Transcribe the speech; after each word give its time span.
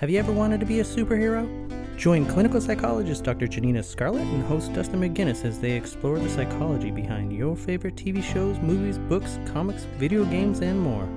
Have 0.00 0.10
you 0.10 0.18
ever 0.18 0.30
wanted 0.30 0.60
to 0.60 0.66
be 0.66 0.80
a 0.80 0.84
superhero? 0.84 1.48
Join 1.96 2.26
clinical 2.26 2.60
psychologist 2.60 3.24
Dr. 3.24 3.46
Janina 3.46 3.82
Scarlet 3.82 4.20
and 4.20 4.42
host 4.42 4.74
Dustin 4.74 5.00
McGinnis 5.00 5.42
as 5.42 5.58
they 5.58 5.72
explore 5.72 6.18
the 6.18 6.28
psychology 6.28 6.90
behind 6.90 7.32
your 7.32 7.56
favorite 7.56 7.96
TV 7.96 8.22
shows, 8.22 8.58
movies, 8.58 8.98
books, 8.98 9.38
comics, 9.46 9.84
video 9.96 10.26
games, 10.26 10.60
and 10.60 10.78
more. 10.78 11.08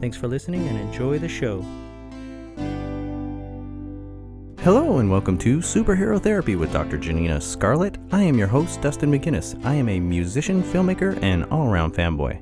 Thanks 0.00 0.16
for 0.16 0.28
listening 0.28 0.68
and 0.68 0.78
enjoy 0.78 1.18
the 1.18 1.26
show. 1.26 1.62
Hello 4.62 4.98
and 4.98 5.10
welcome 5.10 5.36
to 5.38 5.58
Superhero 5.58 6.22
Therapy 6.22 6.54
with 6.54 6.72
Dr. 6.72 6.96
Janina 6.96 7.40
Scarlet. 7.40 7.98
I 8.12 8.22
am 8.22 8.38
your 8.38 8.46
host, 8.46 8.80
Dustin 8.80 9.10
McGinnis. 9.10 9.60
I 9.64 9.74
am 9.74 9.88
a 9.88 9.98
musician, 9.98 10.62
filmmaker, 10.62 11.20
and 11.24 11.44
all 11.46 11.66
around 11.66 11.92
fanboy. 11.94 12.40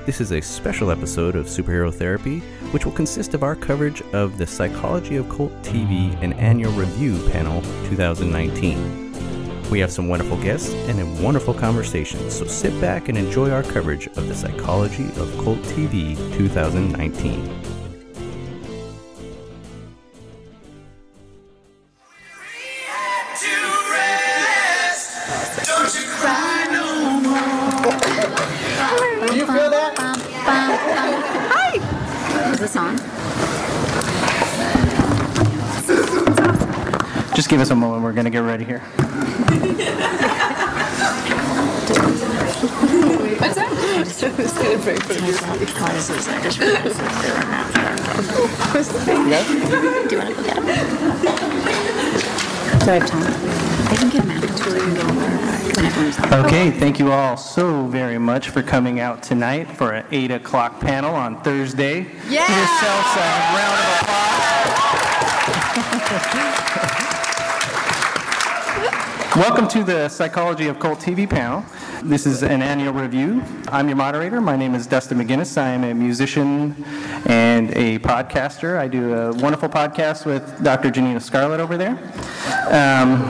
This 0.06 0.20
is 0.20 0.32
a 0.32 0.40
special 0.40 0.90
episode 0.90 1.36
of 1.36 1.46
Superhero 1.46 1.92
Therapy, 1.92 2.40
which 2.72 2.84
will 2.84 2.92
consist 2.92 3.34
of 3.34 3.42
our 3.42 3.56
coverage 3.56 4.02
of 4.12 4.36
the 4.36 4.46
Psychology 4.46 5.16
of 5.16 5.30
Cult 5.30 5.52
TV 5.62 6.14
and 6.22 6.34
Annual 6.34 6.72
Review 6.72 7.26
Panel 7.30 7.62
2019. 7.88 9.03
We 9.70 9.80
have 9.80 9.90
some 9.90 10.08
wonderful 10.08 10.36
guests 10.36 10.72
and 10.88 11.00
a 11.00 11.22
wonderful 11.22 11.52
conversation, 11.52 12.30
so 12.30 12.46
sit 12.46 12.78
back 12.80 13.08
and 13.08 13.18
enjoy 13.18 13.50
our 13.50 13.62
coverage 13.62 14.06
of 14.06 14.28
the 14.28 14.34
Psychology 14.34 15.06
of 15.16 15.32
Cult 15.42 15.58
TV 15.62 16.16
2019. 16.36 17.44
Do 29.26 29.40
you 29.40 29.46
feel 29.46 29.70
that? 29.70 29.94
Hi! 31.50 32.52
Is 32.52 32.60
this 32.60 32.76
on? 32.76 32.96
Just 37.34 37.48
give 37.48 37.60
us 37.60 37.70
a 37.70 37.74
moment, 37.74 38.04
we're 38.04 38.12
going 38.12 38.26
to 38.26 38.30
get 38.30 38.38
ready 38.38 38.64
here. 38.64 38.82
What's 39.64 39.78
that? 43.54 43.70
Do 50.08 50.14
you 50.14 50.20
want 50.20 50.28
to 50.28 50.34
go 50.34 50.42
get 50.44 50.56
them? 50.56 50.66
Do 52.78 52.84
I 52.90 52.92
have 52.94 53.06
time? 53.08 53.32
I 53.88 53.96
can 53.96 54.08
get 54.10 54.22
them. 54.24 54.40
When 55.74 55.84
everyone's 55.86 56.18
Okay, 56.46 56.70
thank 56.70 56.98
you 56.98 57.10
all 57.10 57.39
so 57.39 57.86
very 57.86 58.18
much 58.18 58.50
for 58.50 58.62
coming 58.62 59.00
out 59.00 59.22
tonight 59.22 59.70
for 59.70 59.92
an 59.92 60.05
8 60.10 60.30
o'clock 60.33 60.78
panel 60.80 61.14
on 61.14 61.40
Thursday. 61.42 62.06
Yeah! 62.28 62.46
Give 62.46 62.56
yourselves 62.58 63.16
a 63.16 63.18
round 63.56 63.80
of 63.80 63.86
applause. 66.52 66.68
Welcome 69.36 69.67
to 69.68 69.83
the 69.83 70.08
Psychology 70.08 70.68
of 70.68 70.78
Cult 70.78 71.00
TV 71.00 71.28
panel. 71.28 71.64
This 72.05 72.24
is 72.24 72.45
an 72.45 72.62
annual 72.62 72.92
review. 72.92 73.42
I'm 73.67 73.89
your 73.89 73.96
moderator. 73.96 74.40
My 74.40 74.55
name 74.55 74.77
is 74.77 74.86
Dustin 74.86 75.18
McGinnis. 75.18 75.58
I 75.58 75.70
am 75.70 75.83
a 75.83 75.92
musician 75.92 76.84
and 77.27 77.72
a 77.72 77.98
podcaster. 77.98 78.78
I 78.78 78.86
do 78.86 79.12
a 79.12 79.33
wonderful 79.33 79.68
podcast 79.68 80.24
with 80.24 80.62
Dr. 80.62 80.92
Janina 80.92 81.18
Scarlet 81.18 81.58
over 81.58 81.77
there. 81.77 81.98
Um, 82.68 83.22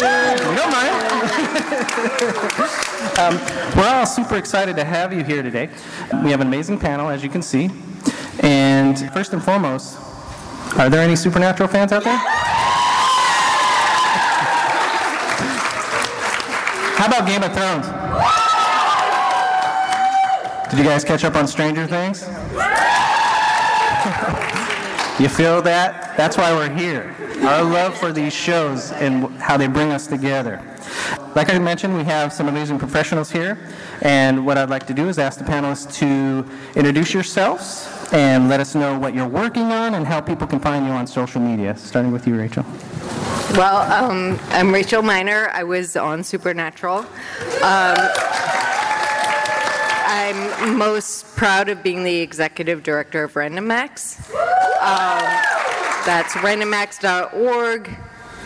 ahead. 0.00 0.40
You 0.40 0.56
don't 0.58 0.70
mind. 0.70 1.00
Um, 3.16 3.36
we're 3.76 3.86
all 3.86 4.06
super 4.06 4.36
excited 4.36 4.74
to 4.74 4.84
have 4.84 5.12
you 5.12 5.22
here 5.22 5.40
today. 5.40 5.70
We 6.24 6.32
have 6.32 6.40
an 6.40 6.48
amazing 6.48 6.80
panel, 6.80 7.08
as 7.08 7.22
you 7.22 7.28
can 7.28 7.42
see. 7.42 7.70
And 8.40 8.98
first 9.12 9.32
and 9.32 9.42
foremost, 9.42 9.98
are 10.76 10.90
there 10.90 11.00
any 11.00 11.14
Supernatural 11.14 11.68
fans 11.68 11.92
out 11.92 12.02
there? 12.02 12.43
How 17.04 17.18
about 17.18 17.28
Game 17.28 17.42
of 17.42 17.52
Thrones? 17.52 17.86
Did 20.70 20.78
you 20.78 20.84
guys 20.86 21.04
catch 21.04 21.22
up 21.22 21.36
on 21.36 21.46
Stranger 21.46 21.86
Things? 21.86 22.26
You 25.20 25.28
feel 25.28 25.62
that? 25.62 26.16
That's 26.16 26.36
why 26.36 26.52
we're 26.52 26.74
here. 26.74 27.14
Our 27.42 27.62
love 27.62 27.96
for 27.96 28.10
these 28.10 28.32
shows 28.32 28.90
and 28.90 29.28
how 29.40 29.56
they 29.56 29.68
bring 29.68 29.92
us 29.92 30.08
together. 30.08 30.60
Like 31.36 31.54
I 31.54 31.58
mentioned, 31.60 31.96
we 31.96 32.02
have 32.02 32.32
some 32.32 32.48
amazing 32.48 32.80
professionals 32.80 33.30
here, 33.30 33.56
and 34.02 34.44
what 34.44 34.58
I'd 34.58 34.70
like 34.70 34.88
to 34.88 34.94
do 34.94 35.08
is 35.08 35.20
ask 35.20 35.38
the 35.38 35.44
panelists 35.44 35.94
to 35.98 36.44
introduce 36.74 37.14
yourselves 37.14 37.88
and 38.12 38.48
let 38.48 38.58
us 38.58 38.74
know 38.74 38.98
what 38.98 39.14
you're 39.14 39.28
working 39.28 39.70
on 39.70 39.94
and 39.94 40.04
how 40.04 40.20
people 40.20 40.48
can 40.48 40.58
find 40.58 40.84
you 40.84 40.90
on 40.90 41.06
social 41.06 41.40
media. 41.40 41.76
Starting 41.76 42.10
with 42.10 42.26
you, 42.26 42.36
Rachel. 42.36 42.64
Well, 43.56 43.88
um, 43.92 44.36
I'm 44.48 44.74
Rachel 44.74 45.00
Miner. 45.00 45.48
I 45.52 45.62
was 45.62 45.94
on 45.94 46.24
Supernatural. 46.24 46.98
Um, 46.98 47.96
I'm 50.08 50.76
most 50.76 51.36
proud 51.36 51.68
of 51.68 51.80
being 51.80 52.02
the 52.02 52.16
executive 52.16 52.82
director 52.82 53.22
of 53.22 53.36
Random 53.36 53.70
Acts. 53.70 54.18
Um, 54.32 55.22
that's 56.04 56.32
randomacts.org. 56.32 57.96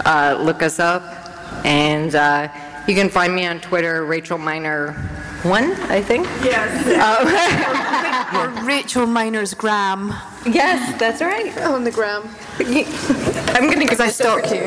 Uh, 0.05 0.39
look 0.43 0.63
us 0.63 0.79
up. 0.79 1.03
And 1.65 2.15
uh, 2.15 2.53
you 2.87 2.95
can 2.95 3.09
find 3.09 3.35
me 3.35 3.47
on 3.47 3.61
Twitter, 3.61 4.05
Rachel 4.05 4.37
Miner 4.37 5.18
1, 5.45 5.73
I 5.91 6.03
think. 6.03 6.27
Yes. 6.43 6.69
Or 8.29 8.49
Rachel 8.67 9.07
Miner's 9.07 9.55
gram 9.55 10.13
Yes, 10.45 10.99
that's 11.01 11.23
right. 11.23 11.57
on 11.63 11.83
the 11.85 11.91
gram. 11.91 12.23
I'm 12.59 13.63
going 13.65 13.79
to 13.79 13.87
Because 13.87 14.01
I 14.01 14.09
stalk 14.09 14.51
you. 14.51 14.61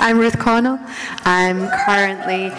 I'm 0.00 0.18
Ruth 0.18 0.38
Connell. 0.38 0.78
I'm 1.26 1.68
currently. 1.84 2.50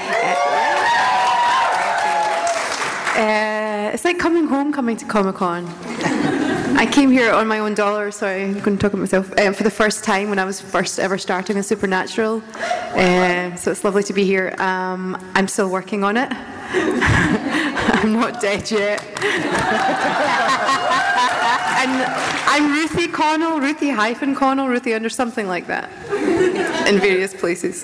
Uh, 3.17 3.91
it's 3.93 4.05
like 4.05 4.19
coming 4.19 4.45
home, 4.47 4.71
coming 4.71 4.95
to 4.97 5.05
Comic 5.05 5.35
Con. 5.35 5.65
I 6.79 6.85
came 6.85 7.11
here 7.11 7.33
on 7.33 7.45
my 7.45 7.59
own 7.59 7.73
dollar, 7.73 8.09
so 8.09 8.25
I'm 8.25 8.53
going 8.61 8.77
to 8.77 8.81
talk 8.81 8.93
about 8.93 9.01
myself, 9.01 9.37
um, 9.37 9.53
for 9.53 9.63
the 9.63 9.69
first 9.69 10.01
time 10.05 10.29
when 10.29 10.39
I 10.39 10.45
was 10.45 10.61
first 10.61 10.97
ever 10.97 11.17
starting 11.17 11.57
a 11.57 11.63
Supernatural. 11.63 12.41
Uh, 12.55 13.53
so 13.57 13.71
it's 13.71 13.83
lovely 13.83 14.01
to 14.03 14.13
be 14.13 14.23
here. 14.23 14.55
Um, 14.59 15.17
I'm 15.35 15.49
still 15.49 15.69
working 15.69 16.05
on 16.05 16.15
it. 16.15 16.29
I'm 16.31 18.13
not 18.13 18.39
dead 18.39 18.71
yet. 18.71 19.03
And 21.79 21.91
I'm 22.45 22.73
Ruthie 22.73 23.07
Connell, 23.07 23.61
Ruthie 23.61 23.89
hyphen 23.89 24.35
Connell, 24.35 24.67
Ruthie 24.67 24.93
under 24.93 25.07
something 25.07 25.47
like 25.47 25.67
that, 25.67 25.89
in 26.89 26.99
various 26.99 27.33
places. 27.33 27.83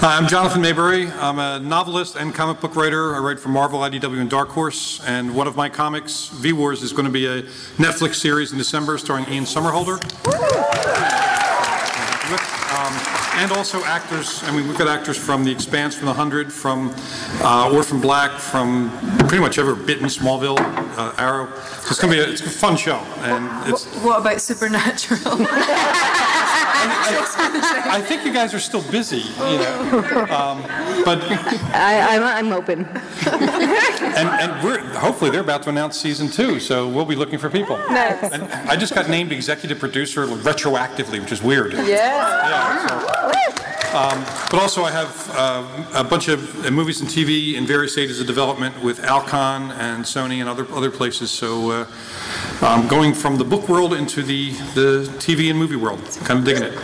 Hi, 0.00 0.16
I'm 0.16 0.28
Jonathan 0.28 0.62
Maberry. 0.62 1.10
I'm 1.20 1.38
a 1.40 1.58
novelist 1.58 2.14
and 2.14 2.32
comic 2.32 2.60
book 2.60 2.76
writer. 2.76 3.14
I 3.16 3.18
write 3.18 3.40
for 3.40 3.48
Marvel, 3.48 3.80
IDW, 3.80 4.20
and 4.20 4.30
Dark 4.30 4.50
Horse. 4.50 5.00
And 5.04 5.34
one 5.34 5.48
of 5.48 5.56
my 5.56 5.68
comics, 5.68 6.28
V 6.28 6.52
Wars, 6.52 6.82
is 6.82 6.92
going 6.92 7.06
to 7.06 7.10
be 7.10 7.26
a 7.26 7.42
Netflix 7.78 8.14
series 8.16 8.52
in 8.52 8.58
December 8.58 8.98
starring 8.98 9.28
Ian 9.28 9.44
Somerhalder. 9.44 9.98
And 13.34 13.50
also 13.52 13.82
actors. 13.84 14.42
I 14.44 14.54
mean, 14.54 14.68
we've 14.68 14.76
got 14.78 14.88
actors 14.88 15.16
from 15.16 15.42
The 15.42 15.50
Expanse, 15.50 15.94
from 15.96 16.06
The 16.06 16.12
Hundred, 16.12 16.52
from 16.52 16.94
uh, 17.40 17.72
Orphan 17.72 18.00
Black, 18.00 18.38
from 18.38 18.90
pretty 19.20 19.40
much 19.40 19.58
ever 19.58 19.74
bitten 19.74 20.06
Smallville, 20.06 20.58
uh, 20.98 21.14
Arrow. 21.18 21.46
So 21.46 21.88
it's 21.88 22.00
going 22.00 22.12
to 22.14 22.18
be 22.18 22.28
a, 22.28 22.32
it's 22.32 22.42
a 22.42 22.50
fun 22.50 22.76
show, 22.76 22.98
and 23.20 23.70
it's 23.70 23.86
What 24.02 24.20
about 24.20 24.40
Supernatural? 24.40 25.20
I, 26.84 27.88
I 27.98 28.00
think 28.00 28.24
you 28.24 28.32
guys 28.32 28.54
are 28.54 28.60
still 28.60 28.82
busy, 28.90 29.18
you 29.18 29.58
know. 29.58 30.26
Um, 30.30 30.62
but 31.04 31.22
I, 31.74 32.16
I'm, 32.16 32.22
I'm 32.22 32.52
open. 32.52 32.84
and, 33.26 34.28
and 34.28 34.64
we're 34.64 34.80
hopefully 34.94 35.30
they're 35.30 35.40
about 35.40 35.62
to 35.64 35.70
announce 35.70 35.98
season 35.98 36.28
two, 36.28 36.60
so 36.60 36.88
we'll 36.88 37.04
be 37.04 37.16
looking 37.16 37.38
for 37.38 37.50
people. 37.50 37.76
Nice. 37.90 38.22
And 38.32 38.44
I 38.44 38.76
just 38.76 38.94
got 38.94 39.08
named 39.08 39.32
executive 39.32 39.78
producer 39.78 40.26
retroactively, 40.26 41.20
which 41.20 41.32
is 41.32 41.42
weird. 41.42 41.72
Yeah. 41.72 41.82
Yeah, 41.86 42.86
so, 42.86 43.21
um, 43.22 44.24
but 44.50 44.54
also, 44.54 44.84
I 44.84 44.90
have 44.90 45.30
uh, 45.34 45.84
a 45.94 46.04
bunch 46.04 46.28
of 46.28 46.64
uh, 46.64 46.70
movies 46.70 47.00
and 47.00 47.10
TV 47.10 47.54
in 47.54 47.66
various 47.66 47.92
stages 47.92 48.20
of 48.20 48.26
development 48.26 48.82
with 48.82 49.04
Alcon 49.04 49.70
and 49.72 50.02
Sony 50.04 50.40
and 50.40 50.48
other 50.48 50.66
other 50.72 50.90
places. 50.90 51.30
So, 51.30 51.70
uh, 51.70 51.86
um, 52.62 52.88
going 52.88 53.12
from 53.12 53.36
the 53.36 53.44
book 53.44 53.68
world 53.68 53.92
into 53.92 54.22
the 54.22 54.52
the 54.74 55.04
TV 55.18 55.50
and 55.50 55.58
movie 55.58 55.76
world, 55.76 56.00
kind 56.24 56.38
of 56.38 56.44
digging 56.44 56.62
it. 56.64 56.78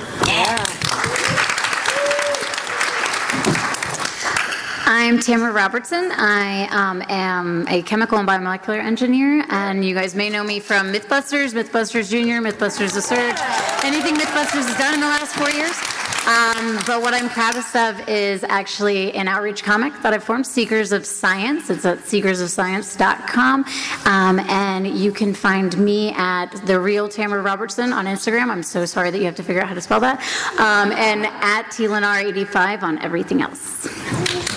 I'm 4.90 5.18
Tamara 5.18 5.52
Robertson. 5.52 6.10
I 6.12 6.66
um, 6.70 7.02
am 7.08 7.66
a 7.68 7.82
chemical 7.82 8.18
and 8.18 8.28
biomolecular 8.28 8.78
engineer, 8.82 9.44
and 9.48 9.84
you 9.84 9.94
guys 9.94 10.14
may 10.14 10.28
know 10.28 10.44
me 10.44 10.60
from 10.60 10.92
Mythbusters, 10.92 11.54
Mythbusters 11.54 12.10
Junior, 12.10 12.40
Mythbusters 12.42 12.92
The 12.92 13.00
Surge, 13.00 13.36
anything 13.84 14.16
Mythbusters 14.16 14.66
has 14.66 14.76
done 14.76 14.94
in 14.94 15.00
the 15.00 15.06
last 15.06 15.34
four 15.34 15.50
years. 15.50 15.97
Um, 16.28 16.78
but 16.86 17.00
what 17.00 17.14
I'm 17.14 17.28
proudest 17.30 17.74
of 17.74 18.08
is 18.08 18.44
actually 18.44 19.14
an 19.14 19.28
outreach 19.28 19.62
comic 19.62 19.94
that 20.02 20.12
I 20.12 20.18
formed, 20.18 20.46
Seekers 20.46 20.92
of 20.92 21.06
Science. 21.06 21.70
It's 21.70 21.86
at 21.86 21.98
seekersofscience.com. 22.00 23.64
Um, 24.04 24.40
and 24.40 24.86
you 24.86 25.10
can 25.10 25.32
find 25.32 25.76
me 25.78 26.12
at 26.12 26.48
The 26.66 26.78
Real 26.78 27.08
Tamara 27.08 27.42
Robertson 27.42 27.92
on 27.92 28.04
Instagram. 28.04 28.50
I'm 28.50 28.62
so 28.62 28.84
sorry 28.84 29.10
that 29.10 29.18
you 29.18 29.24
have 29.24 29.36
to 29.36 29.42
figure 29.42 29.62
out 29.62 29.68
how 29.68 29.74
to 29.74 29.80
spell 29.80 30.00
that. 30.00 30.20
Um, 30.58 30.92
and 30.92 31.26
at 31.26 31.66
TLNR85 31.70 32.82
on 32.82 32.98
everything 32.98 33.40
else. 33.40 34.47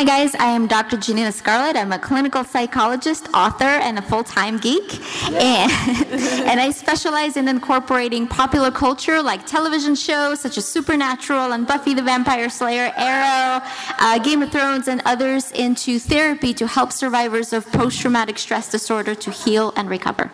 Hi, 0.00 0.06
guys. 0.06 0.34
I 0.36 0.46
am 0.46 0.66
Dr. 0.66 0.96
Janina 0.96 1.30
Scarlet. 1.30 1.76
I'm 1.76 1.92
a 1.92 1.98
clinical 1.98 2.42
psychologist, 2.42 3.28
author, 3.34 3.66
and 3.66 3.98
a 3.98 4.00
full 4.00 4.24
time 4.24 4.56
geek. 4.56 4.98
And, 5.26 5.70
and 6.48 6.58
I 6.58 6.70
specialize 6.70 7.36
in 7.36 7.46
incorporating 7.48 8.26
popular 8.26 8.70
culture 8.70 9.20
like 9.20 9.44
television 9.44 9.94
shows 9.94 10.40
such 10.40 10.56
as 10.56 10.66
Supernatural 10.66 11.52
and 11.52 11.66
Buffy 11.66 11.92
the 11.92 12.00
Vampire 12.00 12.48
Slayer, 12.48 12.94
Arrow, 12.96 13.62
uh, 13.98 14.18
Game 14.20 14.40
of 14.40 14.50
Thrones, 14.50 14.88
and 14.88 15.02
others 15.04 15.50
into 15.52 15.98
therapy 15.98 16.54
to 16.54 16.66
help 16.66 16.92
survivors 16.92 17.52
of 17.52 17.70
post 17.70 18.00
traumatic 18.00 18.38
stress 18.38 18.70
disorder 18.70 19.14
to 19.14 19.30
heal 19.30 19.74
and 19.76 19.90
recover. 19.90 20.30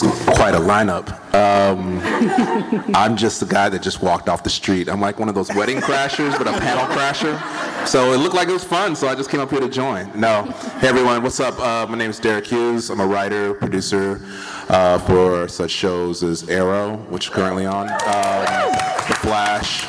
Quite 0.00 0.54
a 0.54 0.58
lineup. 0.58 1.10
Um, 1.34 2.00
I'm 2.94 3.16
just 3.16 3.40
the 3.40 3.46
guy 3.46 3.68
that 3.68 3.82
just 3.82 4.02
walked 4.02 4.28
off 4.28 4.42
the 4.42 4.50
street. 4.50 4.88
I'm 4.88 5.00
like 5.00 5.18
one 5.18 5.28
of 5.28 5.34
those 5.34 5.48
wedding 5.54 5.78
crashers, 5.78 6.36
but 6.38 6.48
a 6.48 6.52
panel 6.52 6.86
crasher. 6.86 7.38
So 7.86 8.12
it 8.12 8.16
looked 8.18 8.34
like 8.34 8.48
it 8.48 8.52
was 8.52 8.64
fun, 8.64 8.96
so 8.96 9.08
I 9.08 9.14
just 9.14 9.30
came 9.30 9.40
up 9.40 9.50
here 9.50 9.60
to 9.60 9.68
join. 9.68 10.10
No, 10.18 10.44
hey 10.80 10.88
everyone, 10.88 11.22
what's 11.22 11.40
up? 11.40 11.58
Uh, 11.58 11.86
my 11.86 11.98
name 11.98 12.10
is 12.10 12.18
Deric 12.18 12.46
Hughes. 12.46 12.88
I'm 12.90 13.00
a 13.00 13.06
writer, 13.06 13.52
producer 13.54 14.20
uh, 14.68 14.98
for 15.00 15.48
such 15.48 15.70
shows 15.70 16.22
as 16.22 16.48
Arrow, 16.48 16.96
which 17.10 17.26
is 17.28 17.34
currently 17.34 17.66
on, 17.66 17.88
um, 17.90 18.72
The 19.08 19.16
Flash. 19.20 19.86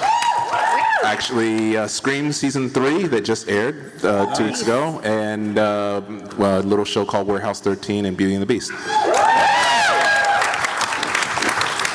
Actually, 1.04 1.78
uh, 1.78 1.88
Scream 1.88 2.32
season 2.32 2.70
three 2.70 3.08
that 3.08 3.22
just 3.22 3.50
aired 3.50 4.04
uh, 4.06 4.34
two 4.36 4.46
weeks 4.46 4.62
ago, 4.62 5.00
and 5.04 5.58
uh, 5.58 6.02
a 6.38 6.62
little 6.62 6.86
show 6.86 7.06
called 7.06 7.28
Warehouse 7.28 7.60
13 7.60 8.06
and 8.06 8.16
Beauty 8.16 8.36
and 8.36 8.42
the 8.42 8.46
Beast. 8.46 8.72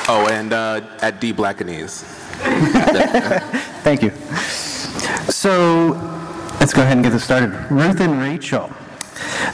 Oh, 0.09 0.27
and 0.31 0.53
uh, 0.53 0.81
at 1.01 1.19
D 1.19 1.33
Blackanese. 1.33 2.03
Thank 3.83 4.01
you. 4.01 4.11
So 5.29 5.89
let's 6.59 6.73
go 6.73 6.81
ahead 6.81 6.93
and 6.93 7.03
get 7.03 7.11
this 7.11 7.25
started. 7.25 7.49
Ruth 7.69 7.99
and 7.99 8.19
Rachel, 8.19 8.71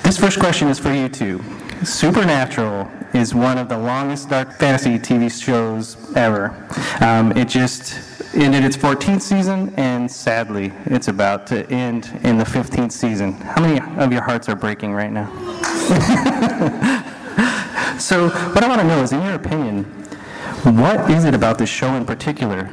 this 0.04 0.18
first 0.18 0.40
question 0.40 0.68
is 0.68 0.78
for 0.78 0.94
you 0.94 1.10
two. 1.10 1.42
Supernatural 1.84 2.90
is 3.14 3.34
one 3.34 3.58
of 3.58 3.68
the 3.68 3.78
longest 3.78 4.30
dark 4.30 4.54
fantasy 4.54 5.00
TV 5.00 5.32
shows 5.32 5.98
ever. 6.16 6.56
Um, 7.02 7.32
it 7.34 7.48
just 7.48 8.00
ended 8.36 8.64
its 8.64 8.78
14th 8.78 9.22
season, 9.22 9.74
and 9.76 10.10
sadly, 10.10 10.72
it's 10.86 11.08
about 11.08 11.48
to 11.48 11.70
end 11.72 12.12
in 12.24 12.38
the 12.38 12.44
15th 12.44 12.92
season. 12.92 13.34
How 13.34 13.62
many 13.62 13.80
of 13.98 14.12
your 14.12 14.22
hearts 14.22 14.50
are 14.50 14.56
breaking 14.56 14.94
right 14.94 15.12
now? 15.12 15.26
so, 18.00 18.30
what 18.30 18.64
I 18.64 18.68
want 18.68 18.82
to 18.82 18.88
know 18.88 19.04
is, 19.04 19.12
in 19.12 19.22
your 19.22 19.36
opinion, 19.36 20.03
what 20.64 21.12
is 21.12 21.26
it 21.26 21.34
about 21.34 21.58
this 21.58 21.70
show 21.70 21.94
in 21.96 22.06
particular 22.06 22.70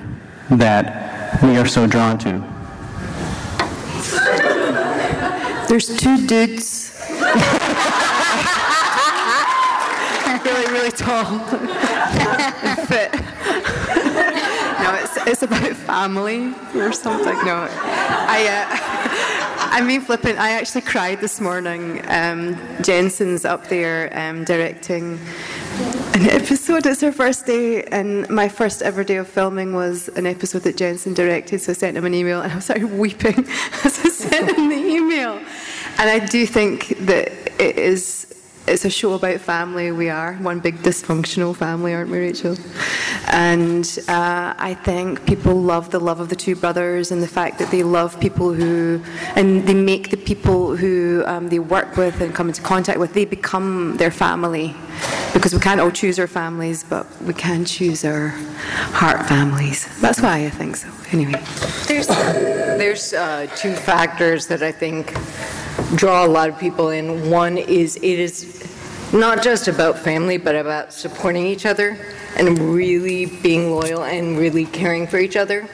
that 0.48 1.42
we 1.42 1.56
are 1.56 1.66
so 1.66 1.88
drawn 1.88 2.18
to? 2.18 2.38
There's 5.68 5.96
two 5.96 6.26
dudes. 6.26 6.96
really, 10.44 10.72
really 10.72 10.90
tall. 10.92 11.26
and 11.26 12.88
fit. 12.88 13.12
no, 14.82 14.94
it's, 14.94 15.16
it's 15.26 15.42
about 15.42 15.76
family 15.76 16.54
or 16.74 16.92
something. 16.92 17.34
No, 17.44 17.66
I, 17.70 18.46
uh, 18.48 19.70
I 19.72 19.80
mean 19.82 20.00
flippant. 20.00 20.38
I 20.38 20.50
actually 20.52 20.82
cried 20.82 21.20
this 21.20 21.40
morning. 21.40 22.02
Um, 22.08 22.56
Jensen's 22.82 23.44
up 23.44 23.66
there 23.68 24.16
um, 24.16 24.44
directing 24.44 25.18
an 26.20 26.28
episode. 26.28 26.84
It's 26.86 27.00
her 27.00 27.12
first 27.12 27.46
day, 27.46 27.82
and 27.84 28.28
my 28.28 28.48
first 28.48 28.82
ever 28.82 29.02
day 29.02 29.16
of 29.16 29.28
filming 29.28 29.74
was 29.74 30.08
an 30.08 30.26
episode 30.26 30.62
that 30.62 30.76
Jensen 30.76 31.14
directed. 31.14 31.60
So 31.60 31.72
I 31.72 31.74
sent 31.74 31.96
him 31.96 32.04
an 32.04 32.12
email, 32.14 32.42
and 32.42 32.52
I 32.52 32.56
was 32.56 32.64
started 32.64 32.86
weeping 32.98 33.46
as 33.84 33.98
I 34.04 34.08
sent 34.08 34.56
him 34.56 34.68
the 34.68 34.76
email. 34.76 35.40
And 35.98 36.10
I 36.10 36.18
do 36.18 36.46
think 36.46 36.88
that 37.06 37.28
it 37.60 37.78
is. 37.78 38.26
It's 38.66 38.84
a 38.84 38.90
show 38.90 39.14
about 39.14 39.40
family. 39.40 39.90
We 39.90 40.10
are 40.10 40.34
one 40.34 40.60
big 40.60 40.76
dysfunctional 40.78 41.56
family, 41.56 41.94
aren't 41.94 42.10
we, 42.10 42.18
Rachel? 42.18 42.56
And 43.32 43.84
uh, 44.06 44.54
I 44.56 44.74
think 44.74 45.26
people 45.26 45.54
love 45.54 45.90
the 45.90 45.98
love 45.98 46.20
of 46.20 46.28
the 46.28 46.36
two 46.36 46.54
brothers 46.54 47.10
and 47.10 47.22
the 47.22 47.28
fact 47.28 47.58
that 47.58 47.70
they 47.70 47.82
love 47.82 48.20
people 48.20 48.52
who, 48.52 49.02
and 49.34 49.66
they 49.66 49.74
make 49.74 50.10
the 50.10 50.18
people 50.18 50.76
who 50.76 51.24
um, 51.26 51.48
they 51.48 51.58
work 51.58 51.96
with 51.96 52.20
and 52.20 52.32
come 52.34 52.48
into 52.48 52.62
contact 52.62 53.00
with, 53.00 53.14
they 53.14 53.24
become 53.24 53.96
their 53.96 54.10
family. 54.10 54.76
Because 55.32 55.54
we 55.54 55.60
can't 55.60 55.80
all 55.80 55.90
choose 55.90 56.18
our 56.18 56.26
families, 56.26 56.84
but 56.84 57.06
we 57.22 57.32
can 57.32 57.64
choose 57.64 58.04
our 58.04 58.28
heart 58.92 59.28
families. 59.28 59.88
That's 60.00 60.20
why 60.20 60.44
I 60.44 60.50
think 60.50 60.76
so. 60.76 60.88
Anyway. 61.12 61.40
There's, 61.86 62.06
there's 62.06 63.12
uh, 63.12 63.46
two 63.56 63.74
factors 63.74 64.46
that 64.48 64.62
I 64.62 64.72
think 64.72 65.14
draw 65.94 66.24
a 66.24 66.28
lot 66.28 66.48
of 66.48 66.58
people 66.58 66.90
in. 66.90 67.30
One 67.30 67.58
is 67.58 67.96
it 67.96 68.02
is 68.02 68.60
not 69.12 69.42
just 69.42 69.68
about 69.68 69.98
family, 69.98 70.36
but 70.36 70.54
about 70.54 70.92
supporting 70.92 71.46
each 71.46 71.66
other 71.66 71.98
and 72.36 72.58
really 72.58 73.26
being 73.26 73.70
loyal 73.70 74.04
and 74.04 74.38
really 74.38 74.66
caring 74.66 75.06
for 75.06 75.18
each 75.18 75.36
other 75.36 75.68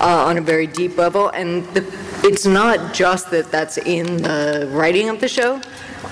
uh, 0.00 0.24
on 0.24 0.38
a 0.38 0.40
very 0.40 0.66
deep 0.66 0.96
level. 0.96 1.28
And 1.30 1.64
the, 1.74 1.84
it's 2.22 2.46
not 2.46 2.94
just 2.94 3.30
that 3.30 3.50
that's 3.50 3.78
in 3.78 4.18
the 4.18 4.68
writing 4.72 5.08
of 5.08 5.20
the 5.20 5.28
show, 5.28 5.60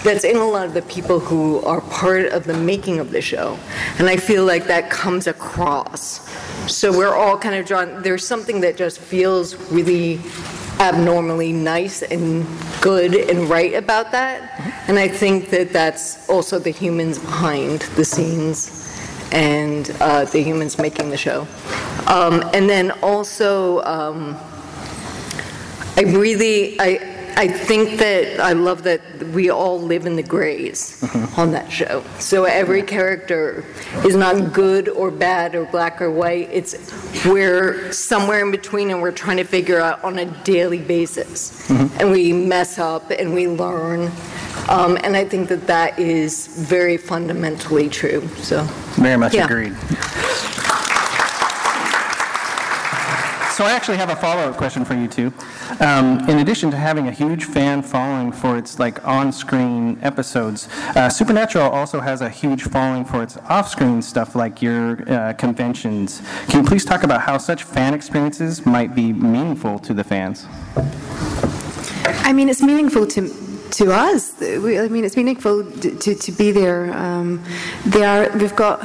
that's 0.04 0.22
in 0.22 0.36
a 0.36 0.46
lot 0.46 0.66
of 0.66 0.74
the 0.74 0.82
people 0.82 1.18
who 1.18 1.60
are 1.62 1.80
part 1.80 2.26
of 2.26 2.44
the 2.44 2.54
making 2.54 3.00
of 3.00 3.10
the 3.10 3.22
show. 3.22 3.58
And 3.98 4.08
I 4.08 4.16
feel 4.16 4.44
like 4.44 4.66
that 4.66 4.90
comes 4.90 5.26
across. 5.26 6.20
So 6.70 6.96
we're 6.96 7.14
all 7.14 7.38
kind 7.38 7.54
of 7.54 7.66
drawn, 7.66 8.02
there's 8.02 8.24
something 8.24 8.60
that 8.60 8.76
just 8.76 8.98
feels 8.98 9.56
really 9.72 10.20
abnormally 10.78 11.52
nice 11.52 12.02
and 12.02 12.46
good 12.82 13.14
and 13.14 13.48
right 13.48 13.74
about 13.74 14.12
that. 14.12 14.84
And 14.88 14.98
I 14.98 15.08
think 15.08 15.48
that 15.50 15.72
that's 15.72 16.28
also 16.28 16.58
the 16.58 16.70
humans 16.70 17.18
behind 17.18 17.80
the 17.96 18.04
scenes 18.04 18.82
and 19.32 19.90
uh, 20.00 20.26
the 20.26 20.42
humans 20.42 20.78
making 20.78 21.10
the 21.10 21.16
show. 21.16 21.46
Um, 22.06 22.44
and 22.52 22.68
then 22.68 22.90
also, 23.02 23.82
um, 23.84 24.36
I 25.96 26.02
really, 26.02 26.78
I, 26.78 27.13
I 27.36 27.48
think 27.48 27.98
that 27.98 28.40
I 28.40 28.52
love 28.52 28.84
that 28.84 29.00
we 29.32 29.50
all 29.50 29.80
live 29.80 30.06
in 30.06 30.16
the 30.16 30.22
grays 30.22 31.02
on 31.36 31.50
that 31.52 31.70
show. 31.70 32.04
So 32.18 32.44
every 32.44 32.82
character 32.82 33.64
is 34.04 34.14
not 34.14 34.52
good 34.52 34.88
or 34.88 35.10
bad 35.10 35.54
or 35.54 35.64
black 35.66 36.00
or 36.00 36.10
white. 36.10 36.48
It's 36.52 36.74
we're 37.26 37.90
somewhere 37.92 38.44
in 38.44 38.50
between 38.50 38.90
and 38.90 39.02
we're 39.02 39.12
trying 39.12 39.38
to 39.38 39.44
figure 39.44 39.80
out 39.80 40.02
on 40.04 40.18
a 40.18 40.26
daily 40.44 40.80
basis. 40.80 41.68
And 41.70 42.10
we 42.12 42.32
mess 42.32 42.78
up 42.78 43.10
and 43.10 43.34
we 43.34 43.48
learn. 43.48 44.12
Um, 44.68 44.96
and 45.02 45.16
I 45.16 45.24
think 45.24 45.48
that 45.48 45.66
that 45.66 45.98
is 45.98 46.46
very 46.46 46.96
fundamentally 46.96 47.88
true. 47.88 48.28
So 48.38 48.62
Very 48.96 49.16
much 49.16 49.34
Yeah. 49.34 49.44
agreed. 49.44 49.74
So 53.54 53.64
I 53.64 53.70
actually 53.70 53.98
have 53.98 54.10
a 54.10 54.16
follow-up 54.16 54.56
question 54.56 54.84
for 54.84 54.94
you 54.94 55.06
two. 55.06 55.32
Um, 55.78 56.28
in 56.28 56.40
addition 56.40 56.72
to 56.72 56.76
having 56.76 57.06
a 57.06 57.12
huge 57.12 57.44
fan 57.44 57.82
following 57.82 58.32
for 58.32 58.58
its 58.58 58.80
like 58.80 59.06
on-screen 59.06 59.96
episodes, 60.02 60.68
uh, 60.96 61.08
Supernatural 61.08 61.70
also 61.70 62.00
has 62.00 62.20
a 62.20 62.28
huge 62.28 62.64
following 62.64 63.04
for 63.04 63.22
its 63.22 63.36
off-screen 63.48 64.02
stuff 64.02 64.34
like 64.34 64.60
your 64.60 65.08
uh, 65.08 65.34
conventions. 65.34 66.20
Can 66.48 66.64
you 66.64 66.68
please 66.68 66.84
talk 66.84 67.04
about 67.04 67.20
how 67.20 67.38
such 67.38 67.62
fan 67.62 67.94
experiences 67.94 68.66
might 68.66 68.92
be 68.92 69.12
meaningful 69.12 69.78
to 69.80 69.94
the 69.94 70.02
fans? 70.02 70.46
I 72.26 72.32
mean, 72.32 72.48
it's 72.48 72.62
meaningful 72.62 73.06
to 73.06 73.32
to 73.70 73.92
us. 73.92 74.40
We, 74.40 74.78
I 74.80 74.88
mean, 74.88 75.04
it's 75.04 75.16
meaningful 75.16 75.64
to, 75.64 75.96
to, 75.96 76.14
to 76.14 76.32
be 76.32 76.52
there. 76.52 76.92
Um, 76.92 77.44
they 77.86 78.04
are. 78.04 78.36
We've 78.36 78.54
got 78.56 78.84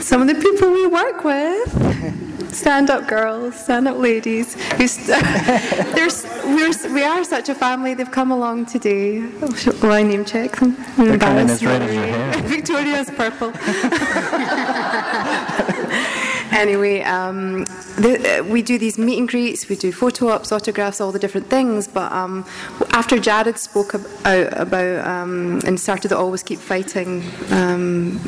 some 0.00 0.20
of 0.20 0.28
the 0.28 0.34
people 0.34 0.70
we 0.70 0.86
work 0.86 1.24
with. 1.24 2.36
Stand-up 2.52 3.06
girls, 3.06 3.54
stand-up 3.54 3.96
ladies. 3.96 4.54
Who's, 4.72 4.96
there's, 5.06 6.24
we're, 6.44 6.72
we 6.92 7.04
are 7.04 7.22
such 7.24 7.48
a 7.48 7.54
family. 7.54 7.94
They've 7.94 8.10
come 8.10 8.30
along 8.32 8.66
today. 8.66 9.20
Will 9.20 9.92
I 9.92 10.02
name 10.02 10.24
check 10.24 10.56
them? 10.56 10.76
They're 10.96 11.16
coming 11.18 11.48
as 11.48 11.64
red 11.64 11.82
as 11.82 11.94
your 11.94 12.04
hair. 12.04 12.42
Victoria's 12.48 13.10
purple. 13.10 13.52
anyway, 16.52 17.02
um, 17.02 17.64
the, 17.96 18.40
uh, 18.40 18.44
we 18.44 18.62
do 18.62 18.78
these 18.78 18.98
meet 18.98 19.18
and 19.18 19.28
greets, 19.28 19.68
we 19.68 19.76
do 19.76 19.92
photo 19.92 20.28
ops, 20.28 20.50
autographs, 20.50 21.00
all 21.00 21.12
the 21.12 21.18
different 21.18 21.48
things. 21.48 21.86
But 21.86 22.10
um, 22.12 22.44
after 22.90 23.18
Jared 23.18 23.58
spoke 23.58 23.94
ab- 23.94 24.06
out 24.24 24.58
about 24.60 25.06
um, 25.06 25.60
and 25.64 25.78
started 25.78 26.08
the 26.08 26.18
Always 26.18 26.42
Keep 26.42 26.58
Fighting 26.58 27.22
um, 27.50 28.18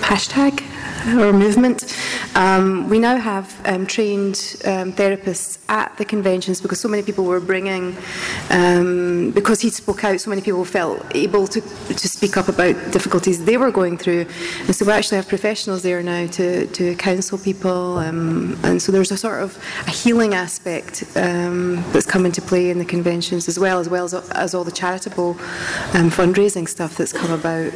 hashtag 0.00 0.62
or 1.06 1.32
movement, 1.32 1.96
um, 2.34 2.88
we 2.88 2.98
now 2.98 3.16
have 3.16 3.60
um, 3.66 3.86
trained 3.86 4.56
um, 4.64 4.92
therapists 4.92 5.58
at 5.68 5.96
the 5.98 6.04
conventions 6.04 6.60
because 6.60 6.80
so 6.80 6.88
many 6.88 7.02
people 7.02 7.24
were 7.24 7.40
bringing, 7.40 7.96
um, 8.50 9.30
because 9.32 9.60
he 9.60 9.70
spoke 9.70 10.04
out, 10.04 10.20
so 10.20 10.30
many 10.30 10.42
people 10.42 10.64
felt 10.64 11.04
able 11.14 11.46
to, 11.46 11.60
to 11.60 12.08
speak 12.08 12.36
up 12.36 12.48
about 12.48 12.74
difficulties 12.92 13.44
they 13.44 13.56
were 13.56 13.70
going 13.70 13.98
through. 13.98 14.26
And 14.66 14.74
so 14.74 14.84
we 14.86 14.92
actually 14.92 15.16
have 15.16 15.28
professionals 15.28 15.82
there 15.82 16.02
now 16.02 16.26
to, 16.28 16.66
to 16.66 16.94
counsel 16.96 17.38
people. 17.38 17.98
Um, 17.98 18.58
and 18.62 18.80
so 18.80 18.92
there's 18.92 19.10
a 19.10 19.16
sort 19.16 19.42
of 19.42 19.56
a 19.86 19.90
healing 19.90 20.34
aspect 20.34 21.04
um, 21.16 21.82
that's 21.92 22.06
come 22.06 22.26
into 22.26 22.40
play 22.42 22.70
in 22.70 22.78
the 22.78 22.84
conventions 22.84 23.48
as 23.48 23.58
well, 23.58 23.80
as 23.80 23.88
well 23.88 24.04
as, 24.04 24.14
as 24.14 24.54
all 24.54 24.64
the 24.64 24.72
charitable 24.72 25.34
fundraising 26.12 26.68
stuff 26.68 26.96
that's 26.96 27.12
come 27.12 27.32
about 27.32 27.72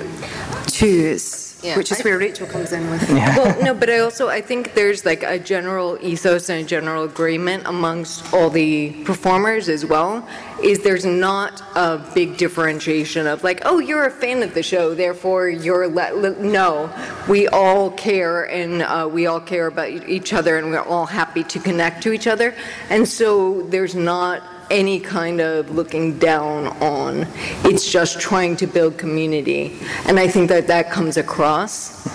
too. 0.67 1.11
It's, 1.15 1.46
Yeah, 1.67 1.77
which 1.77 1.91
is 1.93 2.01
I- 2.01 2.05
where 2.05 2.19
Rachel 2.19 2.47
comes 2.47 2.73
in 2.73 2.89
with. 2.91 3.09
Well, 3.11 3.61
no, 3.63 3.75
but 3.75 3.91
I 3.91 3.99
also, 3.99 4.29
I 4.29 4.41
think 4.41 4.75
there's 4.75 5.05
like 5.05 5.23
a 5.23 5.39
general 5.39 5.99
ethos 6.01 6.49
and 6.49 6.65
a 6.65 6.67
general 6.67 7.05
agreement 7.05 7.65
amongst 7.67 8.33
all 8.33 8.51
the 8.51 8.91
performers 9.05 9.69
as 9.69 9.85
well, 9.85 10.27
is 10.63 10.81
there's 10.81 11.05
not 11.05 11.63
a 11.75 11.99
big 12.15 12.37
differentiation 12.37 13.27
of 13.27 13.43
like, 13.45 13.63
oh, 13.65 13.79
you're 13.79 14.07
a 14.07 14.11
fan 14.11 14.43
of 14.43 14.55
the 14.55 14.63
show, 14.63 14.95
therefore 14.95 15.49
you're, 15.49 15.89
le-. 15.89 16.15
le-" 16.15 16.43
no. 16.43 16.91
We 17.29 17.49
all 17.49 17.91
care 17.91 18.45
and 18.45 18.83
uh, 18.83 19.09
we 19.11 19.27
all 19.27 19.41
care 19.41 19.67
about 19.67 19.91
each 19.91 20.33
other 20.33 20.59
and 20.59 20.71
we're 20.71 20.81
all 20.81 21.07
happy 21.07 21.43
to 21.45 21.59
connect 21.59 22.03
to 22.05 22.13
each 22.13 22.27
other. 22.27 22.55
And 22.91 23.09
so 23.09 23.63
there's 23.63 23.95
not 23.95 24.43
any 24.71 25.01
kind 25.01 25.41
of 25.41 25.71
looking 25.71 26.19
down 26.19 26.69
on. 26.83 27.27
It's 27.65 27.91
just 27.91 28.21
trying 28.21 28.57
to 28.57 28.67
build 28.67 28.99
community. 28.99 29.79
And 30.07 30.19
I 30.19 30.29
think 30.29 30.49
that 30.49 30.67
that 30.67 30.91
comes 30.91 31.17
across. 31.17 32.07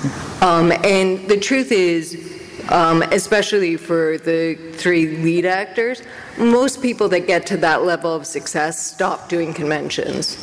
Um, 0.42 0.72
and 0.84 1.28
the 1.30 1.40
truth 1.40 1.72
is, 1.72 2.30
um, 2.70 3.02
especially 3.02 3.76
for 3.78 4.18
the 4.20 4.56
three 4.74 5.18
lead 5.18 5.46
actors, 5.46 6.02
most 6.38 6.82
people 6.82 7.10
that 7.10 7.28
get 7.28 7.46
to 7.48 7.58
that 7.58 7.84
level 7.84 8.14
of 8.14 8.26
success 8.26 8.86
stop 8.86 9.30
doing 9.30 9.54
conventions. 9.54 10.38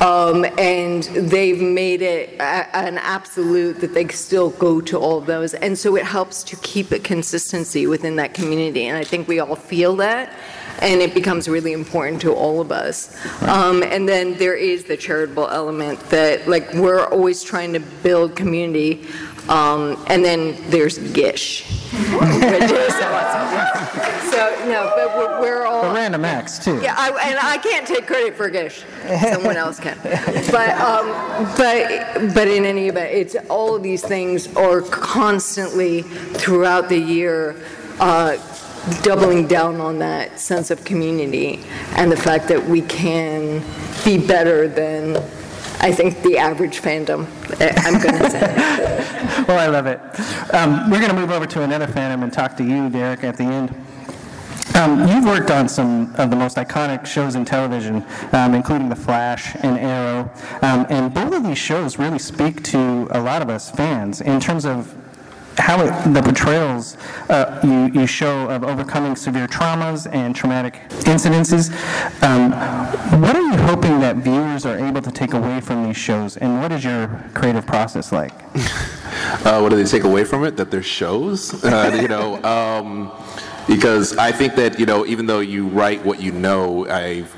Um, 0.00 0.44
and 0.58 1.04
they've 1.04 1.60
made 1.60 2.02
it 2.02 2.34
a- 2.40 2.76
an 2.76 2.98
absolute 2.98 3.80
that 3.80 3.94
they 3.94 4.08
still 4.08 4.50
go 4.50 4.80
to 4.80 4.98
all 4.98 5.18
of 5.18 5.26
those. 5.26 5.54
And 5.54 5.78
so 5.78 5.96
it 5.96 6.04
helps 6.04 6.42
to 6.44 6.56
keep 6.56 6.90
a 6.90 6.98
consistency 6.98 7.86
within 7.86 8.16
that 8.16 8.34
community. 8.34 8.86
And 8.86 8.96
I 8.96 9.04
think 9.04 9.28
we 9.28 9.38
all 9.38 9.54
feel 9.54 9.94
that. 9.96 10.32
And 10.80 11.00
it 11.00 11.14
becomes 11.14 11.48
really 11.48 11.72
important 11.72 12.20
to 12.22 12.32
all 12.32 12.60
of 12.60 12.72
us. 12.72 13.16
Um, 13.42 13.82
and 13.82 14.08
then 14.08 14.34
there 14.38 14.54
is 14.54 14.84
the 14.84 14.96
charitable 14.96 15.48
element 15.48 16.00
that, 16.10 16.48
like, 16.48 16.72
we're 16.74 17.06
always 17.06 17.42
trying 17.42 17.72
to 17.74 17.80
build 17.80 18.34
community. 18.36 19.06
Um, 19.48 20.02
and 20.08 20.24
then 20.24 20.56
there's 20.70 20.98
Gish. 21.12 21.64
so, 24.30 24.64
no, 24.66 24.92
but 24.96 25.16
we're, 25.16 25.40
we're 25.40 25.66
all. 25.66 25.82
But 25.82 25.94
Random 25.94 26.24
Acts 26.24 26.58
too. 26.58 26.80
Yeah, 26.80 26.94
I, 26.96 27.08
and 27.30 27.38
I 27.38 27.58
can't 27.58 27.86
take 27.86 28.06
credit 28.06 28.36
for 28.36 28.48
Gish. 28.48 28.84
Someone 29.32 29.56
else 29.56 29.78
can. 29.80 29.98
But, 30.02 30.70
um, 30.80 31.08
but, 31.56 32.34
but 32.34 32.48
in 32.48 32.64
any 32.64 32.88
event, 32.88 33.12
it's 33.12 33.36
all 33.48 33.74
of 33.74 33.82
these 33.82 34.02
things 34.02 34.54
are 34.56 34.80
constantly 34.80 36.02
throughout 36.02 36.88
the 36.88 36.98
year 36.98 37.56
uh, 37.98 38.36
doubling 39.02 39.46
down 39.46 39.80
on 39.80 39.98
that 39.98 40.38
sense 40.40 40.70
of 40.70 40.84
community 40.84 41.60
and 41.96 42.10
the 42.10 42.16
fact 42.16 42.48
that 42.48 42.64
we 42.64 42.82
can 42.82 43.62
be 44.04 44.18
better 44.18 44.68
than 44.68 45.16
I 45.80 45.90
think 45.92 46.22
the 46.22 46.38
average 46.38 46.80
fandom. 46.80 47.26
eh, 47.60 47.72
I'm 47.76 48.00
going 48.00 48.18
to 48.18 48.30
say. 48.30 49.08
Well, 49.48 49.58
I 49.58 49.66
love 49.66 49.86
it. 49.86 49.98
Um, 50.54 50.90
we're 50.90 51.00
going 51.00 51.10
to 51.10 51.16
move 51.16 51.30
over 51.30 51.46
to 51.46 51.62
another 51.62 51.86
fandom 51.86 52.22
and 52.22 52.32
talk 52.32 52.56
to 52.58 52.64
you, 52.64 52.88
Deric, 52.88 53.24
at 53.24 53.36
the 53.36 53.44
end. 53.44 53.74
Um, 54.76 55.08
you've 55.08 55.24
worked 55.24 55.50
on 55.50 55.68
some 55.68 56.14
of 56.16 56.30
the 56.30 56.36
most 56.36 56.56
iconic 56.56 57.04
shows 57.06 57.34
in 57.34 57.44
television, 57.44 58.04
um, 58.32 58.54
including 58.54 58.88
The 58.88 58.96
Flash 58.96 59.54
and 59.56 59.78
Arrow, 59.78 60.30
um, 60.62 60.86
and 60.88 61.12
both 61.12 61.34
of 61.34 61.42
these 61.44 61.58
shows 61.58 61.98
really 61.98 62.18
speak 62.18 62.62
to 62.64 63.08
a 63.10 63.20
lot 63.20 63.42
of 63.42 63.50
us 63.50 63.70
fans 63.70 64.20
in 64.20 64.38
terms 64.38 64.64
of 64.64 64.94
how 65.58 65.84
it, 65.84 66.14
the 66.14 66.22
portrayals 66.22 66.96
uh, 67.28 67.60
you, 67.62 68.00
you 68.00 68.06
show 68.06 68.48
of 68.48 68.64
overcoming 68.64 69.16
severe 69.16 69.46
traumas 69.46 70.12
and 70.12 70.34
traumatic 70.34 70.80
incidences. 71.04 71.70
Um, 72.22 72.52
what 73.20 73.36
are 73.36 73.42
you 73.42 73.56
hoping 73.56 74.00
that 74.00 74.16
viewers 74.16 74.66
are 74.66 74.78
able 74.78 75.02
to 75.02 75.10
take 75.10 75.34
away 75.34 75.60
from 75.60 75.84
these 75.84 75.96
shows, 75.96 76.36
and 76.36 76.60
what 76.60 76.72
is 76.72 76.84
your 76.84 77.08
creative 77.34 77.66
process 77.66 78.12
like? 78.12 78.32
Uh, 79.44 79.60
what 79.60 79.70
do 79.70 79.76
they 79.76 79.84
take 79.84 80.04
away 80.04 80.24
from 80.24 80.44
it? 80.44 80.56
That 80.56 80.70
there's 80.70 80.86
shows, 80.86 81.64
uh, 81.64 81.98
you 82.00 82.08
know. 82.08 82.42
Um, 82.42 83.10
because 83.66 84.16
I 84.16 84.32
think 84.32 84.54
that 84.56 84.78
you 84.78 84.86
know, 84.86 85.06
even 85.06 85.26
though 85.26 85.40
you 85.40 85.66
write 85.68 86.04
what 86.04 86.20
you 86.20 86.32
know, 86.32 86.86
I've 86.88 87.34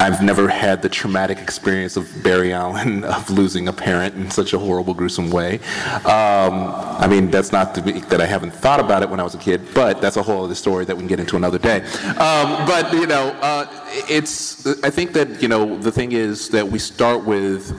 I've 0.00 0.22
never 0.22 0.48
had 0.48 0.82
the 0.82 0.88
traumatic 0.88 1.38
experience 1.38 1.96
of 1.96 2.10
Barry 2.22 2.52
Allen 2.52 3.04
of 3.16 3.30
losing 3.30 3.68
a 3.68 3.72
parent 3.72 4.14
in 4.14 4.30
such 4.30 4.52
a 4.52 4.58
horrible, 4.58 4.94
gruesome 4.94 5.30
way. 5.30 5.56
Um, 6.04 6.72
I 7.00 7.06
mean, 7.08 7.30
that's 7.30 7.52
not 7.52 7.74
that 7.74 8.20
I 8.20 8.26
haven't 8.26 8.52
thought 8.52 8.80
about 8.80 9.02
it 9.02 9.10
when 9.10 9.20
I 9.20 9.22
was 9.22 9.34
a 9.34 9.38
kid, 9.38 9.62
but 9.74 10.00
that's 10.00 10.16
a 10.16 10.22
whole 10.22 10.44
other 10.44 10.54
story 10.54 10.84
that 10.84 10.96
we 10.96 11.00
can 11.00 11.08
get 11.08 11.20
into 11.20 11.36
another 11.36 11.58
day. 11.58 11.80
Um, 12.16 12.66
but 12.66 12.92
you 12.92 13.06
know, 13.06 13.28
uh, 13.40 13.66
it's 14.08 14.66
I 14.84 14.90
think 14.90 15.12
that 15.12 15.42
you 15.42 15.48
know 15.48 15.78
the 15.78 15.92
thing 15.92 16.12
is 16.12 16.48
that 16.50 16.66
we 16.66 16.78
start 16.78 17.24
with 17.24 17.72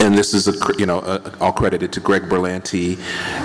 and 0.00 0.16
this 0.16 0.34
is 0.34 0.48
a 0.48 0.54
you 0.78 0.86
know 0.86 1.00
all 1.40 1.52
credited 1.52 1.92
to 1.92 2.00
Greg 2.00 2.22
Berlanti, 2.22 2.98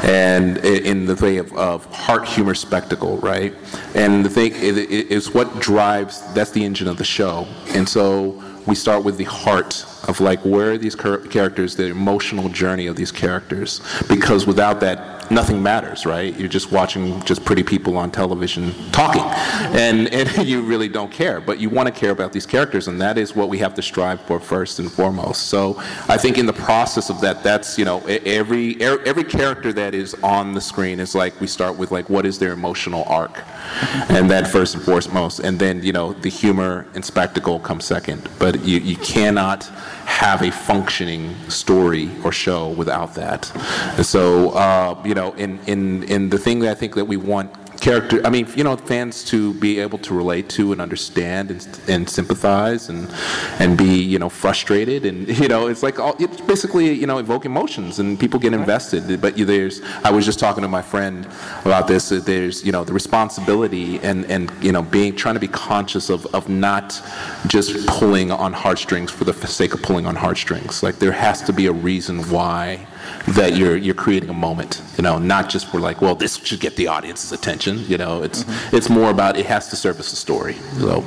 and 0.03 0.57
in 0.59 1.05
the 1.05 1.15
way 1.15 1.37
of, 1.37 1.53
of 1.53 1.85
heart 1.93 2.27
humor 2.27 2.53
spectacle, 2.55 3.17
right? 3.17 3.53
And 3.95 4.25
the 4.25 4.29
thing 4.29 4.53
is, 4.53 4.77
is 4.77 5.33
what 5.33 5.59
drives 5.59 6.21
that's 6.33 6.51
the 6.51 6.63
engine 6.63 6.87
of 6.87 6.97
the 6.97 7.03
show, 7.03 7.47
and 7.69 7.87
so 7.87 8.41
we 8.67 8.75
start 8.75 9.03
with 9.03 9.17
the 9.17 9.25
heart 9.25 9.85
of 10.07 10.19
like 10.19 10.39
where 10.45 10.71
are 10.71 10.77
these 10.77 10.95
char- 10.95 11.19
characters, 11.19 11.75
the 11.75 11.87
emotional 11.87 12.49
journey 12.49 12.87
of 12.87 12.95
these 12.95 13.11
characters, 13.11 13.81
because 14.07 14.45
without 14.45 14.79
that 14.81 15.21
nothing 15.31 15.63
matters, 15.63 16.05
right? 16.05 16.37
You're 16.37 16.49
just 16.49 16.71
watching 16.71 17.21
just 17.23 17.43
pretty 17.45 17.63
people 17.63 17.97
on 17.97 18.11
television 18.11 18.73
talking, 18.91 19.23
and 19.75 20.13
and 20.13 20.47
you 20.47 20.61
really 20.61 20.89
don't 20.89 21.11
care, 21.11 21.39
but 21.39 21.59
you 21.59 21.69
want 21.69 21.87
to 21.87 21.93
care 21.93 22.11
about 22.11 22.33
these 22.33 22.45
characters, 22.45 22.87
and 22.87 23.01
that 23.01 23.17
is 23.17 23.35
what 23.35 23.49
we 23.49 23.57
have 23.59 23.73
to 23.75 23.81
strive 23.81 24.21
for 24.21 24.39
first 24.39 24.79
and 24.79 24.91
foremost. 24.91 25.47
So 25.47 25.77
I 26.07 26.17
think 26.17 26.37
in 26.37 26.45
the 26.45 26.53
process 26.53 27.09
of 27.09 27.21
that, 27.21 27.41
that's 27.41 27.77
you 27.77 27.85
know 27.85 27.99
every 28.07 28.79
every 28.81 29.23
character 29.23 29.73
that 29.73 29.95
is 29.95 30.13
on 30.21 30.53
the 30.53 30.61
screen 30.61 30.99
is 30.99 31.15
like 31.15 31.39
we 31.39 31.47
start 31.47 31.77
with 31.77 31.91
like 31.91 32.09
what 32.09 32.25
is 32.25 32.37
their 32.37 32.51
emotional 32.51 33.03
arc, 33.07 33.41
and 34.09 34.29
that 34.29 34.47
first 34.47 34.75
and 34.75 34.83
foremost, 34.83 35.39
and 35.39 35.57
then 35.57 35.81
you 35.81 35.93
know 35.93 36.13
the 36.13 36.29
humor 36.29 36.85
and 36.93 37.03
spectacle 37.03 37.59
come 37.59 37.79
second, 37.79 38.29
but 38.37 38.63
you 38.65 38.79
you 38.79 38.97
cannot 38.97 39.71
have 40.11 40.41
a 40.41 40.51
functioning 40.51 41.33
story 41.49 42.09
or 42.23 42.31
show 42.31 42.69
without 42.69 43.15
that. 43.15 43.51
And 43.97 44.05
so, 44.05 44.49
uh, 44.51 45.01
you 45.05 45.15
know, 45.15 45.31
in, 45.33 45.57
in, 45.65 46.03
in 46.03 46.29
the 46.29 46.37
thing 46.37 46.59
that 46.59 46.71
I 46.71 46.75
think 46.75 46.95
that 46.95 47.05
we 47.05 47.17
want 47.17 47.49
character. 47.81 48.21
I 48.25 48.29
mean, 48.29 48.47
you 48.55 48.63
know, 48.63 48.77
fans 48.77 49.23
to 49.25 49.53
be 49.55 49.79
able 49.79 49.97
to 49.99 50.13
relate 50.13 50.47
to 50.49 50.71
and 50.71 50.79
understand 50.79 51.51
and, 51.51 51.79
and 51.87 52.09
sympathize 52.09 52.87
and 52.89 53.11
and 53.59 53.77
be 53.77 54.01
you 54.01 54.19
know 54.19 54.29
frustrated 54.29 55.05
and 55.05 55.27
you 55.39 55.47
know 55.47 55.67
it's 55.67 55.83
like 55.83 55.99
all, 55.99 56.15
it's 56.19 56.39
basically 56.41 56.91
you 56.93 57.07
know 57.07 57.17
evoke 57.17 57.45
emotions 57.45 57.99
and 57.99 58.19
people 58.19 58.39
get 58.39 58.53
invested. 58.53 59.19
But 59.19 59.37
you, 59.37 59.45
there's 59.45 59.81
I 60.03 60.11
was 60.11 60.25
just 60.25 60.39
talking 60.39 60.61
to 60.61 60.67
my 60.67 60.81
friend 60.81 61.25
about 61.65 61.87
this. 61.87 62.09
that 62.09 62.25
There's 62.25 62.63
you 62.63 62.71
know 62.71 62.83
the 62.83 62.93
responsibility 62.93 63.99
and 63.99 64.25
and 64.25 64.51
you 64.61 64.71
know 64.71 64.83
being 64.83 65.15
trying 65.15 65.35
to 65.35 65.41
be 65.41 65.49
conscious 65.49 66.09
of 66.09 66.25
of 66.27 66.47
not 66.47 67.01
just 67.47 67.87
pulling 67.87 68.31
on 68.31 68.53
heartstrings 68.53 69.11
for 69.11 69.25
the 69.25 69.33
sake 69.33 69.73
of 69.73 69.81
pulling 69.81 70.05
on 70.05 70.15
heartstrings. 70.15 70.83
Like 70.83 70.99
there 70.99 71.11
has 71.11 71.41
to 71.43 71.53
be 71.53 71.65
a 71.65 71.73
reason 71.73 72.19
why 72.29 72.85
that 73.29 73.55
you're 73.55 73.77
you're 73.77 73.95
creating 73.95 74.29
a 74.29 74.33
moment. 74.33 74.81
You 74.97 75.03
know, 75.03 75.17
not 75.17 75.49
just 75.49 75.67
for 75.69 75.79
like, 75.79 76.01
well, 76.01 76.15
this 76.15 76.37
should 76.37 76.59
get 76.59 76.75
the 76.75 76.87
audience's 76.87 77.31
attention. 77.31 77.79
You 77.87 77.97
know, 77.97 78.23
it's 78.23 78.45
it's 78.73 78.89
more 78.89 79.09
about 79.09 79.37
it 79.37 79.45
has 79.45 79.69
to 79.69 79.75
service 79.75 80.11
a 80.13 80.15
story. 80.15 80.53
So. 80.79 81.03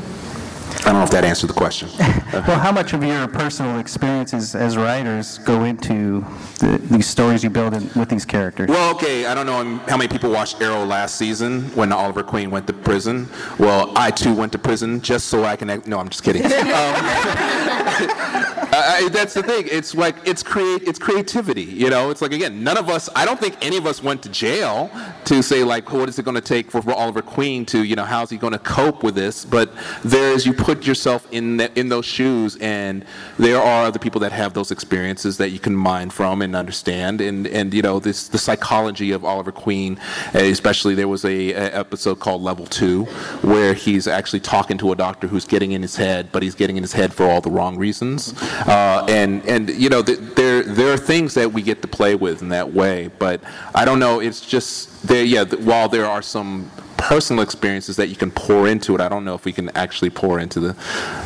I 0.80 0.88
don't 0.88 0.96
know 0.96 1.04
if 1.04 1.10
that 1.12 1.24
answered 1.24 1.46
the 1.48 1.54
question. 1.54 1.88
Well, 2.34 2.58
how 2.58 2.72
much 2.72 2.92
of 2.92 3.04
your 3.04 3.28
personal 3.28 3.78
experiences 3.78 4.56
as 4.56 4.76
writers 4.76 5.38
go 5.38 5.62
into 5.62 6.26
the, 6.58 6.78
these 6.90 7.06
stories 7.06 7.44
you 7.44 7.48
build 7.48 7.74
in, 7.74 7.88
with 7.94 8.08
these 8.08 8.24
characters? 8.24 8.68
Well, 8.68 8.92
okay, 8.96 9.24
I 9.26 9.34
don't 9.34 9.46
know 9.46 9.78
how 9.86 9.96
many 9.96 10.08
people 10.08 10.32
watched 10.32 10.60
Arrow 10.60 10.84
last 10.84 11.14
season 11.14 11.62
when 11.76 11.92
Oliver 11.92 12.24
Queen 12.24 12.50
went 12.50 12.66
to 12.66 12.72
prison. 12.72 13.28
Well, 13.56 13.92
I 13.94 14.10
too 14.10 14.34
went 14.34 14.50
to 14.52 14.58
prison 14.58 15.00
just 15.00 15.28
so 15.28 15.44
I 15.44 15.54
can. 15.54 15.68
No, 15.86 16.00
I'm 16.00 16.08
just 16.08 16.24
kidding. 16.24 16.42
Um, 16.74 18.44
I, 18.74 19.08
that's 19.08 19.34
the 19.34 19.42
thing. 19.42 19.66
It's 19.70 19.94
like 19.94 20.16
it's 20.24 20.42
create 20.42 20.82
it's 20.82 20.98
creativity. 20.98 21.62
You 21.64 21.90
know, 21.90 22.10
it's 22.10 22.22
like 22.22 22.32
again, 22.32 22.62
none 22.64 22.78
of 22.78 22.88
us. 22.88 23.08
I 23.14 23.24
don't 23.24 23.38
think 23.38 23.56
any 23.64 23.76
of 23.76 23.86
us 23.86 24.02
went 24.02 24.22
to 24.22 24.28
jail 24.28 24.90
to 25.26 25.42
say 25.42 25.64
like, 25.64 25.92
what 25.92 26.08
is 26.08 26.18
it 26.18 26.24
going 26.24 26.34
to 26.34 26.40
take 26.40 26.70
for, 26.70 26.82
for 26.82 26.92
Oliver 26.92 27.22
Queen 27.22 27.64
to 27.66 27.84
you 27.84 27.96
know 27.96 28.04
how's 28.04 28.30
he 28.30 28.36
going 28.36 28.52
to 28.52 28.58
cope 28.58 29.02
with 29.02 29.14
this? 29.14 29.44
But 29.44 29.72
there's 30.02 30.46
you 30.46 30.52
put 30.52 30.86
yourself 30.86 31.26
in 31.30 31.58
the, 31.58 31.78
in 31.78 31.88
those 31.88 32.04
shoes, 32.04 32.56
and 32.56 33.04
there 33.38 33.60
are 33.60 33.86
other 33.86 33.98
people 33.98 34.20
that 34.20 34.32
have 34.32 34.54
those 34.54 34.70
experiences 34.70 35.36
that 35.38 35.50
you 35.50 35.58
can 35.58 35.74
mine 35.74 36.10
from 36.10 36.42
and 36.42 36.56
understand. 36.56 37.20
And 37.20 37.46
and 37.46 37.72
you 37.74 37.82
know 37.82 37.98
this 37.98 38.28
the 38.28 38.38
psychology 38.38 39.12
of 39.12 39.24
Oliver 39.24 39.52
Queen, 39.52 39.98
especially 40.34 40.94
there 40.94 41.08
was 41.08 41.24
a, 41.24 41.52
a 41.52 41.78
episode 41.78 42.20
called 42.20 42.42
Level 42.42 42.66
Two 42.66 43.04
where 43.42 43.74
he's 43.74 44.06
actually 44.06 44.40
talking 44.40 44.78
to 44.78 44.92
a 44.92 44.96
doctor 44.96 45.26
who's 45.26 45.44
getting 45.44 45.72
in 45.72 45.82
his 45.82 45.96
head, 45.96 46.30
but 46.32 46.42
he's 46.42 46.54
getting 46.54 46.76
in 46.76 46.82
his 46.82 46.92
head 46.92 47.12
for 47.12 47.24
all 47.28 47.40
the 47.40 47.50
wrong 47.50 47.76
reasons. 47.76 48.34
Uh, 48.66 49.04
and 49.08 49.44
and 49.46 49.68
you 49.70 49.88
know 49.88 50.02
th- 50.02 50.18
there 50.36 50.62
there 50.62 50.92
are 50.92 50.96
things 50.96 51.34
that 51.34 51.52
we 51.52 51.62
get 51.62 51.82
to 51.82 51.88
play 51.88 52.14
with 52.14 52.40
in 52.42 52.48
that 52.48 52.72
way, 52.72 53.10
but 53.18 53.40
I 53.74 53.84
don't 53.84 53.98
know. 53.98 54.20
It's 54.20 54.40
just 54.40 55.06
there. 55.06 55.24
Yeah, 55.24 55.44
th- 55.44 55.62
while 55.62 55.88
there 55.88 56.06
are 56.06 56.22
some 56.22 56.70
personal 56.96 57.42
experiences 57.42 57.96
that 57.96 58.08
you 58.08 58.16
can 58.16 58.30
pour 58.30 58.66
into 58.66 58.94
it, 58.94 59.00
I 59.00 59.10
don't 59.10 59.24
know 59.26 59.34
if 59.34 59.44
we 59.44 59.52
can 59.52 59.68
actually 59.76 60.08
pour 60.08 60.38
into 60.38 60.60
the. 60.60 60.76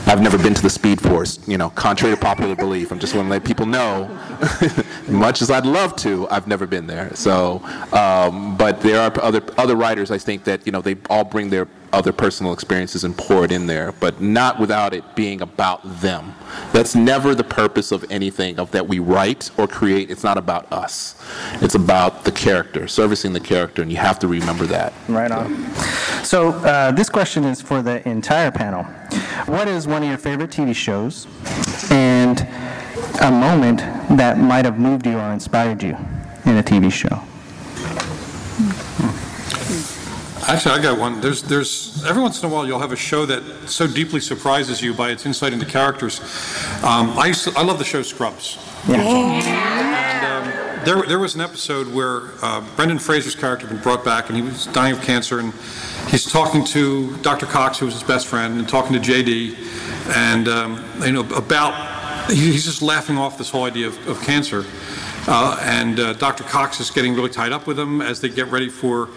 I've 0.06 0.20
never 0.20 0.36
been 0.36 0.54
to 0.54 0.62
the 0.62 0.70
Speed 0.70 1.00
Force. 1.00 1.38
You 1.46 1.58
know, 1.58 1.70
contrary 1.70 2.14
to 2.16 2.20
popular 2.20 2.56
belief, 2.56 2.90
I'm 2.90 2.98
just 2.98 3.14
want 3.14 3.26
to 3.26 3.30
let 3.30 3.44
people 3.44 3.66
know. 3.66 4.08
much 5.08 5.40
as 5.40 5.50
I'd 5.50 5.66
love 5.66 5.94
to, 5.96 6.28
I've 6.30 6.48
never 6.48 6.66
been 6.66 6.88
there. 6.88 7.14
So, 7.14 7.62
um, 7.92 8.56
but 8.56 8.80
there 8.80 9.00
are 9.00 9.12
other 9.22 9.42
other 9.56 9.76
writers. 9.76 10.10
I 10.10 10.18
think 10.18 10.42
that 10.44 10.66
you 10.66 10.72
know 10.72 10.80
they 10.82 10.96
all 11.08 11.24
bring 11.24 11.50
their 11.50 11.68
other 11.92 12.12
personal 12.12 12.52
experiences 12.52 13.04
and 13.04 13.16
pour 13.16 13.44
it 13.44 13.52
in 13.52 13.66
there, 13.66 13.92
but 13.92 14.20
not 14.20 14.58
without 14.58 14.94
it 14.94 15.16
being 15.16 15.40
about 15.40 15.80
them. 16.00 16.34
That's 16.72 16.94
never 16.94 17.34
the 17.34 17.44
purpose 17.44 17.92
of 17.92 18.04
anything 18.10 18.58
of 18.58 18.70
that 18.72 18.86
we 18.88 18.98
write 18.98 19.50
or 19.56 19.66
create. 19.66 20.10
It's 20.10 20.24
not 20.24 20.38
about 20.38 20.70
us. 20.72 21.14
It's 21.62 21.74
about 21.74 22.24
the 22.24 22.32
character, 22.32 22.88
servicing 22.88 23.32
the 23.32 23.40
character, 23.40 23.82
and 23.82 23.90
you 23.90 23.98
have 23.98 24.18
to 24.20 24.28
remember 24.28 24.66
that. 24.66 24.92
Right 25.08 25.30
on. 25.30 25.72
So 26.24 26.50
uh, 26.50 26.92
this 26.92 27.08
question 27.08 27.44
is 27.44 27.60
for 27.60 27.82
the 27.82 28.06
entire 28.08 28.50
panel. 28.50 28.84
What 29.46 29.68
is 29.68 29.86
one 29.86 30.02
of 30.02 30.08
your 30.08 30.18
favorite 30.18 30.50
TV 30.50 30.74
shows, 30.74 31.26
and 31.90 32.40
a 33.22 33.30
moment 33.30 33.78
that 34.18 34.38
might 34.38 34.64
have 34.64 34.78
moved 34.78 35.06
you 35.06 35.18
or 35.18 35.32
inspired 35.32 35.82
you 35.82 35.96
in 36.44 36.56
a 36.56 36.62
TV 36.62 36.90
show? 36.92 37.22
Actually, 40.48 40.76
I 40.76 40.82
got 40.82 40.98
one. 40.98 41.20
There's, 41.20 41.42
there's 41.42 42.02
every 42.06 42.22
once 42.22 42.42
in 42.42 42.48
a 42.48 42.52
while 42.52 42.66
you'll 42.66 42.78
have 42.78 42.90
a 42.90 42.96
show 42.96 43.26
that 43.26 43.68
so 43.68 43.86
deeply 43.86 44.18
surprises 44.18 44.80
you 44.80 44.94
by 44.94 45.10
its 45.10 45.26
insight 45.26 45.52
into 45.52 45.66
characters. 45.66 46.20
Um, 46.82 47.10
I 47.18 47.26
used 47.26 47.44
to, 47.44 47.52
I 47.54 47.62
love 47.62 47.78
the 47.78 47.84
show 47.84 48.00
Scrubs. 48.00 48.56
Yeah. 48.88 48.96
And 48.96 50.24
um, 50.24 50.84
there, 50.86 51.02
there 51.02 51.18
was 51.18 51.34
an 51.34 51.42
episode 51.42 51.86
where 51.88 52.30
uh, 52.40 52.64
Brendan 52.76 52.98
Fraser's 52.98 53.34
character 53.34 53.66
had 53.66 53.74
been 53.74 53.82
brought 53.82 54.06
back, 54.06 54.30
and 54.30 54.36
he 54.36 54.42
was 54.42 54.64
dying 54.68 54.96
of 54.96 55.02
cancer, 55.02 55.38
and 55.38 55.52
he's 56.08 56.24
talking 56.24 56.64
to 56.64 57.14
Dr. 57.18 57.44
Cox, 57.44 57.78
who 57.78 57.84
was 57.84 57.92
his 57.92 58.02
best 58.02 58.26
friend, 58.26 58.58
and 58.58 58.66
talking 58.66 58.98
to 58.98 59.00
JD, 59.00 59.54
and 60.16 60.48
um, 60.48 60.82
you 61.04 61.12
know 61.12 61.28
about 61.36 62.30
he's 62.30 62.64
just 62.64 62.80
laughing 62.80 63.18
off 63.18 63.36
this 63.36 63.50
whole 63.50 63.64
idea 63.64 63.88
of, 63.88 64.08
of 64.08 64.22
cancer. 64.22 64.64
Uh, 65.26 65.58
and 65.60 66.00
uh, 66.00 66.14
Dr. 66.14 66.42
Cox 66.44 66.80
is 66.80 66.90
getting 66.90 67.14
really 67.14 67.28
tied 67.28 67.52
up 67.52 67.66
with 67.66 67.78
him 67.78 68.00
as 68.00 68.22
they 68.22 68.30
get 68.30 68.46
ready 68.46 68.70
for 68.70 69.10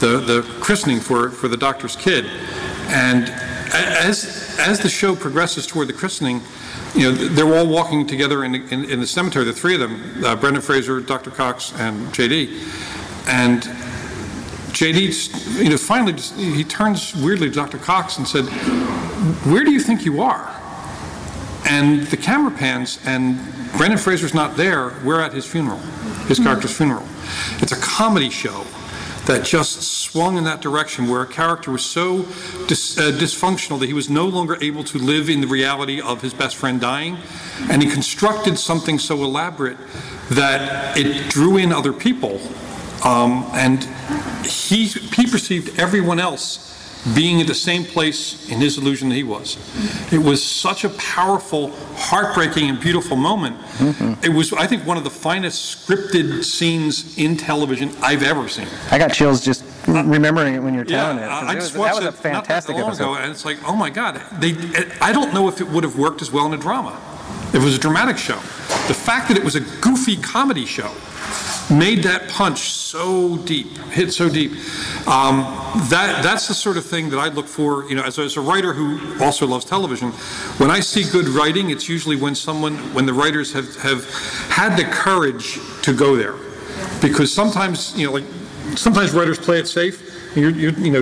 the, 0.00 0.18
the 0.18 0.42
christening 0.60 1.00
for, 1.00 1.30
for 1.30 1.48
the 1.48 1.56
doctor's 1.56 1.96
kid. 1.96 2.26
And 2.88 3.28
as, 3.72 4.56
as 4.58 4.80
the 4.80 4.88
show 4.88 5.16
progresses 5.16 5.66
toward 5.66 5.88
the 5.88 5.92
christening, 5.92 6.40
you 6.94 7.10
know, 7.10 7.12
they're 7.12 7.54
all 7.54 7.66
walking 7.66 8.06
together 8.06 8.44
in, 8.44 8.54
in, 8.54 8.84
in 8.84 9.00
the 9.00 9.06
cemetery, 9.06 9.44
the 9.44 9.52
three 9.52 9.74
of 9.74 9.80
them, 9.80 10.24
uh, 10.24 10.36
Brendan 10.36 10.62
Fraser, 10.62 11.00
Dr. 11.00 11.30
Cox, 11.30 11.72
and 11.78 12.06
JD. 12.08 12.48
And 13.28 13.62
JD, 14.72 15.62
you 15.62 15.70
know, 15.70 15.76
finally, 15.76 16.12
just, 16.12 16.36
he 16.36 16.64
turns 16.64 17.14
weirdly 17.16 17.48
to 17.48 17.54
Dr. 17.54 17.78
Cox 17.78 18.18
and 18.18 18.26
said, 18.26 18.44
where 19.50 19.64
do 19.64 19.72
you 19.72 19.80
think 19.80 20.04
you 20.04 20.22
are? 20.22 20.52
And 21.68 22.06
the 22.06 22.16
camera 22.16 22.52
pans, 22.52 23.00
and 23.04 23.38
Brendan 23.76 23.98
Fraser's 23.98 24.34
not 24.34 24.56
there. 24.56 24.94
We're 25.04 25.20
at 25.20 25.32
his 25.32 25.44
funeral, 25.44 25.78
his 26.28 26.38
character's 26.38 26.76
funeral. 26.76 27.04
It's 27.58 27.72
a 27.72 27.80
comedy 27.80 28.30
show 28.30 28.64
that 29.26 29.44
just 29.44 29.82
swung 29.82 30.36
in 30.36 30.44
that 30.44 30.60
direction, 30.60 31.08
where 31.08 31.22
a 31.22 31.26
character 31.26 31.70
was 31.70 31.84
so 31.84 32.22
dis, 32.66 32.96
uh, 32.98 33.10
dysfunctional 33.12 33.78
that 33.80 33.86
he 33.86 33.92
was 33.92 34.08
no 34.08 34.26
longer 34.26 34.56
able 34.60 34.84
to 34.84 34.98
live 34.98 35.28
in 35.28 35.40
the 35.40 35.46
reality 35.46 36.00
of 36.00 36.22
his 36.22 36.32
best 36.32 36.56
friend 36.56 36.80
dying, 36.80 37.18
and 37.70 37.82
he 37.82 37.90
constructed 37.90 38.58
something 38.58 38.98
so 38.98 39.22
elaborate 39.24 39.76
that 40.30 40.96
it 40.96 41.30
drew 41.30 41.56
in 41.56 41.72
other 41.72 41.92
people, 41.92 42.40
um, 43.04 43.44
and 43.52 43.84
he 44.44 44.86
he 44.86 45.26
perceived 45.26 45.78
everyone 45.78 46.20
else 46.20 46.75
being 47.14 47.40
at 47.40 47.46
the 47.46 47.54
same 47.54 47.84
place 47.84 48.50
in 48.50 48.58
his 48.58 48.78
illusion 48.78 49.08
that 49.10 49.14
he 49.14 49.22
was. 49.22 49.56
It 50.12 50.18
was 50.18 50.44
such 50.44 50.84
a 50.84 50.88
powerful, 50.90 51.70
heartbreaking, 51.94 52.68
and 52.68 52.80
beautiful 52.80 53.16
moment. 53.16 53.56
Mm-hmm. 53.78 54.24
It 54.24 54.30
was, 54.30 54.52
I 54.52 54.66
think, 54.66 54.84
one 54.86 54.96
of 54.96 55.04
the 55.04 55.10
finest 55.10 55.86
scripted 55.86 56.42
scenes 56.44 57.16
in 57.18 57.36
television 57.36 57.90
I've 58.02 58.22
ever 58.22 58.48
seen. 58.48 58.66
I 58.90 58.98
got 58.98 59.12
chills 59.12 59.44
just 59.44 59.62
uh, 59.88 60.02
remembering 60.04 60.54
it 60.54 60.58
when 60.62 60.74
you're 60.74 60.84
telling 60.84 61.18
it. 61.18 61.28
'cause 61.28 61.44
I 61.44 61.52
it 61.52 61.54
just 61.56 61.72
was- 61.72 61.78
watched 61.78 62.00
that 62.00 62.04
was 62.12 62.24
a 62.24 62.28
it 62.28 62.32
not 62.32 62.44
that 62.44 62.46
fantastic 62.46 62.74
long 62.76 62.84
episode. 62.88 63.02
ago, 63.04 63.14
and 63.14 63.30
it's 63.30 63.44
like, 63.44 63.58
oh 63.68 63.76
my 63.76 63.90
God, 63.90 64.20
they. 64.40 64.56
I 65.00 65.12
don't 65.12 65.32
know 65.32 65.46
if 65.48 65.60
it 65.60 65.68
would 65.68 65.84
have 65.84 65.96
worked 65.96 66.22
as 66.22 66.32
well 66.32 66.46
in 66.46 66.54
a 66.54 66.58
drama. 66.58 67.00
It 67.54 67.62
was 67.62 67.76
a 67.76 67.78
dramatic 67.78 68.18
show. 68.18 68.36
The 68.88 68.94
fact 68.94 69.28
that 69.28 69.36
it 69.36 69.44
was 69.44 69.54
a 69.54 69.60
goofy 69.80 70.16
comedy 70.16 70.66
show 70.66 70.92
made 71.70 72.02
that 72.04 72.28
punch 72.28 72.70
so 72.70 73.36
deep, 73.38 73.76
hit 73.90 74.12
so 74.12 74.28
deep. 74.28 74.52
Um, 75.08 75.40
that 75.88 76.20
that's 76.22 76.48
the 76.48 76.54
sort 76.54 76.76
of 76.76 76.84
thing 76.84 77.10
that 77.10 77.18
I 77.18 77.28
look 77.28 77.46
for. 77.46 77.88
You 77.88 77.96
know, 77.96 78.02
as 78.02 78.18
a, 78.18 78.22
as 78.22 78.36
a 78.36 78.40
writer 78.40 78.72
who 78.72 79.22
also 79.22 79.46
loves 79.46 79.64
television, 79.64 80.10
when 80.58 80.70
I 80.70 80.80
see 80.80 81.04
good 81.10 81.28
writing, 81.28 81.70
it's 81.70 81.88
usually 81.88 82.16
when 82.16 82.34
someone, 82.34 82.76
when 82.94 83.06
the 83.06 83.14
writers 83.14 83.52
have 83.52 83.74
have 83.76 84.04
had 84.50 84.76
the 84.76 84.84
courage 84.84 85.58
to 85.82 85.92
go 85.92 86.16
there, 86.16 86.34
because 87.00 87.32
sometimes 87.32 87.96
you 87.98 88.06
know, 88.06 88.12
like 88.12 88.24
sometimes 88.76 89.12
writers 89.12 89.38
play 89.38 89.58
it 89.58 89.66
safe. 89.66 90.05
You're, 90.36 90.50
you're, 90.50 90.72
you 90.72 90.90
know, 90.90 91.00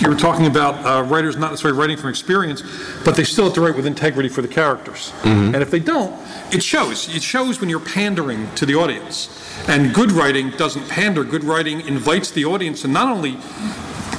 you're 0.00 0.16
talking 0.16 0.46
about 0.46 0.84
uh, 0.84 1.04
writers 1.04 1.36
not 1.36 1.50
necessarily 1.50 1.78
writing 1.78 1.96
from 1.96 2.10
experience, 2.10 2.62
but 3.04 3.14
they 3.14 3.24
still 3.24 3.44
have 3.44 3.54
to 3.54 3.60
write 3.60 3.76
with 3.76 3.86
integrity 3.86 4.28
for 4.28 4.42
the 4.42 4.48
characters. 4.48 5.12
And 5.54 5.62
if 5.62 5.70
they 5.70 5.78
don't, 5.78 6.14
it 6.52 6.62
shows. 6.62 7.14
It 7.14 7.22
shows 7.22 7.60
when 7.60 7.70
you're 7.70 7.80
pandering 7.80 8.52
to 8.56 8.66
the 8.66 8.74
audience. 8.74 9.38
And 9.68 9.94
good 9.94 10.10
writing 10.10 10.50
doesn't 10.50 10.88
pander. 10.88 11.22
Good 11.22 11.44
writing 11.44 11.86
invites 11.86 12.32
the 12.32 12.44
audience 12.44 12.82
to 12.82 12.88
not 12.88 13.08
only, 13.08 13.38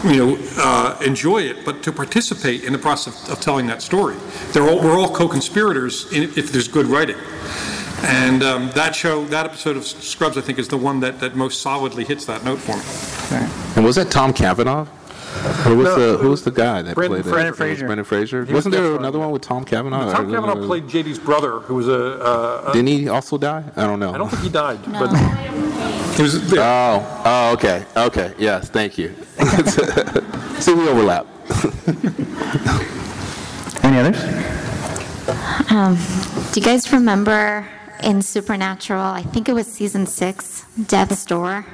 you 0.04 0.16
know, 0.16 0.38
uh, 0.58 0.98
enjoy 1.06 1.42
it, 1.42 1.66
but 1.66 1.84
to 1.84 1.92
participate 1.92 2.64
in 2.64 2.72
the 2.72 2.80
process 2.80 3.28
of, 3.28 3.34
of 3.34 3.40
telling 3.42 3.68
that 3.68 3.82
story. 3.82 4.16
They're 4.54 4.68
all, 4.70 4.80
we're 4.80 4.98
all 4.98 5.14
co-conspirators 5.14 6.12
in, 6.14 6.24
if 6.24 6.52
there's 6.52 6.70
good 6.70 6.86
writing. 6.86 7.18
And 8.06 8.44
um, 8.44 8.70
that 8.72 8.96
show, 8.96 9.26
that 9.26 9.46
episode 9.46 9.78
of 9.78 9.86
Scrubs, 9.86 10.38
I 10.38 10.42
think, 10.42 10.60
is 10.60 10.68
the 10.68 10.78
one 10.78 11.00
that, 11.02 11.20
that 11.20 11.36
most 11.36 11.62
solidly 11.62 12.04
hits 12.04 12.26
that 12.26 12.44
note 12.44 12.60
for 12.60 12.76
me. 12.76 12.84
And 13.76 13.84
was 13.86 13.96
that 13.96 14.12
Tom 14.12 14.34
Cavanagh? 14.34 14.86
Or 15.66 15.76
was 15.76 15.86
No, 15.86 15.96
the 16.14 16.18
who 16.20 16.30
was 16.30 16.44
the 16.44 16.52
guy 16.52 16.82
that 16.84 16.94
Brendan 16.96 17.24
played 17.24 17.34
Fraser. 17.34 17.48
it? 17.48 17.50
It 17.50 17.56
Fraser. 17.56 17.86
Brendan 17.88 18.06
Fraser. 18.06 18.46
He 18.46 18.54
was 18.54 18.66
Wasn't 18.66 18.76
there 18.76 18.96
another 18.96 19.18
one 19.20 19.32
with 19.32 19.42
Tom 19.42 19.64
Cavanagh? 19.66 20.12
Tom 20.14 20.30
Or- 20.30 20.34
Cavanagh 20.36 20.66
played 20.68 20.88
JD's 20.88 21.18
brother, 21.20 21.60
who 21.60 21.74
was 21.76 21.88
a. 21.88 22.24
Uh, 22.24 22.66
a 22.68 22.72
Didn't 22.74 22.88
he 22.88 23.10
also 23.10 23.38
die? 23.40 23.64
I 23.76 23.88
don't 23.88 24.00
know. 24.00 24.14
I 24.14 24.18
don't 24.20 24.30
think 24.30 24.44
he 24.44 24.50
died, 24.50 24.80
but 24.92 25.12
It 26.20 26.22
was, 26.22 26.54
yeah. 26.54 26.62
Oh, 26.62 27.22
oh, 27.26 27.54
okay, 27.54 27.84
okay, 27.98 28.34
yes, 28.38 28.70
thank 28.70 28.98
you. 29.00 29.14
See, 30.60 30.74
we 30.74 30.88
overlap. 30.88 31.26
Any 33.84 33.98
others? 34.00 34.24
Um, 35.72 35.98
do 36.52 36.60
you 36.60 36.66
guys 36.66 36.92
remember 36.94 37.68
in 38.04 38.22
Supernatural? 38.22 39.02
I 39.02 39.24
think 39.24 39.50
it 39.50 39.54
was 39.54 39.66
season 39.68 40.06
six, 40.06 40.64
Death's 40.88 41.26
Door. 41.26 41.66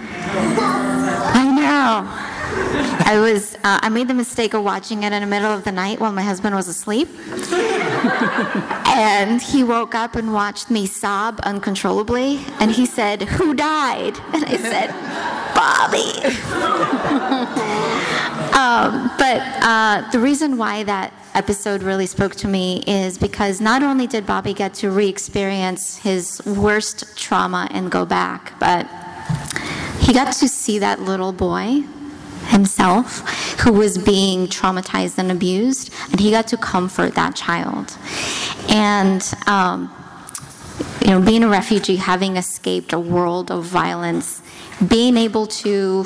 I 0.00 1.50
know. 1.54 2.06
I 3.10 3.18
was. 3.20 3.54
Uh, 3.56 3.78
I 3.82 3.88
made 3.88 4.08
the 4.08 4.14
mistake 4.14 4.54
of 4.54 4.62
watching 4.62 5.02
it 5.02 5.12
in 5.12 5.20
the 5.20 5.26
middle 5.26 5.50
of 5.50 5.64
the 5.64 5.72
night 5.72 5.98
while 5.98 6.12
my 6.12 6.22
husband 6.22 6.54
was 6.54 6.68
asleep, 6.68 7.08
and 8.86 9.42
he 9.42 9.64
woke 9.64 9.94
up 9.94 10.14
and 10.14 10.32
watched 10.32 10.70
me 10.70 10.86
sob 10.86 11.40
uncontrollably. 11.42 12.40
And 12.60 12.70
he 12.70 12.86
said, 12.86 13.22
"Who 13.22 13.54
died?" 13.54 14.18
And 14.32 14.44
I 14.44 14.56
said, 14.56 14.94
"Bobby." 15.54 16.12
um, 18.54 19.10
but 19.18 19.42
uh, 19.64 20.08
the 20.12 20.20
reason 20.20 20.56
why 20.56 20.84
that 20.84 21.12
episode 21.34 21.82
really 21.82 22.06
spoke 22.06 22.34
to 22.36 22.48
me 22.48 22.82
is 22.86 23.18
because 23.18 23.60
not 23.60 23.82
only 23.82 24.06
did 24.06 24.26
Bobby 24.26 24.54
get 24.54 24.74
to 24.74 24.90
re 24.90 25.08
experience 25.08 25.98
his 25.98 26.40
worst 26.46 27.16
trauma 27.16 27.68
and 27.70 27.90
go 27.90 28.04
back, 28.04 28.52
but 28.60 28.86
he 30.08 30.14
got 30.14 30.32
to 30.32 30.48
see 30.48 30.78
that 30.78 31.02
little 31.02 31.34
boy 31.34 31.82
himself 32.46 33.20
who 33.60 33.74
was 33.74 33.98
being 33.98 34.46
traumatized 34.46 35.18
and 35.18 35.30
abused, 35.30 35.92
and 36.10 36.18
he 36.18 36.30
got 36.30 36.46
to 36.46 36.56
comfort 36.56 37.14
that 37.14 37.36
child. 37.36 37.94
And, 38.70 39.22
um, 39.46 39.94
you 41.02 41.10
know, 41.10 41.20
being 41.20 41.44
a 41.44 41.48
refugee, 41.48 41.96
having 41.96 42.38
escaped 42.38 42.94
a 42.94 42.98
world 42.98 43.50
of 43.50 43.64
violence, 43.64 44.40
being 44.88 45.18
able 45.18 45.46
to 45.46 46.04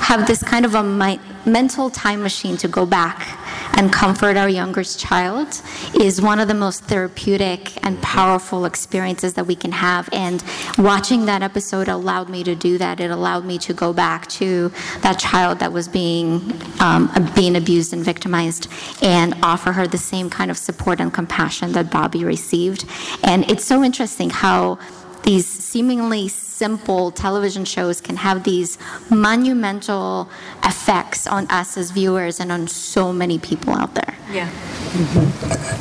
have 0.00 0.26
this 0.26 0.42
kind 0.42 0.64
of 0.64 0.74
a 0.74 0.82
mi- 0.82 1.20
mental 1.44 1.88
time 1.88 2.24
machine 2.24 2.56
to 2.56 2.66
go 2.66 2.84
back 2.84 3.38
and 3.74 3.92
comfort 3.92 4.36
our 4.36 4.48
youngest 4.48 4.98
child 4.98 5.60
is 6.00 6.20
one 6.20 6.40
of 6.40 6.48
the 6.48 6.54
most 6.54 6.84
therapeutic 6.84 7.84
and 7.84 8.00
powerful 8.02 8.64
experiences 8.64 9.34
that 9.34 9.46
we 9.46 9.54
can 9.54 9.72
have. 9.72 10.08
And 10.12 10.42
watching 10.78 11.26
that 11.26 11.42
episode 11.42 11.88
allowed 11.88 12.28
me 12.28 12.44
to 12.44 12.54
do 12.54 12.78
that. 12.78 13.00
It 13.00 13.10
allowed 13.10 13.44
me 13.44 13.58
to 13.58 13.74
go 13.74 13.92
back 13.92 14.26
to 14.28 14.72
that 15.02 15.18
child 15.18 15.58
that 15.58 15.72
was 15.72 15.88
being 15.88 16.52
um, 16.80 17.10
being 17.34 17.56
abused 17.56 17.92
and 17.92 18.04
victimized, 18.04 18.68
and 19.02 19.34
offer 19.42 19.72
her 19.72 19.86
the 19.86 19.98
same 19.98 20.30
kind 20.30 20.50
of 20.50 20.56
support 20.56 21.00
and 21.00 21.12
compassion 21.12 21.72
that 21.72 21.90
Bobby 21.90 22.24
received. 22.24 22.84
And 23.22 23.48
it's 23.50 23.64
so 23.64 23.82
interesting 23.82 24.30
how 24.30 24.78
these 25.26 25.46
seemingly 25.46 26.28
simple 26.28 27.10
television 27.10 27.64
shows 27.64 28.00
can 28.00 28.16
have 28.16 28.44
these 28.44 28.78
monumental 29.10 30.30
effects 30.64 31.26
on 31.26 31.46
us 31.50 31.76
as 31.76 31.90
viewers 31.90 32.38
and 32.38 32.50
on 32.52 32.68
so 32.68 33.12
many 33.12 33.38
people 33.38 33.74
out 33.74 33.92
there. 33.94 34.16
Yeah. 34.30 34.48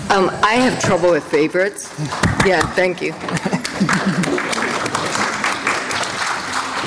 Um, 0.10 0.30
I 0.44 0.56
have 0.56 0.82
trouble 0.82 1.12
with 1.12 1.24
favorites. 1.24 1.94
Yeah, 2.46 2.62
thank 2.76 3.02
you. 3.02 3.12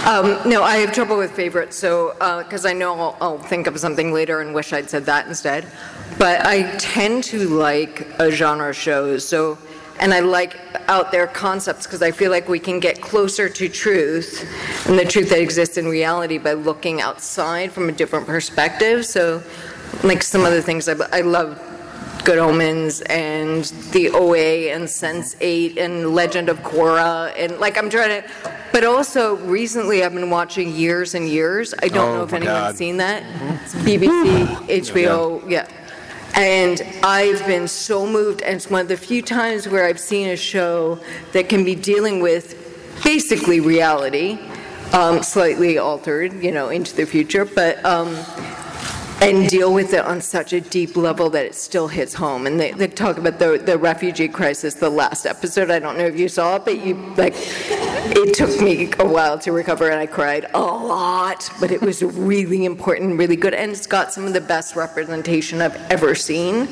Um, 0.07 0.39
no, 0.49 0.63
I 0.63 0.77
have 0.77 0.93
trouble 0.93 1.19
with 1.19 1.33
favorites, 1.33 1.77
so, 1.77 2.13
because 2.45 2.65
I 2.65 2.73
know 2.73 2.95
I'll, 2.95 3.17
I'll 3.21 3.39
think 3.39 3.67
of 3.67 3.77
something 3.81 4.13
later 4.13 4.41
and 4.41 4.55
wish 4.55 4.73
I'd 4.73 4.89
said 4.89 5.05
that 5.07 5.27
instead. 5.27 5.67
But 6.17 6.47
I 6.47 6.77
tend 6.77 7.25
to 7.25 7.49
like 7.49 8.07
a 8.21 8.31
genre 8.31 8.73
shows, 8.73 9.27
so, 9.27 9.59
and 9.99 10.15
I 10.15 10.21
like 10.21 10.57
out 10.89 11.13
there 11.13 11.27
concepts 11.27 11.87
because 11.87 12.03
I 12.03 12.11
feel 12.11 12.31
like 12.31 12.49
we 12.49 12.59
can 12.59 12.81
get 12.81 13.01
closer 13.01 13.49
to 13.49 13.69
truth 13.69 14.49
and 14.89 14.99
the 14.99 15.05
truth 15.05 15.29
that 15.31 15.41
exists 15.41 15.77
in 15.77 15.87
reality 15.87 16.39
by 16.39 16.55
looking 16.55 17.01
outside 17.01 17.71
from 17.73 17.89
a 17.89 17.93
different 17.93 18.27
perspective. 18.27 19.05
So, 19.05 19.43
like 20.03 20.23
some 20.23 20.45
of 20.45 20.53
the 20.53 20.63
things 20.63 20.89
I, 20.89 20.95
I 21.13 21.21
love 21.21 21.63
Good 22.25 22.39
Omens 22.39 23.01
and 23.03 23.65
the 23.93 24.11
OA 24.11 24.71
and 24.75 24.89
Sense 24.89 25.37
8 25.41 25.79
and 25.79 26.15
Legend 26.15 26.49
of 26.49 26.59
Korra 26.61 27.33
and 27.39 27.59
like 27.59 27.79
I'm 27.79 27.89
trying 27.89 28.23
to 28.23 28.29
but 28.73 28.85
also 28.85 29.37
recently 29.37 30.05
I've 30.05 30.13
been 30.13 30.29
watching 30.29 30.75
Years 30.75 31.15
and 31.15 31.27
Years. 31.29 31.73
I 31.83 31.89
don't 31.89 32.09
Oh, 32.09 32.17
know 32.19 32.23
if 32.25 32.33
anyone's 32.35 32.59
God. 32.59 32.77
seen 32.77 32.99
that. 32.99 33.23
It's 33.65 33.75
BBC, 33.77 34.47
HBO, 34.83 35.49
yeah. 35.49 35.67
And 36.39 36.81
I've 37.03 37.45
been 37.49 37.67
so 37.67 38.07
moved 38.07 38.43
and 38.43 38.55
it's 38.55 38.71
one 38.71 38.83
of 38.83 38.87
the 38.87 38.97
few 38.97 39.23
times 39.23 39.67
where 39.67 39.87
I've 39.87 39.99
seen 39.99 40.29
a 40.29 40.37
show 40.37 41.01
that 41.33 41.49
can 41.49 41.65
be 41.65 41.75
dealing 41.75 42.21
with 42.21 43.03
basically 43.03 43.59
reality, 43.59 44.39
um, 44.93 45.25
slightly 45.25 45.79
altered, 45.79 46.41
you 46.41 46.53
know, 46.53 46.69
into 46.69 46.95
the 46.95 47.07
future, 47.07 47.45
but 47.45 47.85
um, 47.85 48.11
and 49.21 49.49
deal 49.49 49.73
with 49.73 49.95
it 49.95 50.05
on 50.05 50.21
such 50.21 50.53
a 50.53 50.61
deep 50.61 50.97
level 50.97 51.29
that 51.31 51.45
it 51.45 51.55
still 51.55 51.89
hits 51.89 52.15
home. 52.15 52.47
And 52.47 52.59
they, 52.59 52.73
they 52.73 52.87
talk 52.87 53.19
about 53.19 53.39
the, 53.39 53.59
the 53.59 53.77
refugee 53.77 54.29
crisis, 54.29 54.75
the 54.75 54.91
last 54.91 55.27
episode. 55.27 55.71
I 55.71 55.79
don't 55.79 55.99
know 55.99 56.07
if 56.07 56.19
you 56.19 56.29
saw 56.29 56.57
it, 56.57 56.65
but 56.65 56.85
you, 56.85 56.95
like, 57.17 57.35
it 57.37 58.35
took 58.35 58.61
me 58.61 58.91
a 58.99 59.07
while 59.07 59.39
to 59.41 59.53
recover 59.53 59.91
and 59.91 59.99
I 59.99 60.07
cried 60.07 60.47
a 60.55 60.61
lot, 60.61 61.51
but 61.61 61.71
it 61.71 61.81
was 61.81 62.03
really 62.03 62.65
important, 62.65 63.19
really 63.19 63.37
good. 63.37 63.55
And 63.55 63.73
it's 63.73 63.87
got 63.87 64.13
some 64.13 64.25
of 64.25 64.33
the 64.33 64.41
best 64.41 64.77
representation 64.77 65.61
I've 65.61 65.77
ever 65.91 66.15
seen. 66.15 66.69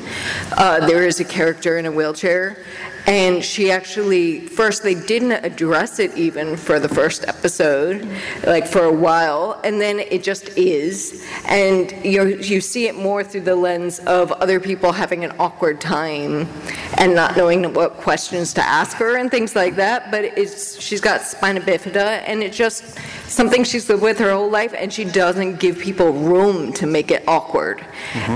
Uh, 0.53 0.85
there 0.87 1.05
is 1.05 1.19
a 1.19 1.25
character 1.25 1.77
in 1.77 1.85
a 1.85 1.91
wheelchair. 1.91 2.63
And 3.07 3.41
she 3.43 3.71
actually, 3.71 4.41
first, 4.41 4.83
they 4.83 4.93
didn't 4.93 5.31
address 5.31 5.97
it 5.99 6.15
even 6.17 6.57
for 6.57 6.77
the 6.77 6.89
first 6.89 7.25
episode, 7.25 8.05
like 8.45 8.67
for 8.67 8.83
a 8.83 8.91
while, 8.91 9.61
and 9.63 9.79
then 9.79 9.99
it 9.99 10.23
just 10.23 10.49
is. 10.57 11.25
And 11.45 11.89
you 12.03 12.35
you 12.39 12.59
see 12.59 12.87
it 12.87 12.95
more 12.95 13.23
through 13.23 13.41
the 13.41 13.55
lens 13.55 13.99
of 13.99 14.33
other 14.33 14.59
people 14.59 14.91
having 14.91 15.23
an 15.23 15.33
awkward 15.39 15.79
time 15.79 16.49
and 16.97 17.15
not 17.15 17.37
knowing 17.37 17.73
what 17.73 17.93
questions 17.93 18.53
to 18.55 18.61
ask 18.61 18.97
her 18.97 19.15
and 19.15 19.31
things 19.31 19.55
like 19.55 19.77
that. 19.77 20.11
But 20.11 20.25
it's 20.25 20.77
she's 20.81 20.99
got 20.99 21.21
spina 21.21 21.61
bifida, 21.61 22.23
and 22.27 22.43
it 22.43 22.51
just 22.51 22.99
something 23.27 23.63
she's 23.63 23.89
lived 23.89 24.01
with 24.01 24.17
her 24.19 24.31
whole 24.31 24.49
life, 24.49 24.73
and 24.77 24.91
she 24.91 25.03
doesn't 25.05 25.59
give 25.59 25.77
people 25.79 26.11
room 26.11 26.73
to 26.73 26.85
make 26.87 27.11
it 27.11 27.23
awkward. 27.27 27.81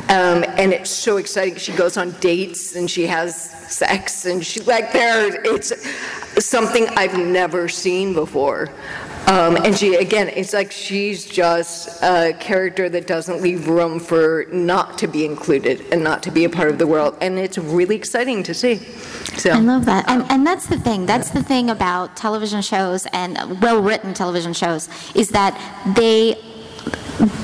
Um, 0.09 0.43
and 0.57 0.73
it's 0.73 0.89
so 0.89 1.17
exciting. 1.17 1.55
She 1.55 1.71
goes 1.73 1.97
on 1.97 2.11
dates 2.19 2.75
and 2.75 2.89
she 2.89 3.07
has 3.07 3.35
sex, 3.71 4.25
and 4.25 4.45
she 4.45 4.59
like 4.61 4.91
there. 4.91 5.41
It's 5.45 5.73
something 6.45 6.87
I've 6.89 7.17
never 7.17 7.67
seen 7.69 8.13
before. 8.13 8.69
Um, 9.27 9.55
and 9.57 9.77
she, 9.77 9.95
again, 9.95 10.29
it's 10.29 10.53
like 10.53 10.71
she's 10.71 11.25
just 11.25 12.01
a 12.03 12.33
character 12.39 12.89
that 12.89 13.07
doesn't 13.07 13.41
leave 13.41 13.67
room 13.67 13.99
for 13.99 14.45
not 14.51 14.97
to 14.97 15.07
be 15.07 15.25
included 15.25 15.85
and 15.91 16.03
not 16.03 16.21
to 16.23 16.31
be 16.31 16.43
a 16.43 16.49
part 16.49 16.69
of 16.69 16.77
the 16.77 16.87
world. 16.87 17.17
And 17.21 17.39
it's 17.39 17.57
really 17.57 17.95
exciting 17.95 18.43
to 18.43 18.53
see. 18.53 18.77
So 19.37 19.51
I 19.51 19.59
love 19.59 19.85
that. 19.85 20.09
And, 20.09 20.29
and 20.29 20.45
that's 20.45 20.67
the 20.67 20.77
thing. 20.77 21.05
That's 21.05 21.29
the 21.29 21.43
thing 21.43 21.69
about 21.69 22.17
television 22.17 22.61
shows 22.61 23.05
and 23.13 23.61
well 23.61 23.81
written 23.81 24.13
television 24.13 24.53
shows 24.53 24.89
is 25.15 25.29
that 25.29 25.55
they 25.95 26.35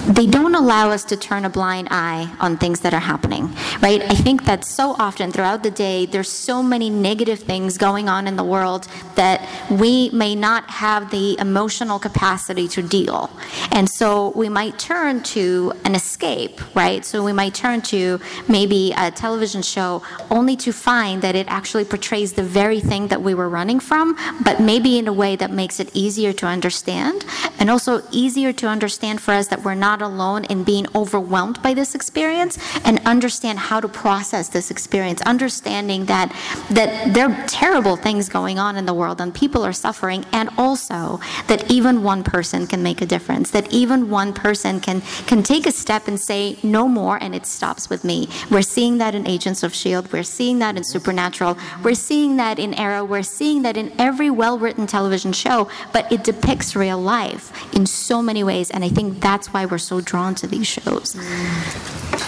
they 0.08 0.26
don't 0.26 0.56
allow 0.56 0.90
us 0.90 1.04
to 1.04 1.18
turn 1.18 1.44
a 1.44 1.50
blind 1.50 1.90
eye 1.92 2.34
on 2.40 2.58
things 2.58 2.80
that 2.80 2.94
are 2.94 3.02
happening, 3.02 3.54
right? 3.82 4.02
I 4.02 4.16
think 4.16 4.46
that 4.46 4.64
so 4.64 4.96
often 4.98 5.32
throughout 5.32 5.64
the 5.64 5.72
day, 5.72 6.06
there's 6.06 6.30
so 6.30 6.64
many 6.64 6.90
negative 6.90 7.40
things 7.40 7.78
going 7.78 8.08
on 8.08 8.26
in 8.26 8.38
the 8.38 8.44
world 8.44 8.88
that 9.16 9.48
we 9.70 10.10
may 10.12 10.34
not 10.34 10.70
have 10.70 11.12
the 11.12 11.38
emotional 11.40 12.00
capacity 12.00 12.70
to 12.70 12.82
deal. 12.82 13.30
And 13.72 13.90
so 13.90 14.30
we 14.30 14.48
might 14.48 14.80
turn 14.80 15.24
to 15.24 15.74
an 15.84 15.94
escape, 15.94 16.62
right? 16.74 17.04
So 17.04 17.24
we 17.24 17.34
might 17.34 17.54
turn 17.54 17.82
to 17.84 18.22
maybe 18.48 18.94
a 18.98 19.12
television 19.12 19.62
show 19.62 20.04
only 20.32 20.56
to 20.58 20.72
find 20.72 21.22
that 21.22 21.36
it 21.36 21.48
actually 21.50 21.84
portrays 21.84 22.34
the 22.34 22.44
very 22.44 22.80
thing 22.80 23.08
that 23.08 23.22
we 23.22 23.34
were 23.34 23.50
running 23.50 23.82
from, 23.82 24.16
but 24.44 24.62
maybe 24.62 24.98
in 24.98 25.08
a 25.08 25.14
way 25.14 25.36
that 25.36 25.52
makes 25.52 25.82
it 25.82 25.94
easier 25.94 26.32
to 26.34 26.46
understand 26.46 27.26
and 27.60 27.70
also 27.70 28.02
easier 28.12 28.54
to 28.54 28.68
understand 28.68 29.20
for 29.20 29.34
us 29.34 29.48
that 29.48 29.64
we're 29.64 29.76
not 29.76 29.97
alone 30.02 30.46
in 30.46 30.64
being 30.64 30.86
overwhelmed 30.96 31.62
by 31.62 31.74
this 31.74 31.96
experience 31.96 32.58
and 32.84 33.00
understand 33.06 33.60
how 33.60 33.80
to 33.80 33.88
process 33.88 34.50
this 34.50 34.72
experience 34.72 35.22
understanding 35.22 36.06
that 36.06 36.32
that 36.70 37.14
there 37.14 37.30
are 37.30 37.48
terrible 37.48 37.96
things 37.96 38.30
going 38.30 38.60
on 38.60 38.76
in 38.76 38.86
the 38.86 38.94
world 38.94 39.20
and 39.22 39.34
people 39.34 39.64
are 39.64 39.74
suffering 39.74 40.26
and 40.32 40.50
also 40.58 41.20
that 41.48 41.70
even 41.72 42.04
one 42.04 42.24
person 42.24 42.68
can 42.68 42.82
make 42.82 43.02
a 43.02 43.06
difference 43.06 43.52
that 43.52 43.72
even 43.72 44.10
one 44.10 44.34
person 44.34 44.80
can 44.80 45.02
can 45.26 45.44
take 45.44 45.66
a 45.66 45.72
step 45.72 46.08
and 46.08 46.20
say 46.20 46.58
no 46.64 46.88
more 46.88 47.18
and 47.22 47.36
it 47.36 47.46
stops 47.46 47.90
with 47.90 48.04
me. 48.04 48.28
We're 48.50 48.62
seeing 48.62 48.98
that 48.98 49.16
in 49.16 49.28
agents 49.28 49.64
of 49.64 49.74
shield 49.74 50.12
we're 50.12 50.24
seeing 50.24 50.60
that 50.60 50.78
in 50.78 50.84
supernatural 50.84 51.58
we're 51.84 51.94
seeing 51.94 52.38
that 52.38 52.60
in 52.60 52.74
arrow 52.74 53.04
we're 53.04 53.24
seeing 53.24 53.62
that 53.62 53.78
in 53.78 53.92
every 54.00 54.30
well-written 54.30 54.88
television 54.88 55.34
show 55.34 55.70
but 55.94 56.12
it 56.12 56.24
depicts 56.24 56.76
real 56.76 57.00
life 57.00 57.52
in 57.74 57.86
so 57.86 58.22
many 58.22 58.44
ways 58.44 58.70
and 58.72 58.84
i 58.84 58.90
think 58.90 59.20
that's 59.20 59.54
why 59.54 59.66
we're 59.66 59.78
so 59.88 60.02
drawn 60.02 60.36
to 60.36 60.46
these 60.48 60.68
shows 60.68 61.16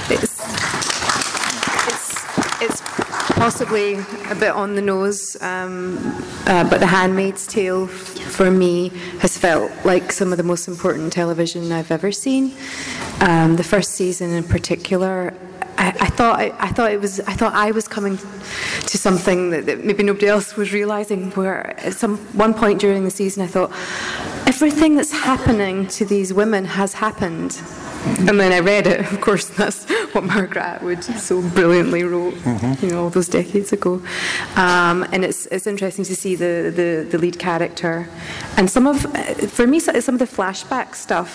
it's, 0.10 0.40
it's 2.62 3.29
possibly 3.40 3.94
a 4.30 4.36
bit 4.36 4.52
on 4.52 4.76
the 4.76 4.82
nose, 4.82 5.38
um, 5.40 5.98
uh, 6.46 6.70
but 6.70 6.82
The 6.82 6.86
Handmaid's 6.86 7.48
Tale 7.48 7.88
for 7.88 8.52
me 8.52 8.90
has 9.20 9.38
felt 9.38 9.72
like 9.86 10.12
some 10.12 10.34
of 10.34 10.38
the 10.38 10.44
most 10.44 10.68
important 10.68 11.14
television 11.14 11.72
I've 11.72 11.90
ever 11.90 12.12
seen. 12.12 12.54
Um, 13.22 13.56
the 13.56 13.64
first 13.64 13.94
season 13.94 14.32
in 14.32 14.44
particular, 14.44 15.34
I, 15.78 15.88
I 15.88 16.10
thought 16.10 16.38
I, 16.38 16.54
I 16.60 16.68
thought 16.68 16.92
it 16.92 17.00
was 17.00 17.22
I 17.22 17.34
thought 17.34 17.54
I 17.54 17.72
was 17.72 17.88
coming 17.88 18.18
to 18.18 18.98
something 18.98 19.52
that, 19.52 19.66
that 19.68 19.86
maybe 19.86 20.04
nobody 20.04 20.28
else 20.28 20.58
was 20.58 20.74
realizing. 20.74 21.32
Where 21.32 21.80
at 21.80 21.94
some 21.94 22.18
one 22.38 22.54
point 22.54 22.82
during 22.82 23.06
the 23.06 23.12
season, 23.12 23.42
I 23.44 23.48
thought 23.48 23.72
everything 24.48 24.96
that's 24.96 25.14
happening 25.14 25.88
to 25.88 26.04
these 26.04 26.34
women 26.34 26.66
has 26.66 26.92
happened. 26.94 27.62
And 28.06 28.40
then 28.40 28.52
I 28.52 28.60
read 28.60 28.88
it. 28.88 29.00
Of 29.20 29.22
course, 29.22 29.50
that's 29.50 29.90
what 30.14 30.24
Margaret 30.24 30.64
Atwood 30.64 31.04
so 31.04 31.42
brilliantly 31.42 32.04
wrote, 32.04 32.36
you 32.82 32.90
know, 32.90 33.04
all 33.04 33.10
those 33.10 33.28
decades 33.28 33.74
ago. 33.74 34.02
Um, 34.56 35.06
and 35.12 35.26
it's 35.26 35.46
it's 35.48 35.68
interesting 35.68 36.06
to 36.06 36.16
see 36.16 36.36
the, 36.36 36.72
the, 36.74 37.08
the 37.10 37.18
lead 37.18 37.38
character, 37.40 38.08
and 38.56 38.70
some 38.70 38.88
of, 38.88 39.02
for 39.52 39.68
me, 39.68 39.80
some 39.80 40.16
of 40.16 40.20
the 40.20 40.28
flashback 40.38 40.96
stuff, 40.96 41.32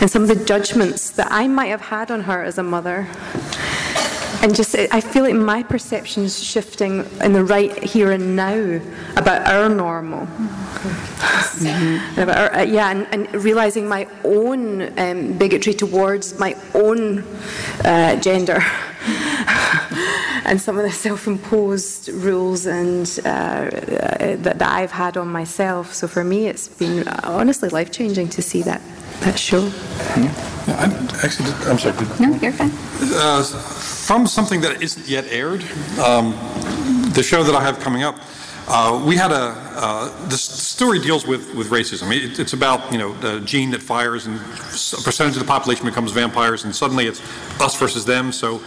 and 0.00 0.10
some 0.10 0.22
of 0.22 0.28
the 0.28 0.44
judgments 0.44 1.10
that 1.10 1.28
I 1.30 1.48
might 1.48 1.68
have 1.68 1.80
had 1.82 2.10
on 2.10 2.22
her 2.22 2.44
as 2.44 2.58
a 2.58 2.62
mother. 2.62 3.08
And 4.44 4.54
just, 4.54 4.76
I 4.76 5.00
feel 5.00 5.24
like 5.24 5.34
my 5.34 5.62
perception's 5.62 6.38
shifting 6.38 7.06
in 7.22 7.32
the 7.32 7.42
right 7.42 7.82
here 7.82 8.12
and 8.12 8.36
now 8.36 8.78
about 9.16 9.48
our 9.48 9.70
normal. 9.70 10.28
About 12.18 12.36
our- 12.36 12.54
uh, 12.56 12.62
yeah, 12.62 12.90
and, 12.90 13.06
and 13.10 13.42
realizing 13.42 13.88
my 13.88 14.06
own 14.22 14.98
um, 14.98 15.38
bigotry 15.38 15.72
towards 15.72 16.38
my 16.38 16.58
own 16.74 17.20
uh, 17.86 18.16
gender. 18.16 18.60
and 20.44 20.60
some 20.60 20.76
of 20.76 20.84
the 20.84 20.92
self-imposed 20.92 22.10
rules 22.10 22.66
and 22.66 23.18
uh, 23.24 23.28
uh, 23.28 24.36
that, 24.36 24.58
that 24.58 24.62
I've 24.62 24.92
had 24.92 25.16
on 25.16 25.28
myself. 25.28 25.94
So 25.94 26.06
for 26.06 26.22
me, 26.22 26.48
it's 26.48 26.68
been 26.68 27.08
honestly 27.08 27.70
life-changing 27.70 28.28
to 28.28 28.42
see 28.42 28.60
that 28.60 28.82
that 29.24 29.38
show. 29.38 29.70
Yeah, 30.16 30.76
I'm 30.78 30.92
actually, 31.22 31.50
I'm 31.68 31.78
sorry. 31.78 31.94
No, 32.20 32.36
you're 32.36 32.52
fine. 32.52 32.70
uh, 33.14 33.42
from 33.42 34.26
something 34.26 34.60
that 34.60 34.82
isn't 34.82 35.08
yet 35.08 35.26
aired, 35.28 35.62
um, 35.98 36.32
the 37.14 37.22
show 37.22 37.42
that 37.42 37.54
I 37.54 37.62
have 37.62 37.80
coming 37.80 38.02
up, 38.02 38.18
uh, 38.66 39.02
we 39.06 39.16
had 39.16 39.30
a, 39.30 39.54
uh, 39.76 40.28
the 40.28 40.36
story 40.36 40.98
deals 40.98 41.26
with, 41.26 41.54
with 41.54 41.68
racism. 41.68 42.14
It, 42.14 42.38
it's 42.38 42.54
about, 42.54 42.90
you 42.90 42.98
know, 42.98 43.12
the 43.14 43.40
gene 43.40 43.70
that 43.72 43.82
fires 43.82 44.26
and 44.26 44.36
a 44.36 45.02
percentage 45.02 45.34
of 45.34 45.40
the 45.40 45.46
population 45.46 45.84
becomes 45.84 46.12
vampires 46.12 46.64
and 46.64 46.74
suddenly 46.74 47.06
it's 47.06 47.20
us 47.60 47.78
versus 47.78 48.06
them. 48.06 48.32
So 48.32 48.62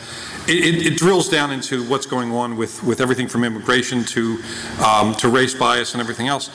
it, 0.48 0.76
it, 0.76 0.88
it 0.94 0.98
drills 0.98 1.30
down 1.30 1.52
into 1.52 1.84
what's 1.90 2.06
going 2.06 2.32
on 2.32 2.58
with, 2.58 2.84
with 2.84 3.02
everything 3.02 3.28
from 3.28 3.44
immigration 3.44 4.04
to, 4.06 4.38
um, 4.86 5.16
to 5.16 5.30
race 5.30 5.56
bias 5.56 5.94
and 5.94 6.02
everything 6.02 6.28
else. 6.28 6.50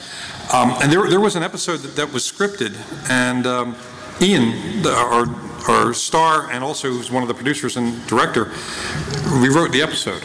Um, 0.52 0.70
and 0.80 0.92
there, 0.92 1.08
there 1.08 1.20
was 1.20 1.34
an 1.34 1.42
episode 1.42 1.78
that, 1.78 1.96
that 1.96 2.12
was 2.12 2.22
scripted 2.30 2.76
and 3.10 3.46
um, 3.46 3.76
Ian, 4.22 4.86
our, 4.86 5.26
our 5.68 5.92
star 5.92 6.48
and 6.52 6.62
also 6.62 6.88
who's 6.88 7.10
one 7.10 7.22
of 7.24 7.28
the 7.28 7.34
producers 7.34 7.76
and 7.76 8.06
director, 8.06 8.52
rewrote 9.26 9.72
the 9.72 9.82
episode. 9.82 10.22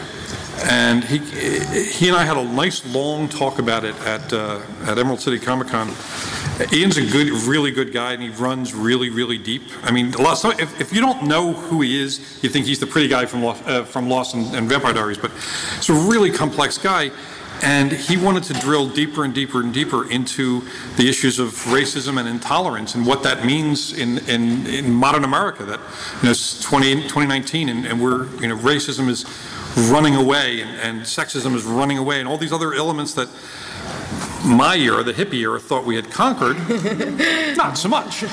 And 0.69 1.03
he, 1.03 1.17
he 1.17 2.07
and 2.07 2.15
I 2.15 2.23
had 2.23 2.37
a 2.37 2.43
nice 2.43 2.85
long 2.93 3.27
talk 3.27 3.57
about 3.57 3.83
it 3.83 3.95
at, 4.01 4.31
uh, 4.31 4.61
at 4.85 4.99
Emerald 4.99 5.19
City 5.19 5.39
Comic 5.39 5.69
Con. 5.69 5.91
Ian's 6.71 6.97
a 6.97 7.05
good, 7.05 7.31
really 7.47 7.71
good 7.71 7.91
guy, 7.91 8.13
and 8.13 8.21
he 8.21 8.29
runs 8.29 8.73
really, 8.73 9.09
really 9.09 9.37
deep. 9.39 9.63
I 9.83 9.91
mean, 9.91 10.13
a 10.13 10.21
lot, 10.21 10.35
so 10.35 10.51
if, 10.51 10.79
if 10.79 10.93
you 10.93 11.01
don't 11.01 11.23
know 11.23 11.53
who 11.53 11.81
he 11.81 11.99
is, 11.99 12.43
you 12.43 12.49
think 12.49 12.65
he's 12.67 12.79
the 12.79 12.87
pretty 12.87 13.07
guy 13.07 13.25
from 13.25 13.43
Lost, 13.43 13.67
uh, 13.67 13.83
from 13.83 14.09
Lost 14.09 14.35
and, 14.35 14.55
and 14.55 14.69
Vampire 14.69 14.93
Diaries, 14.93 15.17
but 15.17 15.31
he's 15.31 15.89
a 15.89 15.93
really 15.93 16.31
complex 16.31 16.77
guy. 16.77 17.11
And 17.61 17.91
he 17.91 18.17
wanted 18.17 18.43
to 18.43 18.53
drill 18.53 18.87
deeper 18.87 19.23
and 19.23 19.33
deeper 19.33 19.61
and 19.61 19.73
deeper 19.73 20.09
into 20.09 20.61
the 20.95 21.09
issues 21.09 21.39
of 21.39 21.49
racism 21.65 22.19
and 22.19 22.27
intolerance 22.27 22.95
and 22.95 23.05
what 23.05 23.23
that 23.23 23.45
means 23.45 23.93
in, 23.93 24.19
in, 24.29 24.67
in 24.67 24.93
modern 24.93 25.23
America. 25.23 25.65
That 25.65 25.79
you 25.79 26.23
know, 26.23 26.31
it's 26.31 26.61
20, 26.61 27.03
2019, 27.03 27.69
and, 27.69 27.85
and 27.85 28.01
we're 28.01 28.27
you 28.41 28.47
know 28.47 28.57
racism 28.57 29.09
is 29.09 29.25
running 29.91 30.15
away, 30.15 30.61
and, 30.61 30.69
and 30.79 31.01
sexism 31.01 31.55
is 31.55 31.63
running 31.63 31.97
away, 31.97 32.19
and 32.19 32.27
all 32.27 32.37
these 32.37 32.53
other 32.53 32.73
elements 32.73 33.13
that 33.13 33.29
my 34.45 34.75
era, 34.75 35.03
the 35.03 35.13
hippie 35.13 35.41
era, 35.41 35.59
thought 35.59 35.85
we 35.85 35.95
had 35.95 36.09
conquered. 36.09 36.57
Not 37.57 37.77
so 37.77 37.89
much. 37.89 38.23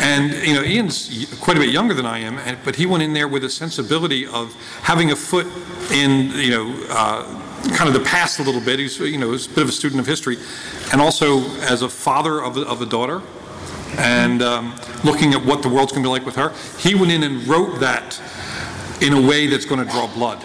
And 0.00 0.32
you 0.46 0.54
know, 0.54 0.62
Ian's 0.62 1.26
quite 1.40 1.56
a 1.56 1.60
bit 1.60 1.70
younger 1.70 1.94
than 1.94 2.06
I 2.06 2.18
am, 2.18 2.38
and, 2.38 2.58
but 2.64 2.76
he 2.76 2.86
went 2.86 3.02
in 3.02 3.12
there 3.12 3.28
with 3.28 3.44
a 3.44 3.50
sensibility 3.50 4.26
of 4.26 4.54
having 4.82 5.10
a 5.10 5.16
foot 5.16 5.46
in 5.92 6.30
you 6.32 6.50
know. 6.50 6.86
Uh, 6.88 7.39
kind 7.74 7.88
of 7.88 7.94
the 7.94 8.04
past 8.08 8.38
a 8.38 8.42
little 8.42 8.60
bit. 8.60 8.78
He's, 8.78 8.98
you 8.98 9.18
know, 9.18 9.32
he's 9.32 9.46
a 9.46 9.50
bit 9.50 9.62
of 9.62 9.68
a 9.68 9.72
student 9.72 10.00
of 10.00 10.06
history, 10.06 10.38
and 10.92 11.00
also 11.00 11.40
as 11.60 11.82
a 11.82 11.88
father 11.88 12.42
of 12.42 12.56
a, 12.56 12.62
of 12.62 12.82
a 12.82 12.86
daughter, 12.86 13.22
and 13.98 14.42
um, 14.42 14.78
looking 15.04 15.34
at 15.34 15.44
what 15.44 15.62
the 15.62 15.68
world's 15.68 15.92
going 15.92 16.02
to 16.02 16.06
be 16.06 16.10
like 16.10 16.24
with 16.24 16.36
her. 16.36 16.52
He 16.78 16.94
went 16.94 17.12
in 17.12 17.22
and 17.22 17.46
wrote 17.46 17.80
that 17.80 18.20
in 19.00 19.12
a 19.12 19.20
way 19.20 19.46
that's 19.46 19.64
going 19.64 19.84
to 19.84 19.90
draw 19.90 20.06
blood. 20.06 20.44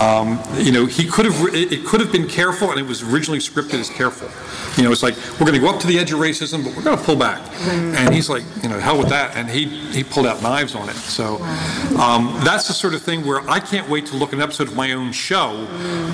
Um, 0.00 0.40
you 0.56 0.72
know, 0.72 0.86
he 0.86 1.06
could 1.06 1.26
have, 1.26 1.54
it 1.54 1.72
it 1.72 1.86
could 1.86 2.00
have 2.00 2.10
been 2.10 2.26
careful, 2.26 2.70
and 2.70 2.80
it 2.80 2.86
was 2.86 3.02
originally 3.02 3.38
scripted 3.38 3.80
as 3.80 3.90
careful. 3.90 4.28
You 4.76 4.84
know, 4.84 4.92
it's 4.92 5.02
like, 5.02 5.16
we're 5.32 5.46
going 5.46 5.54
to 5.54 5.58
go 5.58 5.68
up 5.68 5.80
to 5.80 5.86
the 5.86 5.98
edge 5.98 6.12
of 6.12 6.20
racism, 6.20 6.64
but 6.64 6.74
we're 6.74 6.82
going 6.82 6.96
to 6.96 7.04
pull 7.04 7.16
back. 7.16 7.40
And 7.68 8.14
he's 8.14 8.30
like, 8.30 8.44
you 8.62 8.68
know, 8.68 8.78
hell 8.78 8.96
with 8.96 9.08
that. 9.08 9.36
And 9.36 9.48
he, 9.50 9.66
he 9.66 10.02
pulled 10.02 10.26
out 10.26 10.42
knives 10.42 10.74
on 10.74 10.88
it. 10.88 10.94
So 10.94 11.36
um, 11.98 12.40
that's 12.44 12.66
the 12.68 12.72
sort 12.72 12.94
of 12.94 13.02
thing 13.02 13.26
where 13.26 13.40
I 13.50 13.60
can't 13.60 13.88
wait 13.88 14.06
to 14.06 14.16
look 14.16 14.30
at 14.30 14.36
an 14.36 14.42
episode 14.42 14.68
of 14.68 14.76
my 14.76 14.92
own 14.92 15.12
show 15.12 15.66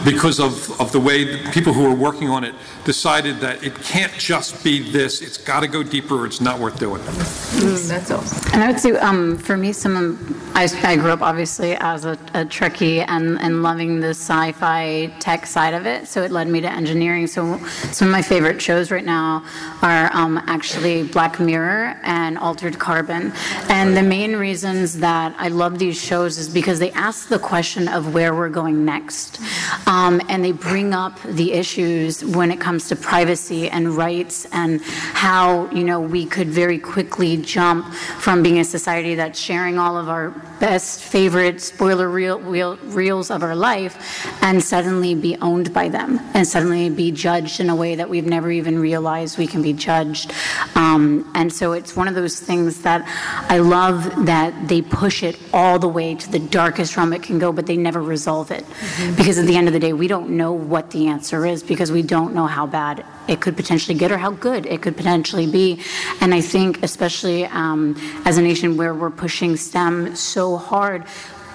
because 0.04 0.40
of, 0.40 0.80
of 0.80 0.90
the 0.90 0.98
way 0.98 1.24
the 1.24 1.50
people 1.50 1.72
who 1.72 1.86
are 1.86 1.94
working 1.94 2.28
on 2.28 2.42
it 2.44 2.54
decided 2.84 3.40
that 3.40 3.62
it 3.62 3.74
can't 3.82 4.12
just 4.14 4.64
be 4.64 4.90
this, 4.90 5.20
it's 5.20 5.36
got 5.38 5.60
to 5.60 5.68
go 5.68 5.82
deeper, 5.82 6.14
or 6.22 6.26
it's 6.26 6.40
not 6.40 6.58
worth 6.58 6.78
doing. 6.78 7.02
That's 7.04 8.10
awesome. 8.10 8.52
And 8.52 8.64
I 8.64 8.68
would 8.68 8.80
say, 8.80 8.92
um, 8.92 9.36
for 9.38 9.56
me, 9.56 9.72
some 9.72 9.96
of, 9.96 10.56
I, 10.56 10.66
I 10.82 10.96
grew 10.96 11.10
up 11.10 11.20
obviously 11.20 11.76
as 11.76 12.04
a, 12.04 12.12
a 12.34 12.44
Trekkie 12.46 13.04
and, 13.06 13.38
and 13.40 13.62
loving 13.76 14.00
the 14.00 14.08
sci-fi 14.08 15.04
tech 15.20 15.44
side 15.44 15.74
of 15.74 15.84
it, 15.84 16.08
so 16.08 16.22
it 16.22 16.30
led 16.30 16.48
me 16.48 16.62
to 16.62 16.72
engineering. 16.72 17.26
So 17.26 17.58
some 17.92 18.08
of 18.08 18.12
my 18.12 18.22
favorite 18.22 18.62
shows 18.62 18.90
right 18.90 19.04
now 19.04 19.44
are 19.82 20.08
um, 20.14 20.42
actually 20.46 21.02
Black 21.02 21.38
Mirror 21.38 22.00
and 22.02 22.38
Altered 22.38 22.78
Carbon. 22.78 23.34
And 23.68 23.94
the 23.94 24.02
main 24.02 24.36
reasons 24.36 24.98
that 25.00 25.34
I 25.36 25.48
love 25.48 25.78
these 25.78 26.00
shows 26.02 26.38
is 26.38 26.48
because 26.48 26.78
they 26.78 26.90
ask 26.92 27.28
the 27.28 27.38
question 27.38 27.86
of 27.86 28.14
where 28.14 28.34
we're 28.34 28.48
going 28.48 28.86
next. 28.86 29.42
Um, 29.86 30.22
and 30.30 30.42
they 30.42 30.52
bring 30.52 30.94
up 30.94 31.20
the 31.24 31.52
issues 31.52 32.24
when 32.24 32.50
it 32.50 32.58
comes 32.58 32.88
to 32.88 32.96
privacy 32.96 33.68
and 33.68 33.90
rights 33.90 34.46
and 34.52 34.80
how, 34.82 35.70
you 35.70 35.84
know, 35.84 36.00
we 36.00 36.24
could 36.24 36.48
very 36.48 36.78
quickly 36.78 37.36
jump 37.36 37.92
from 37.92 38.42
being 38.42 38.58
a 38.58 38.64
society 38.64 39.16
that's 39.16 39.38
sharing 39.38 39.78
all 39.78 39.98
of 39.98 40.08
our 40.08 40.30
best 40.60 41.02
favorite 41.02 41.60
spoiler 41.60 42.08
reel, 42.08 42.40
reel, 42.40 42.78
reels 42.84 43.30
of 43.30 43.42
our 43.42 43.55
life 43.56 44.26
and 44.42 44.62
suddenly 44.62 45.14
be 45.14 45.36
owned 45.36 45.72
by 45.72 45.88
them 45.88 46.20
and 46.34 46.46
suddenly 46.46 46.90
be 46.90 47.10
judged 47.10 47.60
in 47.60 47.70
a 47.70 47.76
way 47.76 47.94
that 47.94 48.08
we've 48.08 48.26
never 48.26 48.50
even 48.50 48.78
realized 48.78 49.38
we 49.38 49.46
can 49.46 49.62
be 49.62 49.72
judged. 49.72 50.32
Um, 50.74 51.30
and 51.34 51.52
so 51.52 51.72
it's 51.72 51.96
one 51.96 52.08
of 52.08 52.14
those 52.14 52.38
things 52.38 52.82
that 52.82 53.02
I 53.48 53.58
love 53.58 54.26
that 54.26 54.68
they 54.68 54.82
push 54.82 55.22
it 55.22 55.38
all 55.52 55.78
the 55.78 55.88
way 55.88 56.14
to 56.14 56.30
the 56.30 56.38
darkest 56.38 56.96
realm 56.96 57.12
it 57.12 57.22
can 57.22 57.38
go, 57.38 57.52
but 57.52 57.66
they 57.66 57.76
never 57.76 58.02
resolve 58.02 58.50
it. 58.50 58.64
Because 59.16 59.38
at 59.38 59.46
the 59.46 59.56
end 59.56 59.68
of 59.68 59.72
the 59.72 59.80
day, 59.80 59.92
we 59.92 60.08
don't 60.08 60.30
know 60.30 60.52
what 60.52 60.90
the 60.90 61.08
answer 61.08 61.46
is 61.46 61.62
because 61.62 61.90
we 61.90 62.02
don't 62.02 62.34
know 62.34 62.46
how 62.46 62.66
bad 62.66 63.04
it 63.28 63.40
could 63.40 63.56
potentially 63.56 63.96
get 63.96 64.12
or 64.12 64.18
how 64.18 64.30
good 64.30 64.66
it 64.66 64.82
could 64.82 64.96
potentially 64.96 65.50
be. 65.50 65.80
And 66.20 66.32
I 66.34 66.40
think, 66.40 66.82
especially 66.82 67.44
um, 67.46 67.96
as 68.24 68.38
a 68.38 68.42
nation 68.42 68.76
where 68.76 68.94
we're 68.94 69.10
pushing 69.10 69.56
STEM 69.56 70.14
so 70.16 70.56
hard, 70.56 71.04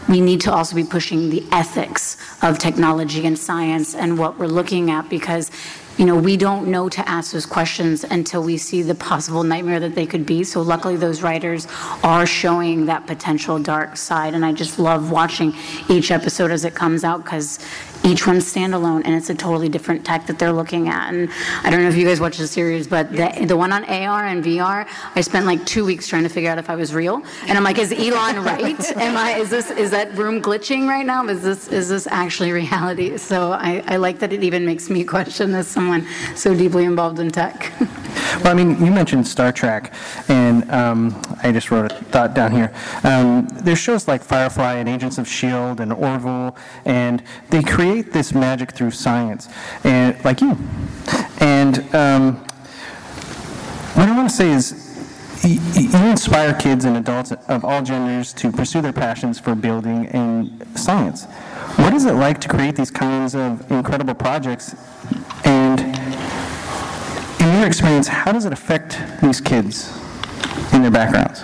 we 0.09 0.21
need 0.21 0.41
to 0.41 0.53
also 0.53 0.75
be 0.75 0.83
pushing 0.83 1.29
the 1.29 1.43
ethics 1.51 2.17
of 2.41 2.57
technology 2.57 3.25
and 3.25 3.37
science 3.37 3.95
and 3.95 4.17
what 4.17 4.37
we're 4.37 4.47
looking 4.47 4.89
at 4.89 5.09
because 5.09 5.51
you 5.97 6.05
know 6.05 6.15
we 6.15 6.37
don't 6.37 6.67
know 6.67 6.89
to 6.89 7.07
ask 7.07 7.33
those 7.33 7.45
questions 7.45 8.03
until 8.03 8.41
we 8.43 8.57
see 8.57 8.81
the 8.81 8.95
possible 8.95 9.43
nightmare 9.43 9.79
that 9.79 9.93
they 9.93 10.05
could 10.05 10.25
be. 10.25 10.43
So 10.43 10.61
luckily 10.61 10.95
those 10.95 11.21
writers 11.21 11.67
are 12.03 12.25
showing 12.25 12.85
that 12.85 13.05
potential 13.07 13.59
dark 13.59 13.97
side. 13.97 14.33
And 14.33 14.45
i 14.45 14.51
just 14.51 14.79
love 14.79 15.11
watching 15.11 15.53
each 15.89 16.11
episode 16.11 16.51
as 16.51 16.65
it 16.65 16.73
comes 16.75 17.03
out 17.03 17.23
because 17.23 17.59
each 18.03 18.25
one's 18.27 18.51
standalone 18.51 19.01
and 19.05 19.13
it's 19.15 19.29
a 19.29 19.35
totally 19.35 19.69
different 19.69 20.05
tech 20.05 20.25
that 20.27 20.39
they're 20.39 20.51
looking 20.51 20.87
at. 20.89 21.13
And 21.13 21.29
i 21.63 21.69
don't 21.69 21.81
know 21.81 21.89
if 21.89 21.95
you 21.95 22.05
guys 22.05 22.19
watch 22.19 22.37
the 22.37 22.47
series 22.47 22.87
but 22.87 23.11
the, 23.11 23.45
the 23.45 23.57
one 23.57 23.71
on 23.71 23.83
ar 23.85 24.25
and 24.25 24.43
vr 24.43 24.87
i 25.15 25.21
spent 25.21 25.45
like 25.45 25.63
two 25.65 25.85
weeks 25.85 26.07
trying 26.07 26.23
to 26.23 26.29
figure 26.29 26.49
out 26.49 26.57
if 26.57 26.69
i 26.69 26.75
was 26.75 26.93
real. 26.93 27.21
And 27.47 27.57
i'm 27.57 27.63
like 27.63 27.77
is 27.77 27.91
elon 27.91 28.43
right? 28.43 28.97
Am 28.97 29.17
i 29.17 29.35
is 29.35 29.49
this 29.49 29.71
is 29.71 29.91
that 29.91 30.13
room 30.17 30.41
glitching 30.41 30.87
right 30.87 31.05
now? 31.05 31.25
Is 31.27 31.41
this 31.43 31.67
is 31.67 31.89
this 31.89 32.07
actually 32.07 32.51
reality? 32.51 33.17
So 33.17 33.51
i, 33.51 33.83
I 33.87 33.97
like 33.97 34.19
that 34.19 34.33
it 34.33 34.43
even 34.43 34.65
makes 34.65 34.89
me 34.89 35.03
question 35.15 35.53
as 35.53 35.67
someone 35.67 36.07
so 36.35 36.53
deeply 36.55 36.85
involved 36.85 37.19
in 37.19 37.29
tech. 37.29 37.71
Well, 38.43 38.47
I 38.47 38.53
mean, 38.53 38.83
you 38.83 38.91
mentioned 38.91 39.27
Star 39.27 39.51
Trek, 39.51 39.93
and 40.27 40.69
um, 40.71 41.21
I 41.43 41.51
just 41.51 41.69
wrote 41.69 41.91
a 41.91 41.95
thought 42.05 42.33
down 42.33 42.51
here. 42.51 42.73
Um, 43.03 43.47
there's 43.51 43.77
shows 43.77 44.07
like 44.07 44.23
Firefly 44.23 44.75
and 44.75 44.87
Agents 44.87 45.17
of 45.17 45.27
S.H.I.E.L.D. 45.27 45.83
and 45.83 45.93
Orville, 45.93 46.55
and 46.85 47.21
they 47.49 47.61
create 47.61 47.90
this 47.99 48.33
magic 48.33 48.71
through 48.71 48.91
science, 48.91 49.49
and 49.83 50.15
like 50.23 50.39
you. 50.39 50.57
And 51.41 51.79
um, 51.93 52.35
what 53.95 54.07
I 54.07 54.15
want 54.15 54.29
to 54.29 54.35
say 54.35 54.51
is, 54.51 54.87
you 55.43 56.09
inspire 56.09 56.53
kids 56.53 56.85
and 56.85 56.95
adults 56.95 57.31
of 57.31 57.65
all 57.65 57.81
genders 57.81 58.31
to 58.33 58.51
pursue 58.51 58.81
their 58.81 58.93
passions 58.93 59.39
for 59.39 59.55
building 59.55 60.05
and 60.07 60.65
science. 60.75 61.25
What 61.75 61.93
is 61.93 62.05
it 62.05 62.13
like 62.13 62.39
to 62.41 62.47
create 62.47 62.75
these 62.75 62.91
kinds 62.91 63.35
of 63.35 63.69
incredible 63.71 64.13
projects? 64.13 64.75
And 65.43 65.79
in 67.41 67.57
your 67.57 67.67
experience, 67.67 68.07
how 68.07 68.31
does 68.31 68.45
it 68.45 68.53
affect 68.53 69.01
these 69.21 69.41
kids 69.41 69.91
in 70.73 70.81
their 70.83 70.91
backgrounds? 70.91 71.43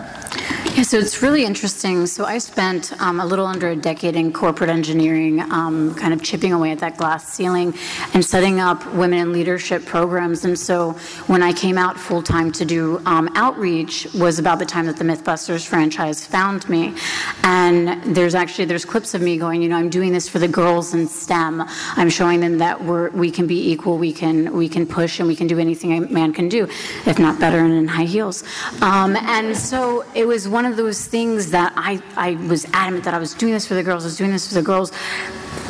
Yeah, 0.78 0.84
so 0.84 1.00
it's 1.00 1.24
really 1.24 1.44
interesting. 1.44 2.06
So 2.06 2.24
I 2.24 2.38
spent 2.38 2.94
um, 3.02 3.20
a 3.20 3.26
little 3.26 3.48
under 3.48 3.70
a 3.70 3.76
decade 3.76 4.16
in 4.16 4.32
corporate 4.32 4.70
engineering, 4.70 5.40
um, 5.52 5.96
kind 5.96 6.14
of 6.14 6.22
chipping 6.22 6.54
away 6.54 6.70
at 6.70 6.78
that 6.82 6.98
glass 6.98 7.28
ceiling 7.28 7.74
and 8.14 8.24
setting 8.24 8.60
up 8.60 8.86
women 8.94 9.18
in 9.18 9.32
leadership 9.32 9.84
programs. 9.86 10.46
And 10.46 10.58
so 10.58 10.92
when 11.26 11.42
I 11.42 11.52
came 11.52 11.80
out 11.80 12.00
full 12.00 12.22
time 12.22 12.52
to 12.52 12.64
do 12.64 13.02
um, 13.08 13.28
outreach 13.34 14.08
was 14.14 14.38
about 14.38 14.60
the 14.60 14.68
time 14.68 14.86
that 14.86 14.98
the 14.98 15.04
MythBusters 15.04 15.66
franchise 15.66 16.24
found 16.24 16.70
me. 16.70 16.94
And 17.42 18.16
there's 18.16 18.36
actually 18.36 18.66
there's 18.66 18.86
clips 18.86 19.16
of 19.16 19.22
me 19.24 19.36
going, 19.36 19.64
you 19.64 19.70
know, 19.70 19.78
I'm 19.78 19.90
doing 19.90 20.14
this 20.14 20.30
for 20.30 20.38
the 20.38 20.48
girls 20.48 20.94
in 20.94 21.08
STEM. 21.08 21.64
I'm 21.96 22.12
showing 22.12 22.40
them 22.40 22.60
that 22.60 22.84
we're 22.84 23.10
we 23.10 23.32
can 23.32 23.48
be 23.48 23.72
equal, 23.72 23.98
we 23.98 24.14
can 24.14 24.54
we 24.54 24.70
can 24.70 24.86
push, 24.86 25.18
and 25.18 25.28
we 25.28 25.36
can 25.36 25.48
do 25.48 25.58
anything 25.58 25.94
a 25.94 26.02
man 26.02 26.34
can 26.34 26.48
do, 26.50 26.66
if 27.08 27.18
not 27.18 27.40
better 27.40 27.58
and 27.58 27.74
in 27.74 27.88
high 27.88 28.04
heels. 28.04 28.44
Um, 28.84 29.16
and 29.16 29.58
so 29.58 30.06
it 30.14 30.28
was 30.28 30.48
one 30.48 30.67
of 30.72 30.78
those 30.78 31.06
things 31.06 31.52
that 31.52 31.74
I, 31.76 32.02
I 32.16 32.36
was 32.48 32.66
adamant 32.74 33.06
that 33.06 33.14
I 33.14 33.20
was 33.20 33.34
doing 33.34 33.54
this 33.54 33.68
for 33.68 33.74
the 33.74 33.84
girls, 33.84 34.04
I 34.04 34.08
was 34.08 34.18
doing 34.18 34.32
this 34.32 34.48
for 34.48 34.56
the 34.56 34.62
girls. 34.62 34.92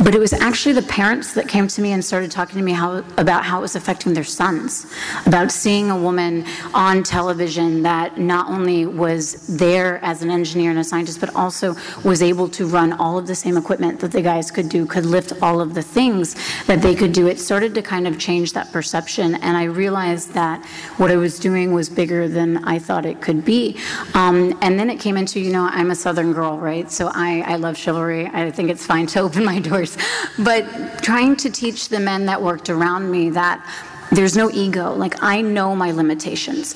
But 0.03 0.13
it 0.13 0.19
was 0.19 0.31
actually 0.31 0.73
the 0.73 0.83
parents 0.83 1.33
that 1.33 1.47
came 1.47 1.67
to 1.69 1.81
me 1.81 1.91
and 1.91 2.05
started 2.05 2.29
talking 2.29 2.57
to 2.57 2.63
me 2.63 2.71
how, 2.71 2.97
about 3.17 3.43
how 3.43 3.57
it 3.57 3.61
was 3.61 3.75
affecting 3.75 4.13
their 4.13 4.23
sons, 4.23 4.85
about 5.25 5.51
seeing 5.51 5.89
a 5.89 5.97
woman 5.97 6.45
on 6.75 7.01
television 7.01 7.81
that 7.81 8.19
not 8.19 8.47
only 8.47 8.85
was 8.85 9.47
there 9.47 9.99
as 10.03 10.21
an 10.21 10.29
engineer 10.29 10.69
and 10.69 10.77
a 10.77 10.83
scientist, 10.83 11.19
but 11.19 11.33
also 11.35 11.75
was 12.03 12.21
able 12.21 12.47
to 12.49 12.67
run 12.67 12.93
all 12.93 13.17
of 13.17 13.25
the 13.25 13.33
same 13.33 13.57
equipment 13.57 13.99
that 13.99 14.11
the 14.11 14.21
guys 14.21 14.51
could 14.51 14.69
do, 14.69 14.85
could 14.85 15.05
lift 15.05 15.33
all 15.41 15.59
of 15.59 15.73
the 15.73 15.81
things 15.81 16.35
that 16.67 16.79
they 16.83 16.93
could 16.93 17.11
do. 17.11 17.25
It 17.27 17.39
started 17.39 17.73
to 17.73 17.81
kind 17.81 18.07
of 18.07 18.19
change 18.19 18.53
that 18.53 18.71
perception, 18.71 19.33
and 19.35 19.57
I 19.57 19.63
realized 19.63 20.31
that 20.33 20.63
what 20.97 21.09
I 21.09 21.15
was 21.15 21.39
doing 21.39 21.73
was 21.73 21.89
bigger 21.89 22.27
than 22.27 22.63
I 22.65 22.77
thought 22.77 23.05
it 23.05 23.19
could 23.19 23.43
be. 23.43 23.79
Um, 24.13 24.57
and 24.61 24.79
then 24.79 24.91
it 24.91 24.99
came 24.99 25.17
into, 25.17 25.39
you 25.39 25.51
know, 25.51 25.67
I'm 25.71 25.89
a 25.89 25.95
Southern 25.95 26.33
girl, 26.33 26.59
right? 26.59 26.91
So 26.91 27.09
I, 27.15 27.41
I 27.47 27.55
love 27.55 27.75
chivalry. 27.75 28.27
I 28.27 28.51
think 28.51 28.69
it's 28.69 28.85
fine 28.85 29.07
to 29.07 29.19
open 29.27 29.43
my 29.43 29.59
doors. 29.59 29.86
But 30.39 31.03
trying 31.03 31.35
to 31.37 31.49
teach 31.49 31.89
the 31.89 31.99
men 31.99 32.25
that 32.25 32.41
worked 32.41 32.69
around 32.69 33.09
me 33.11 33.29
that 33.29 33.63
there's 34.11 34.35
no 34.37 34.49
ego. 34.51 34.93
Like, 34.93 35.21
I 35.21 35.41
know 35.41 35.75
my 35.75 35.91
limitations, 35.91 36.75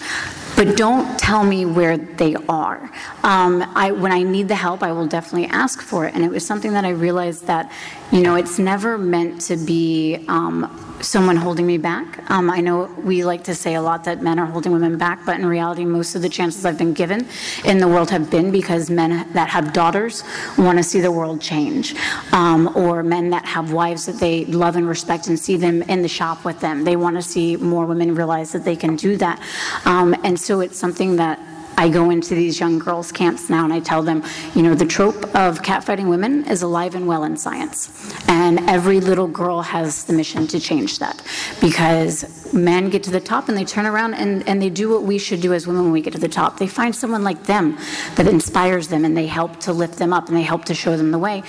but 0.55 0.75
don't 0.75 1.17
tell 1.17 1.43
me 1.43 1.65
where 1.65 1.97
they 1.97 2.35
are. 2.49 2.91
Um, 3.23 3.63
I, 3.75 3.91
when 3.91 4.11
I 4.11 4.23
need 4.23 4.47
the 4.47 4.55
help, 4.55 4.83
I 4.83 4.91
will 4.91 5.07
definitely 5.07 5.47
ask 5.47 5.81
for 5.81 6.05
it. 6.05 6.13
And 6.13 6.25
it 6.25 6.29
was 6.29 6.45
something 6.45 6.73
that 6.73 6.83
I 6.83 6.89
realized 6.89 7.47
that, 7.47 7.71
you 8.11 8.21
know, 8.21 8.35
it's 8.35 8.59
never 8.59 8.97
meant 8.97 9.41
to 9.41 9.55
be 9.55 10.25
um, 10.27 10.90
someone 11.01 11.35
holding 11.35 11.65
me 11.65 11.77
back. 11.77 12.29
Um, 12.29 12.49
I 12.49 12.61
know 12.61 12.85
we 13.03 13.23
like 13.23 13.43
to 13.45 13.55
say 13.55 13.75
a 13.75 13.81
lot 13.81 14.03
that 14.05 14.21
men 14.21 14.39
are 14.39 14.45
holding 14.45 14.71
women 14.71 14.97
back, 14.97 15.25
but 15.25 15.39
in 15.39 15.45
reality, 15.45 15.85
most 15.85 16.15
of 16.15 16.21
the 16.21 16.29
chances 16.29 16.65
I've 16.65 16.77
been 16.77 16.93
given 16.93 17.27
in 17.65 17.79
the 17.79 17.87
world 17.87 18.09
have 18.11 18.29
been 18.29 18.51
because 18.51 18.89
men 18.89 19.27
that 19.33 19.49
have 19.49 19.73
daughters 19.73 20.23
want 20.57 20.77
to 20.77 20.83
see 20.83 21.01
the 21.01 21.11
world 21.11 21.41
change, 21.41 21.95
um, 22.31 22.75
or 22.75 23.03
men 23.03 23.29
that 23.31 23.45
have 23.45 23.73
wives 23.73 24.05
that 24.05 24.17
they 24.17 24.45
love 24.45 24.75
and 24.75 24.87
respect 24.87 25.27
and 25.27 25.39
see 25.39 25.57
them 25.57 25.81
in 25.83 26.01
the 26.01 26.07
shop 26.07 26.45
with 26.45 26.59
them. 26.59 26.83
They 26.83 26.95
want 26.95 27.15
to 27.15 27.21
see 27.21 27.57
more 27.57 27.85
women 27.85 28.15
realize 28.15 28.51
that 28.51 28.63
they 28.63 28.75
can 28.75 28.95
do 28.95 29.17
that. 29.17 29.41
Um, 29.85 30.15
and 30.23 30.39
so 30.39 30.61
it's 30.61 30.77
something 30.77 31.15
that 31.17 31.39
I 31.77 31.89
go 31.89 32.09
into 32.09 32.35
these 32.35 32.59
young 32.59 32.79
girls' 32.79 33.11
camps 33.11 33.49
now 33.49 33.63
and 33.63 33.73
I 33.73 33.79
tell 33.79 34.03
them, 34.03 34.23
you 34.55 34.63
know, 34.63 34.75
the 34.75 34.85
trope 34.85 35.23
of 35.35 35.61
catfighting 35.61 36.09
women 36.09 36.45
is 36.45 36.61
alive 36.61 36.95
and 36.95 37.07
well 37.07 37.23
in 37.23 37.37
science. 37.37 37.89
And 38.27 38.59
every 38.69 38.99
little 38.99 39.27
girl 39.27 39.61
has 39.61 40.03
the 40.03 40.13
mission 40.13 40.47
to 40.47 40.59
change 40.59 40.99
that 40.99 41.21
because 41.59 42.53
men 42.53 42.89
get 42.89 43.03
to 43.03 43.11
the 43.11 43.19
top 43.19 43.49
and 43.49 43.57
they 43.57 43.65
turn 43.65 43.85
around 43.85 44.13
and, 44.13 44.47
and 44.47 44.61
they 44.61 44.69
do 44.69 44.89
what 44.89 45.03
we 45.03 45.17
should 45.17 45.41
do 45.41 45.53
as 45.53 45.67
women 45.67 45.83
when 45.83 45.91
we 45.91 46.01
get 46.01 46.13
to 46.13 46.19
the 46.19 46.27
top. 46.27 46.57
They 46.57 46.67
find 46.67 46.95
someone 46.95 47.23
like 47.23 47.43
them 47.43 47.77
that 48.15 48.27
inspires 48.27 48.87
them 48.87 49.05
and 49.05 49.15
they 49.15 49.27
help 49.27 49.59
to 49.61 49.73
lift 49.73 49.97
them 49.97 50.13
up 50.13 50.27
and 50.27 50.37
they 50.37 50.43
help 50.43 50.65
to 50.65 50.73
show 50.73 50.97
them 50.97 51.11
the 51.11 51.19
way. 51.19 51.43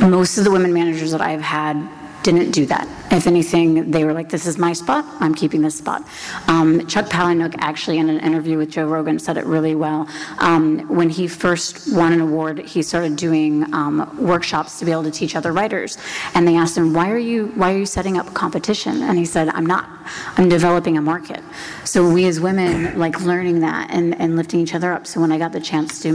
Most 0.00 0.38
of 0.38 0.44
the 0.44 0.50
women 0.50 0.72
managers 0.72 1.10
that 1.12 1.20
I've 1.20 1.40
had 1.40 1.88
didn't 2.22 2.50
do 2.50 2.66
that. 2.66 2.88
If 3.10 3.26
anything, 3.26 3.90
they 3.90 4.04
were 4.04 4.12
like, 4.12 4.28
this 4.28 4.46
is 4.46 4.58
my 4.58 4.72
spot, 4.72 5.04
I'm 5.20 5.34
keeping 5.34 5.62
this 5.62 5.78
spot. 5.78 6.02
Um, 6.48 6.86
Chuck 6.86 7.06
Palahniuk 7.06 7.54
actually, 7.58 7.98
in 7.98 8.08
an 8.08 8.20
interview 8.20 8.58
with 8.58 8.70
Joe 8.70 8.86
Rogan, 8.86 9.18
said 9.18 9.36
it 9.36 9.46
really 9.46 9.74
well. 9.74 10.08
Um, 10.38 10.80
when 10.88 11.08
he 11.08 11.28
first 11.28 11.94
won 11.94 12.12
an 12.12 12.20
award, 12.20 12.58
he 12.58 12.82
started 12.82 13.16
doing 13.16 13.72
um, 13.72 14.16
workshops 14.18 14.78
to 14.80 14.84
be 14.84 14.90
able 14.90 15.04
to 15.04 15.10
teach 15.10 15.36
other 15.36 15.52
writers. 15.52 15.98
And 16.34 16.46
they 16.48 16.56
asked 16.56 16.76
him, 16.76 16.92
why 16.92 17.10
are 17.10 17.18
you, 17.18 17.52
why 17.54 17.74
are 17.74 17.78
you 17.78 17.86
setting 17.86 18.18
up 18.18 18.34
competition? 18.34 19.02
And 19.02 19.16
he 19.16 19.24
said, 19.24 19.48
I'm 19.50 19.66
not, 19.66 19.88
I'm 20.36 20.48
developing 20.48 20.96
a 20.96 21.00
market. 21.00 21.42
So 21.84 22.10
we 22.10 22.26
as 22.26 22.40
women 22.40 22.98
like 22.98 23.20
learning 23.20 23.60
that 23.60 23.90
and, 23.90 24.20
and 24.20 24.36
lifting 24.36 24.60
each 24.60 24.74
other 24.74 24.92
up. 24.92 25.06
So 25.06 25.20
when 25.20 25.30
I 25.30 25.38
got 25.38 25.52
the 25.52 25.60
chance 25.60 26.00
to, 26.02 26.10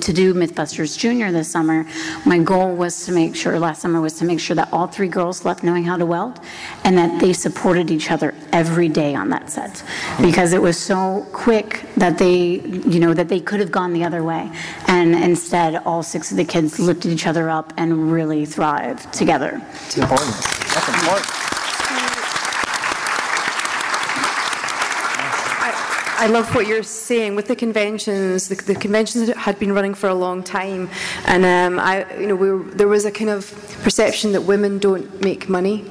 to 0.00 0.12
do 0.12 0.32
Mythbusters 0.32 0.98
Junior 0.98 1.30
this 1.30 1.50
summer, 1.50 1.86
my 2.24 2.38
goal 2.38 2.74
was 2.74 3.04
to 3.04 3.12
make 3.12 3.36
sure, 3.36 3.58
last 3.58 3.82
summer 3.82 4.00
was 4.00 4.14
to 4.14 4.24
make 4.24 4.40
sure 4.40 4.56
that 4.56 4.72
all 4.72 4.86
three 4.86 5.08
girls 5.08 5.44
left 5.44 5.62
knowing 5.62 5.84
how 5.84 5.96
to 5.96 6.05
weld 6.06 6.40
and 6.84 6.96
that 6.96 7.20
they 7.20 7.32
supported 7.32 7.90
each 7.90 8.10
other 8.10 8.34
every 8.52 8.88
day 8.88 9.14
on 9.14 9.30
that 9.30 9.50
set 9.50 9.82
because 10.20 10.52
it 10.52 10.62
was 10.62 10.78
so 10.78 11.26
quick 11.32 11.84
that 11.96 12.18
they, 12.18 12.60
you 12.60 13.00
know, 13.00 13.12
that 13.14 13.28
they 13.28 13.40
could 13.40 13.60
have 13.60 13.70
gone 13.70 13.92
the 13.92 14.04
other 14.04 14.22
way. 14.22 14.50
And 14.86 15.14
instead, 15.14 15.76
all 15.84 16.02
six 16.02 16.30
of 16.30 16.36
the 16.36 16.44
kids 16.44 16.78
lifted 16.78 17.12
each 17.12 17.26
other 17.26 17.50
up 17.50 17.72
and 17.76 18.12
really 18.12 18.46
thrived 18.46 19.12
together. 19.12 19.60
It's 19.86 19.98
important. 19.98 20.34
That's 20.74 20.88
important. 20.88 21.45
I 26.18 26.28
love 26.28 26.54
what 26.54 26.66
you're 26.66 26.82
saying 26.82 27.36
with 27.36 27.46
the 27.46 27.54
conventions. 27.54 28.48
The, 28.48 28.54
the 28.54 28.74
conventions 28.74 29.28
had 29.34 29.58
been 29.58 29.72
running 29.72 29.92
for 29.92 30.08
a 30.08 30.14
long 30.14 30.42
time, 30.42 30.88
and 31.26 31.44
um, 31.44 31.78
I, 31.78 32.10
you 32.18 32.28
know, 32.28 32.36
we 32.36 32.50
were, 32.50 32.62
there 32.64 32.88
was 32.88 33.04
a 33.04 33.10
kind 33.10 33.28
of 33.28 33.50
perception 33.82 34.32
that 34.32 34.42
women 34.42 34.78
don't 34.78 35.20
make 35.20 35.48
money. 35.50 35.84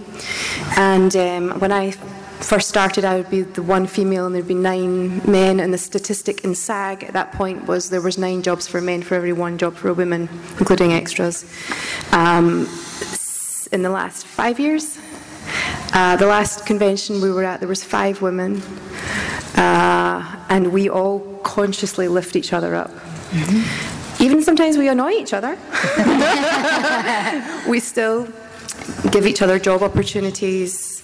And 0.78 1.16
um, 1.16 1.60
when 1.60 1.72
I 1.72 1.92
first 1.92 2.68
started, 2.68 3.06
I 3.06 3.18
would 3.18 3.30
be 3.30 3.44
the 3.44 3.62
one 3.62 3.86
female, 3.86 4.26
and 4.26 4.34
there'd 4.34 4.48
be 4.48 4.56
nine 4.56 5.22
men. 5.30 5.60
And 5.60 5.72
the 5.72 5.78
statistic 5.78 6.44
in 6.44 6.56
SAG 6.56 7.04
at 7.04 7.14
that 7.14 7.32
point 7.32 7.68
was 7.68 7.92
there 7.92 8.02
was 8.02 8.18
nine 8.18 8.42
jobs 8.42 8.68
for 8.68 8.82
men 8.82 9.04
for 9.04 9.14
every 9.14 9.34
one 9.34 9.60
job 9.60 9.76
for 9.76 9.90
a 9.90 9.94
woman, 9.94 10.28
including 10.58 10.92
extras. 10.92 11.46
Um, 12.12 12.68
in 13.72 13.84
the 13.84 13.90
last 13.90 14.26
five 14.26 14.60
years, 14.60 14.98
uh, 15.94 16.16
the 16.18 16.28
last 16.28 16.66
convention 16.66 17.22
we 17.22 17.32
were 17.32 17.44
at, 17.44 17.60
there 17.60 17.70
was 17.70 17.84
five 17.84 18.22
women, 18.22 18.62
uh, 19.56 20.46
and 20.50 20.72
we 20.72 20.90
all 20.90 21.20
consciously 21.44 22.08
lift 22.08 22.36
each 22.36 22.54
other 22.54 22.76
up. 22.76 22.92
Mm-hmm. 23.32 24.24
Even 24.24 24.42
sometimes 24.42 24.78
we 24.78 24.88
annoy 24.88 25.12
each 25.12 25.34
other. 25.34 25.58
we 27.70 27.80
still 27.80 28.28
give 29.12 29.26
each 29.28 29.42
other 29.42 29.60
job 29.60 29.84
opportunities. 29.84 30.95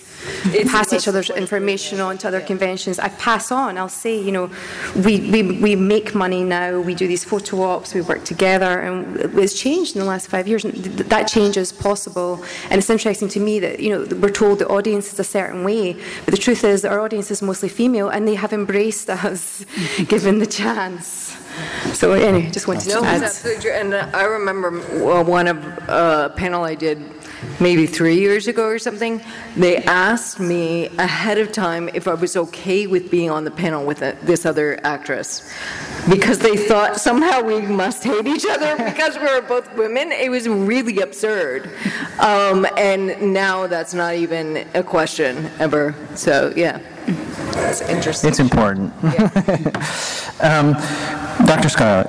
Pass 0.68 0.94
each 0.94 1.08
other's 1.08 1.30
information 1.30 2.00
on 2.00 2.18
to 2.20 2.28
other 2.28 2.42
conventions. 2.42 3.00
I 3.00 3.10
pass 3.10 3.52
on. 3.52 3.78
I'll 3.78 3.90
say, 3.90 4.20
you 4.20 4.32
know, 4.32 4.50
we, 4.96 5.20
we, 5.32 5.42
we 5.60 5.76
make 5.76 6.14
money 6.16 6.44
now. 6.44 6.80
We 6.80 6.96
do 6.96 7.08
these 7.08 7.24
photo 7.24 7.62
ops. 7.62 7.94
We 7.94 8.02
work 8.02 8.24
together, 8.24 8.80
and 8.80 9.18
it's 9.38 9.60
changed 9.60 9.96
in 9.96 10.00
the 10.00 10.08
last 10.08 10.28
five 10.28 10.48
years. 10.48 10.64
That 10.64 11.28
change 11.28 11.58
is 11.58 11.72
possible. 11.72 12.44
And 12.70 12.80
it's 12.80 12.90
interesting 12.90 13.30
to 13.30 13.40
me 13.40 13.60
that 13.60 13.80
you 13.80 13.90
know 13.90 14.18
we're 14.18 14.30
told 14.30 14.60
the 14.60 14.68
audience 14.68 15.14
is 15.14 15.20
a 15.20 15.24
certain 15.24 15.64
way, 15.64 15.94
but 16.26 16.32
the 16.32 16.38
truth 16.38 16.64
is 16.64 16.82
that 16.84 16.92
our 16.92 17.00
audience 17.00 17.32
is 17.32 17.42
mostly 17.42 17.70
female, 17.70 18.10
and 18.10 18.28
they 18.28 18.36
have 18.36 18.54
embraced 18.54 19.10
us, 19.10 19.66
given 20.08 20.40
the 20.40 20.48
chance. 20.48 21.38
So 21.94 22.14
anyway, 22.14 22.50
just 22.50 22.68
wanted 22.68 22.88
no, 22.90 23.02
to 23.02 23.08
add. 23.08 23.24
Absolutely 23.24 23.62
true. 23.62 23.72
And 23.72 23.94
I 23.94 24.24
remember 24.24 24.70
uh, 24.70 25.24
one 25.24 25.48
of 25.48 25.58
uh, 25.90 26.30
a 26.32 26.36
panel 26.36 26.64
I 26.64 26.76
did 26.76 27.21
maybe 27.60 27.86
three 27.86 28.20
years 28.20 28.48
ago 28.48 28.66
or 28.66 28.80
something, 28.80 29.22
they 29.56 29.78
asked 29.78 30.40
me 30.40 30.88
ahead 30.98 31.38
of 31.38 31.52
time 31.52 31.90
if 31.94 32.08
I 32.08 32.14
was 32.14 32.36
okay 32.36 32.88
with 32.88 33.12
being 33.12 33.30
on 33.30 33.44
the 33.44 33.52
panel 33.52 33.86
with 33.86 34.02
a, 34.02 34.18
this 34.24 34.46
other 34.46 34.80
actress. 34.84 35.50
Because 36.10 36.40
they 36.40 36.58
thought 36.58 36.98
somehow 36.98 37.42
we 37.42 37.62
must 37.62 38.04
hate 38.04 38.26
each 38.26 38.46
other 38.46 38.76
because 38.92 39.18
we 39.18 39.26
were 39.26 39.42
both 39.42 39.76
women. 39.76 40.12
It 40.12 40.30
was 40.30 40.48
really 40.48 41.00
absurd. 41.02 41.70
Um, 42.20 42.66
and 42.78 43.34
now 43.34 43.68
that's 43.68 43.94
not 43.94 44.16
even 44.16 44.68
a 44.74 44.84
question 44.84 45.50
ever. 45.60 45.96
So, 46.16 46.54
yeah. 46.56 46.80
That's 47.54 47.82
interesting. 47.82 48.30
It's 48.30 48.40
important. 48.40 48.94
um, 50.42 50.74
Dr. 51.46 51.70
Scarlet, 51.70 52.08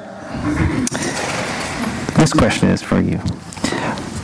this 2.16 2.32
question 2.32 2.68
is 2.68 2.82
for 2.82 3.00
you. 3.00 3.20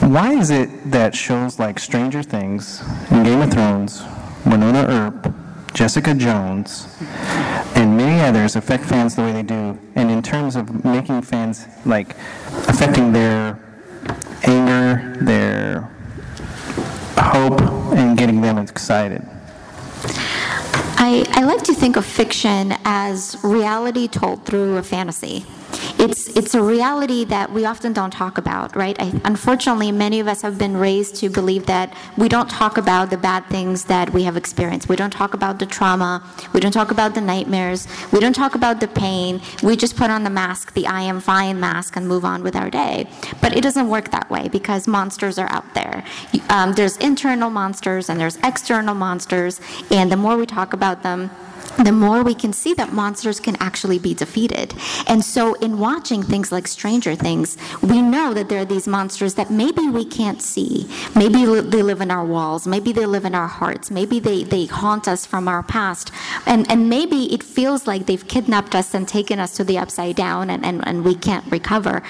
Why 0.00 0.32
is 0.32 0.50
it 0.50 0.90
that 0.90 1.14
shows 1.14 1.58
like 1.58 1.78
Stranger 1.78 2.22
Things 2.22 2.82
and 3.10 3.24
Game 3.26 3.42
of 3.42 3.50
Thrones, 3.50 4.00
Wynonna 4.44 4.88
Earp, 4.88 5.34
Jessica 5.74 6.14
Jones, 6.14 6.96
and 7.74 7.96
many 7.96 8.20
others 8.22 8.56
affect 8.56 8.84
fans 8.84 9.16
the 9.16 9.22
way 9.22 9.32
they 9.32 9.42
do, 9.42 9.78
and 9.96 10.10
in 10.10 10.22
terms 10.22 10.56
of 10.56 10.84
making 10.84 11.22
fans 11.22 11.66
like 11.84 12.16
affecting 12.68 13.12
their 13.12 13.58
anger, 14.44 15.16
their 15.20 15.90
hope, 17.16 17.60
and 17.96 18.16
getting 18.16 18.40
them 18.40 18.56
excited? 18.58 19.26
I, 21.00 21.24
I 21.30 21.44
like 21.44 21.62
to 21.64 21.74
think 21.74 21.96
of 21.96 22.06
fiction 22.06 22.74
as 22.84 23.36
reality 23.42 24.08
told 24.08 24.46
through 24.46 24.76
a 24.76 24.82
fantasy. 24.82 25.44
It's, 25.98 26.28
it's 26.36 26.54
a 26.54 26.62
reality 26.62 27.24
that 27.24 27.52
we 27.52 27.64
often 27.64 27.92
don't 27.92 28.12
talk 28.12 28.38
about, 28.38 28.76
right? 28.76 28.96
I, 29.00 29.20
unfortunately, 29.24 29.90
many 29.90 30.20
of 30.20 30.28
us 30.28 30.42
have 30.42 30.56
been 30.56 30.76
raised 30.76 31.16
to 31.16 31.28
believe 31.28 31.66
that 31.66 31.92
we 32.16 32.28
don't 32.28 32.48
talk 32.48 32.78
about 32.78 33.10
the 33.10 33.16
bad 33.16 33.46
things 33.46 33.84
that 33.86 34.12
we 34.12 34.22
have 34.22 34.36
experienced. 34.36 34.88
We 34.88 34.96
don't 34.96 35.12
talk 35.12 35.34
about 35.34 35.58
the 35.58 35.66
trauma. 35.66 36.22
We 36.52 36.60
don't 36.60 36.72
talk 36.72 36.90
about 36.90 37.14
the 37.14 37.20
nightmares. 37.20 37.88
We 38.12 38.20
don't 38.20 38.32
talk 38.32 38.54
about 38.54 38.78
the 38.80 38.88
pain. 38.88 39.40
We 39.62 39.76
just 39.76 39.96
put 39.96 40.10
on 40.10 40.22
the 40.22 40.30
mask, 40.30 40.72
the 40.74 40.86
I 40.86 41.02
am 41.02 41.20
fine 41.20 41.58
mask, 41.58 41.96
and 41.96 42.06
move 42.06 42.24
on 42.24 42.42
with 42.42 42.54
our 42.54 42.70
day. 42.70 43.08
But 43.40 43.56
it 43.56 43.62
doesn't 43.62 43.88
work 43.88 44.10
that 44.10 44.30
way 44.30 44.48
because 44.48 44.86
monsters 44.86 45.38
are 45.38 45.50
out 45.50 45.74
there. 45.74 46.04
Um, 46.48 46.74
there's 46.74 46.96
internal 46.98 47.50
monsters 47.50 48.08
and 48.08 48.20
there's 48.20 48.36
external 48.44 48.94
monsters, 48.94 49.60
and 49.90 50.12
the 50.12 50.16
more 50.16 50.36
we 50.36 50.46
talk 50.46 50.72
about 50.72 51.02
them, 51.02 51.30
the 51.78 51.92
more 51.92 52.22
we 52.22 52.34
can 52.34 52.52
see 52.52 52.74
that 52.74 52.92
monsters 52.92 53.40
can 53.40 53.56
actually 53.60 53.98
be 53.98 54.14
defeated. 54.14 54.74
And 55.06 55.24
so, 55.24 55.54
in 55.54 55.78
watching 55.78 56.22
things 56.22 56.50
like 56.50 56.66
Stranger 56.66 57.14
Things, 57.14 57.56
we 57.82 58.02
know 58.02 58.34
that 58.34 58.48
there 58.48 58.60
are 58.60 58.64
these 58.64 58.88
monsters 58.88 59.34
that 59.34 59.50
maybe 59.50 59.88
we 59.88 60.04
can't 60.04 60.42
see. 60.42 60.88
Maybe 61.14 61.44
they 61.44 61.82
live 61.82 62.00
in 62.00 62.10
our 62.10 62.24
walls, 62.24 62.66
maybe 62.66 62.92
they 62.92 63.06
live 63.06 63.24
in 63.24 63.34
our 63.34 63.46
hearts, 63.46 63.90
maybe 63.90 64.18
they, 64.18 64.44
they 64.44 64.66
haunt 64.66 65.06
us 65.08 65.24
from 65.24 65.48
our 65.48 65.62
past. 65.62 66.10
And, 66.46 66.70
and 66.70 66.88
maybe 66.88 67.32
it 67.32 67.42
feels 67.42 67.86
like 67.86 68.06
they've 68.06 68.26
kidnapped 68.26 68.74
us 68.74 68.94
and 68.94 69.06
taken 69.06 69.38
us 69.38 69.54
to 69.56 69.64
the 69.64 69.78
upside 69.78 70.16
down 70.16 70.50
and, 70.50 70.64
and, 70.64 70.86
and 70.86 71.04
we 71.04 71.14
can't 71.14 71.44
recover. 71.50 72.02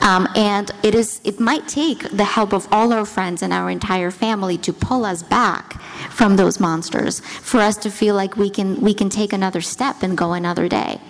Um, 0.00 0.28
and 0.36 0.70
it, 0.82 0.94
is, 0.94 1.20
it 1.24 1.40
might 1.40 1.66
take 1.66 2.10
the 2.10 2.24
help 2.24 2.52
of 2.52 2.68
all 2.72 2.92
our 2.92 3.04
friends 3.04 3.42
and 3.42 3.52
our 3.52 3.70
entire 3.70 4.10
family 4.10 4.56
to 4.58 4.72
pull 4.72 5.04
us 5.04 5.22
back 5.22 5.80
from 6.10 6.36
those 6.36 6.60
monsters 6.60 7.20
for 7.20 7.58
us 7.58 7.76
to 7.78 7.90
feel 7.90 8.14
like 8.14 8.36
we 8.36 8.48
can, 8.48 8.80
we 8.80 8.94
can 8.94 9.08
take 9.16 9.32
another 9.32 9.62
step 9.62 10.02
and 10.02 10.16
go 10.16 10.34
another 10.34 10.68
day. 10.68 11.00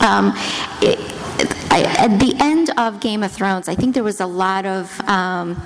Um, 0.00 0.32
it, 0.80 0.98
I, 1.70 1.82
at 1.98 2.18
the 2.18 2.34
end 2.40 2.70
of 2.78 3.00
Game 3.00 3.22
of 3.22 3.32
Thrones, 3.32 3.68
I 3.68 3.74
think 3.74 3.94
there 3.94 4.02
was 4.02 4.20
a 4.20 4.26
lot 4.26 4.64
of 4.64 4.98
um, 5.02 5.60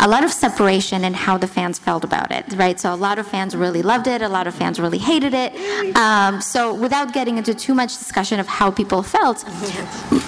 a 0.00 0.08
lot 0.08 0.24
of 0.24 0.30
separation 0.30 1.04
in 1.04 1.14
how 1.14 1.38
the 1.38 1.46
fans 1.46 1.78
felt 1.78 2.04
about 2.04 2.30
it, 2.30 2.44
right? 2.54 2.78
So 2.78 2.92
a 2.92 2.96
lot 2.96 3.18
of 3.18 3.26
fans 3.26 3.56
really 3.56 3.82
loved 3.82 4.06
it, 4.06 4.22
a 4.22 4.28
lot 4.28 4.46
of 4.46 4.54
fans 4.54 4.78
really 4.78 4.98
hated 4.98 5.34
it. 5.34 5.54
Um, 5.96 6.40
so 6.40 6.74
without 6.74 7.12
getting 7.12 7.38
into 7.38 7.54
too 7.54 7.74
much 7.74 7.98
discussion 7.98 8.38
of 8.38 8.46
how 8.46 8.70
people 8.70 9.02
felt, 9.02 9.44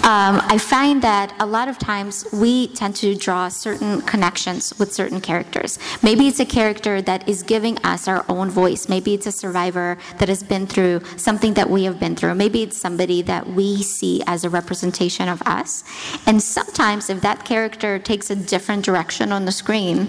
um, 0.05 0.41
I 0.49 0.59
find 0.59 1.03
that 1.03 1.35
a 1.39 1.47
lot 1.47 1.69
of 1.69 1.79
times 1.79 2.27
we 2.33 2.69
tend 2.69 2.97
to 2.97 3.14
draw 3.14 3.49
certain 3.49 4.01
connections 4.03 4.73
with 4.79 4.93
certain 4.93 5.21
characters. 5.21 5.79
Maybe 6.03 6.29
it's 6.29 6.41
a 6.41 6.47
character 6.47 7.03
that 7.03 7.29
is 7.29 7.43
giving 7.43 7.79
us 7.79 8.09
our 8.09 8.25
own 8.29 8.51
voice. 8.51 8.89
Maybe 8.89 9.14
it's 9.14 9.27
a 9.27 9.33
survivor 9.33 9.99
that 10.19 10.29
has 10.29 10.43
been 10.43 10.66
through 10.66 11.03
something 11.16 11.55
that 11.55 11.69
we 11.69 11.85
have 11.85 12.01
been 12.01 12.16
through. 12.16 12.35
Maybe 12.35 12.62
it's 12.62 12.79
somebody 12.79 13.23
that 13.23 13.47
we 13.47 13.83
see 13.83 14.23
as 14.27 14.45
a 14.45 14.51
representation 14.51 15.29
of 15.29 15.43
us. 15.43 15.85
And 16.27 16.43
sometimes 16.43 17.11
if 17.11 17.21
that 17.21 17.45
character 17.45 17.99
takes 17.99 18.31
a 18.31 18.37
different 18.37 18.85
direction 18.85 19.31
on 19.33 19.45
the 19.45 19.53
screen 19.59 20.09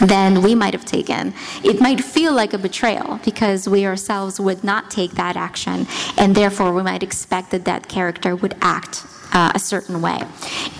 than 0.00 0.42
we 0.42 0.54
might 0.54 0.74
have 0.74 0.84
taken. 0.84 1.34
It 1.64 1.80
might 1.80 2.02
feel 2.02 2.32
like 2.32 2.52
a 2.52 2.58
betrayal 2.58 3.20
because 3.24 3.68
we 3.68 3.86
ourselves 3.86 4.40
would 4.40 4.62
not 4.64 4.90
take 4.90 5.12
that 5.12 5.36
action, 5.36 5.86
and 6.16 6.34
therefore 6.34 6.72
we 6.72 6.82
might 6.82 7.02
expect 7.02 7.50
that 7.50 7.64
that 7.64 7.88
character 7.88 8.34
would 8.36 8.54
act 8.60 9.04
uh, 9.32 9.52
a 9.54 9.58
certain 9.58 10.00
way. 10.00 10.20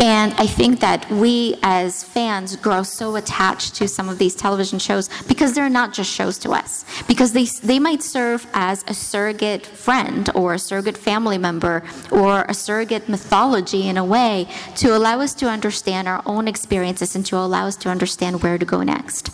And 0.01 0.33
I 0.35 0.47
think 0.47 0.81
that 0.81 1.11
we 1.11 1.57
as 1.63 2.05
fans 2.05 2.57
grow 2.57 2.83
so 2.83 3.17
attached 3.17 3.75
to 3.77 3.89
some 3.89 4.09
of 4.09 4.19
these 4.19 4.35
television 4.35 4.79
shows 4.79 5.09
because 5.29 5.55
they're 5.55 5.69
not 5.69 5.93
just 5.93 6.11
shows 6.11 6.39
to 6.39 6.51
us, 6.51 6.85
because 7.07 7.33
they, 7.33 7.45
they 7.45 7.79
might 7.79 8.03
serve 8.03 8.47
as 8.53 8.85
a 8.87 8.95
surrogate 8.95 9.65
friend 9.67 10.29
or 10.35 10.55
a 10.55 10.59
surrogate 10.59 10.99
family 10.99 11.39
member 11.39 11.83
or 12.11 12.45
a 12.49 12.55
surrogate 12.55 13.09
mythology 13.09 13.89
in 13.89 13.97
a 13.97 14.05
way 14.05 14.47
to 14.77 14.97
allow 14.97 15.21
us 15.21 15.35
to 15.35 15.49
understand 15.49 16.09
our 16.09 16.23
own 16.27 16.49
experiences 16.49 17.17
and 17.17 17.25
to 17.27 17.37
allow 17.37 17.67
us 17.67 17.77
to 17.77 17.89
understand 17.89 18.43
where 18.43 18.59
to 18.59 18.65
go 18.65 18.83
next. 18.83 19.31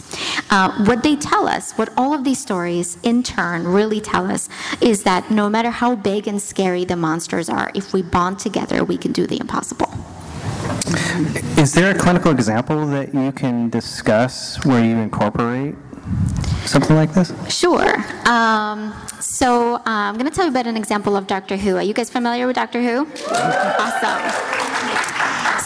Uh, 0.50 0.84
what 0.84 1.02
they 1.02 1.16
tell 1.16 1.46
us, 1.48 1.72
what 1.72 1.90
all 1.96 2.14
of 2.14 2.24
these 2.24 2.38
stories 2.38 2.96
in 3.02 3.22
turn 3.22 3.66
really 3.66 4.00
tell 4.00 4.30
us, 4.30 4.48
is 4.80 5.02
that 5.02 5.30
no 5.30 5.48
matter 5.48 5.70
how 5.70 5.94
big 5.94 6.26
and 6.28 6.40
scary 6.40 6.84
the 6.84 6.96
monsters 6.96 7.48
are, 7.48 7.70
if 7.74 7.92
we 7.92 8.02
bond 8.02 8.38
together, 8.38 8.84
we 8.84 8.96
can 8.96 9.07
can 9.08 9.12
do 9.12 9.26
the 9.26 9.40
impossible. 9.40 9.88
Is 11.58 11.72
there 11.72 11.94
a 11.94 11.98
clinical 11.98 12.30
example 12.30 12.86
that 12.88 13.14
you 13.14 13.32
can 13.32 13.70
discuss 13.70 14.64
where 14.64 14.84
you 14.84 14.96
incorporate 14.96 15.74
something 16.64 16.96
like 16.96 17.12
this? 17.14 17.32
Sure. 17.48 17.96
Um, 18.26 18.94
so 19.20 19.76
uh, 19.76 19.82
I'm 19.86 20.14
going 20.14 20.30
to 20.30 20.34
tell 20.34 20.44
you 20.44 20.50
about 20.50 20.66
an 20.66 20.76
example 20.76 21.16
of 21.16 21.26
Doctor 21.26 21.56
Who. 21.56 21.76
Are 21.76 21.82
you 21.82 21.94
guys 21.94 22.10
familiar 22.10 22.46
with 22.46 22.56
Doctor 22.56 22.82
Who? 22.82 23.06
awesome. 23.30 24.18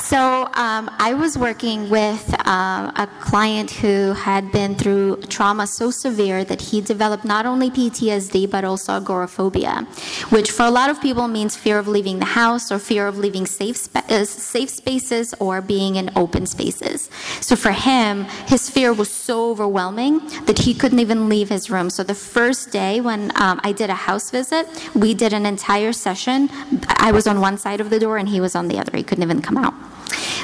So 0.03 0.51
um, 0.55 0.91
I 0.99 1.15
was 1.15 1.39
working 1.39 1.89
with 1.89 2.35
uh, 2.45 2.91
a 2.97 3.09
client 3.21 3.71
who 3.71 4.15
had 4.15 4.51
been 4.51 4.75
through 4.75 5.23
trauma 5.29 5.65
so 5.69 5.93
severe 5.93 6.45
that 6.45 6.61
he 6.61 6.81
developed 6.81 7.25
not 7.25 7.47
only 7.47 7.71
PTSD 7.71 8.51
but 8.51 8.65
also 8.65 8.95
agoraphobia, 8.95 9.87
which 10.31 10.51
for 10.51 10.65
a 10.65 10.71
lot 10.71 10.91
of 10.91 11.01
people 11.01 11.29
means 11.29 11.57
fear 11.57 11.79
of 11.79 11.87
leaving 11.87 12.19
the 12.19 12.25
house 12.25 12.73
or 12.73 12.81
fear 12.81 13.07
of 13.07 13.17
leaving 13.17 13.47
safe 13.47 13.77
spa- 13.77 14.05
uh, 14.09 14.25
safe 14.25 14.71
spaces 14.71 15.35
or 15.39 15.61
being 15.61 15.95
in 15.95 16.11
open 16.17 16.47
spaces. 16.47 17.09
So 17.41 17.55
for 17.55 17.71
him, 17.71 18.25
his 18.49 18.69
fear 18.69 18.93
was 18.93 19.09
so 19.09 19.51
overwhelming 19.51 20.19
that 20.47 20.59
he 20.59 20.75
couldn't 20.75 20.99
even 20.99 21.29
leave 21.29 21.49
his 21.49 21.71
room. 21.71 21.91
So 21.91 22.03
the 22.03 22.17
first 22.17 22.73
day 22.73 23.01
when 23.01 23.31
um, 23.37 23.61
I 23.63 23.71
did 23.71 23.89
a 23.89 23.95
house 23.95 24.33
visit, 24.33 24.67
we 24.97 25.15
did 25.15 25.33
an 25.33 25.47
entire 25.47 25.93
session. 25.93 26.51
I 26.89 27.13
was 27.13 27.29
on 27.29 27.41
one 27.41 27.57
side 27.57 27.81
of 27.81 27.89
the 27.89 28.01
door 28.01 28.19
and 28.19 28.29
he 28.29 28.41
was 28.41 28.57
on 28.57 28.67
the 28.67 28.81
other. 28.81 28.97
He 28.97 29.05
couldn't 29.05 29.23
even 29.23 29.41
come 29.41 29.57
out. 29.57 29.75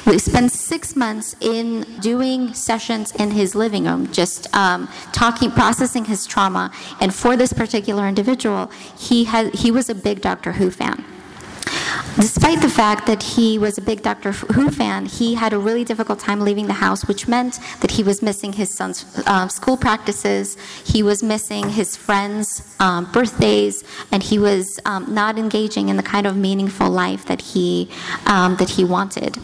We 0.07 0.19
spent 0.19 0.53
six 0.53 0.97
months 0.97 1.35
in 1.41 1.83
doing 2.01 2.55
sessions 2.55 3.13
in 3.17 3.33
his 3.33 3.55
living 3.55 3.85
room, 3.85 4.11
just 4.13 4.55
um, 4.57 4.89
talking, 5.13 5.51
processing 5.51 6.07
his 6.07 6.27
trauma. 6.27 6.71
And 7.01 7.15
for 7.15 7.37
this 7.37 7.53
particular 7.53 8.09
individual, 8.09 8.71
he 8.97 9.25
had 9.25 9.55
he 9.55 9.71
was 9.71 9.91
a 9.91 9.95
big 9.95 10.21
Doctor 10.21 10.53
Who 10.53 10.71
fan. 10.71 11.05
Despite 12.17 12.61
the 12.61 12.69
fact 12.69 13.07
that 13.07 13.23
he 13.23 13.59
was 13.59 13.79
a 13.79 13.81
big 13.81 14.03
Doctor 14.03 14.33
Who 14.33 14.71
fan, 14.71 15.07
he 15.07 15.35
had 15.35 15.53
a 15.53 15.59
really 15.59 15.85
difficult 15.85 16.19
time 16.19 16.41
leaving 16.41 16.67
the 16.67 16.73
house, 16.75 17.07
which 17.07 17.29
meant 17.29 17.61
that 17.81 17.93
he 17.93 18.03
was 18.03 18.23
missing 18.23 18.53
his 18.53 18.75
son's 18.75 19.05
uh, 19.27 19.49
school 19.49 19.77
practices, 19.77 20.57
he 20.85 21.03
was 21.03 21.23
missing 21.23 21.71
his 21.71 21.97
friends' 21.97 22.63
um, 22.81 23.11
birthdays, 23.13 23.85
and 24.11 24.23
he 24.23 24.39
was 24.39 24.81
um, 24.85 25.15
not 25.15 25.39
engaging 25.39 25.89
in 25.89 25.97
the 25.97 26.03
kind 26.03 26.27
of 26.27 26.37
meaningful 26.37 26.91
life 26.91 27.25
that 27.27 27.41
he 27.41 27.89
um, 28.27 28.57
that 28.57 28.71
he 28.71 28.85
wanted 28.85 29.37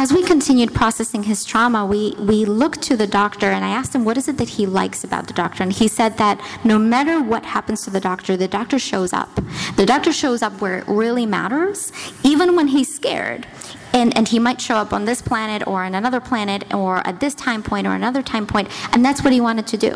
as 0.00 0.12
we 0.12 0.22
continued 0.22 0.72
processing 0.72 1.24
his 1.24 1.44
trauma, 1.44 1.84
we, 1.84 2.14
we 2.20 2.44
looked 2.44 2.80
to 2.80 2.96
the 2.96 3.04
doctor 3.08 3.46
and 3.46 3.64
I 3.64 3.70
asked 3.70 3.92
him, 3.92 4.04
what 4.04 4.16
is 4.16 4.28
it 4.28 4.36
that 4.38 4.48
he 4.48 4.64
likes 4.64 5.02
about 5.02 5.26
the 5.26 5.32
doctor? 5.32 5.64
And 5.64 5.72
he 5.72 5.88
said 5.88 6.18
that 6.18 6.40
no 6.62 6.78
matter 6.78 7.20
what 7.20 7.44
happens 7.44 7.82
to 7.82 7.90
the 7.90 7.98
doctor, 7.98 8.36
the 8.36 8.46
doctor 8.46 8.78
shows 8.78 9.12
up. 9.12 9.28
The 9.74 9.84
doctor 9.84 10.12
shows 10.12 10.40
up 10.40 10.60
where 10.60 10.78
it 10.78 10.84
really 10.86 11.26
matters, 11.26 11.90
even 12.22 12.54
when 12.54 12.68
he's 12.68 12.94
scared. 12.94 13.44
And, 13.92 14.16
and 14.16 14.28
he 14.28 14.38
might 14.38 14.60
show 14.60 14.76
up 14.76 14.92
on 14.92 15.04
this 15.04 15.22
planet 15.22 15.66
or 15.66 15.82
on 15.84 15.94
another 15.94 16.20
planet 16.20 16.72
or 16.74 17.06
at 17.06 17.20
this 17.20 17.34
time 17.34 17.62
point 17.62 17.86
or 17.86 17.94
another 17.94 18.22
time 18.22 18.46
point, 18.46 18.68
and 18.92 19.04
that's 19.04 19.22
what 19.22 19.32
he 19.32 19.40
wanted 19.40 19.66
to 19.68 19.76
do. 19.76 19.94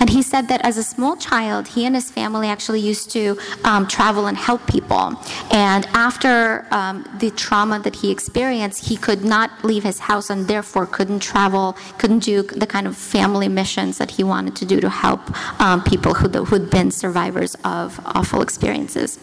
And 0.00 0.10
he 0.10 0.22
said 0.22 0.48
that 0.48 0.60
as 0.64 0.76
a 0.76 0.82
small 0.82 1.16
child, 1.16 1.68
he 1.68 1.84
and 1.84 1.94
his 1.94 2.10
family 2.10 2.48
actually 2.48 2.80
used 2.80 3.10
to 3.12 3.38
um, 3.64 3.86
travel 3.86 4.26
and 4.26 4.36
help 4.36 4.66
people. 4.66 5.16
And 5.50 5.86
after 5.92 6.66
um, 6.70 7.08
the 7.18 7.30
trauma 7.30 7.80
that 7.80 7.96
he 7.96 8.10
experienced, 8.10 8.86
he 8.86 8.96
could 8.96 9.24
not 9.24 9.64
leave 9.64 9.82
his 9.82 9.98
house 10.00 10.30
and 10.30 10.46
therefore 10.46 10.86
couldn't 10.86 11.20
travel, 11.20 11.76
couldn't 11.98 12.20
do 12.20 12.42
the 12.42 12.66
kind 12.66 12.86
of 12.86 12.96
family 12.96 13.48
missions 13.48 13.98
that 13.98 14.12
he 14.12 14.24
wanted 14.24 14.56
to 14.56 14.64
do 14.64 14.80
to 14.80 14.88
help 14.88 15.20
um, 15.60 15.82
people 15.82 16.14
who, 16.14 16.28
who'd 16.44 16.70
been 16.70 16.90
survivors 16.90 17.56
of 17.64 18.00
awful 18.04 18.42
experiences. 18.42 19.18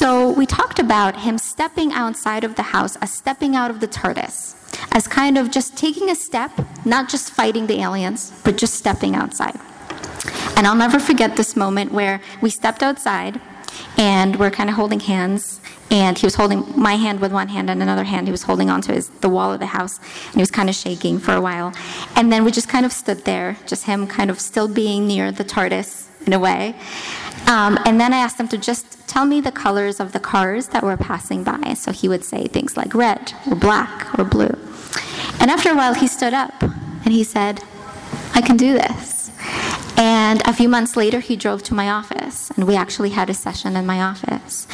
So 0.00 0.30
we 0.30 0.46
talked 0.46 0.78
about 0.78 1.14
him 1.14 1.36
stepping 1.36 1.92
outside 1.92 2.42
of 2.42 2.54
the 2.54 2.62
house 2.62 2.96
as 3.02 3.12
stepping 3.12 3.54
out 3.54 3.70
of 3.70 3.80
the 3.80 3.86
TARDIS, 3.86 4.56
as 4.96 5.06
kind 5.06 5.36
of 5.36 5.50
just 5.50 5.76
taking 5.76 6.08
a 6.08 6.14
step, 6.14 6.52
not 6.86 7.10
just 7.10 7.30
fighting 7.30 7.66
the 7.66 7.82
aliens, 7.82 8.32
but 8.42 8.56
just 8.56 8.72
stepping 8.72 9.14
outside. 9.14 9.60
And 10.56 10.66
I'll 10.66 10.74
never 10.74 10.98
forget 10.98 11.36
this 11.36 11.54
moment 11.54 11.92
where 11.92 12.22
we 12.40 12.48
stepped 12.48 12.82
outside 12.82 13.42
and 13.98 14.36
we're 14.36 14.50
kind 14.50 14.70
of 14.70 14.76
holding 14.76 15.00
hands. 15.00 15.60
And 15.90 16.16
he 16.16 16.24
was 16.24 16.36
holding 16.36 16.64
my 16.80 16.94
hand 16.94 17.20
with 17.20 17.30
one 17.30 17.48
hand 17.48 17.68
and 17.68 17.82
another 17.82 18.04
hand. 18.04 18.26
He 18.26 18.32
was 18.32 18.44
holding 18.44 18.70
onto 18.70 18.94
his, 18.94 19.10
the 19.20 19.28
wall 19.28 19.52
of 19.52 19.60
the 19.60 19.66
house, 19.66 19.98
and 19.98 20.36
he 20.36 20.40
was 20.40 20.50
kind 20.50 20.70
of 20.70 20.74
shaking 20.74 21.18
for 21.18 21.34
a 21.34 21.42
while. 21.42 21.74
And 22.16 22.32
then 22.32 22.42
we 22.44 22.52
just 22.52 22.70
kind 22.70 22.86
of 22.86 22.92
stood 22.92 23.26
there, 23.26 23.58
just 23.66 23.84
him 23.84 24.06
kind 24.06 24.30
of 24.30 24.40
still 24.40 24.66
being 24.66 25.06
near 25.06 25.30
the 25.30 25.44
TARDIS 25.44 26.09
in 26.26 26.32
a 26.32 26.38
way. 26.38 26.74
Um, 27.46 27.78
and 27.84 28.00
then 28.00 28.12
I 28.12 28.18
asked 28.18 28.38
him 28.38 28.48
to 28.48 28.58
just 28.58 29.08
tell 29.08 29.24
me 29.24 29.40
the 29.40 29.50
colors 29.50 29.98
of 29.98 30.12
the 30.12 30.20
cars 30.20 30.68
that 30.68 30.82
were 30.82 30.96
passing 30.96 31.42
by. 31.42 31.74
So 31.74 31.90
he 31.90 32.08
would 32.08 32.24
say 32.24 32.46
things 32.46 32.76
like 32.76 32.94
red 32.94 33.32
or 33.48 33.56
black 33.56 34.18
or 34.18 34.24
blue. 34.24 34.56
And 35.40 35.50
after 35.50 35.70
a 35.70 35.74
while, 35.74 35.94
he 35.94 36.06
stood 36.06 36.34
up 36.34 36.62
and 36.62 37.12
he 37.12 37.24
said, 37.24 37.60
I 38.34 38.40
can 38.40 38.56
do 38.56 38.74
this. 38.74 39.30
And 39.96 40.40
a 40.46 40.52
few 40.52 40.68
months 40.68 40.96
later, 40.96 41.20
he 41.20 41.36
drove 41.36 41.62
to 41.64 41.74
my 41.74 41.90
office, 41.90 42.50
and 42.52 42.66
we 42.66 42.74
actually 42.74 43.10
had 43.10 43.28
a 43.28 43.34
session 43.34 43.76
in 43.76 43.84
my 43.84 44.00
office. 44.00 44.66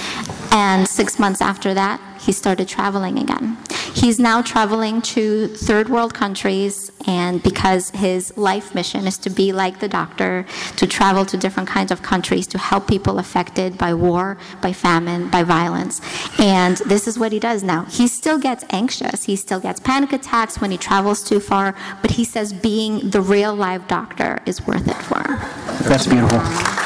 And 0.53 0.86
six 0.86 1.18
months 1.18 1.40
after 1.40 1.74
that, 1.74 2.01
he 2.20 2.30
started 2.30 2.68
traveling 2.68 3.18
again. 3.18 3.57
He's 3.97 4.18
now 4.18 4.42
traveling 4.42 5.01
to 5.16 5.49
third 5.49 5.88
world 5.88 6.12
countries, 6.12 6.92
and 7.07 7.42
because 7.42 7.88
his 7.90 8.36
life 8.36 8.74
mission 8.74 9.07
is 9.07 9.16
to 9.18 9.30
be 9.30 9.53
like 9.53 9.80
the 9.80 9.88
doctor, 9.88 10.44
to 10.76 10.86
travel 10.86 11.24
to 11.24 11.38
different 11.38 11.66
kinds 11.66 11.90
of 11.90 12.03
countries 12.03 12.47
to 12.49 12.59
help 12.59 12.88
people 12.88 13.18
affected 13.18 13.78
by 13.78 13.94
war, 13.94 14.36
by 14.61 14.74
famine, 14.74 15.30
by 15.30 15.42
violence. 15.42 16.03
And 16.38 16.76
this 16.78 17.09
is 17.09 17.18
what 17.18 17.32
he 17.32 17.40
does 17.40 17.62
now. 17.62 17.86
He 17.86 18.07
still 18.07 18.38
gets 18.38 18.66
anxious, 18.68 19.24
he 19.24 19.34
still 19.34 19.61
gets 19.61 19.80
panic 19.80 20.12
attacks 20.12 20.61
when 20.61 20.70
he 20.70 20.76
travels 20.76 21.24
too 21.24 21.40
far, 21.40 21.74
but 22.03 22.11
he 22.12 22.24
says 22.24 22.53
being 22.53 23.11
the 23.11 23.22
real 23.22 23.55
live 23.55 23.88
doctor 23.88 24.42
is 24.44 24.66
worth 24.66 24.86
it 24.86 25.03
for 25.09 25.22
him. 25.22 25.38
That's 25.88 26.07
beautiful. 26.07 26.86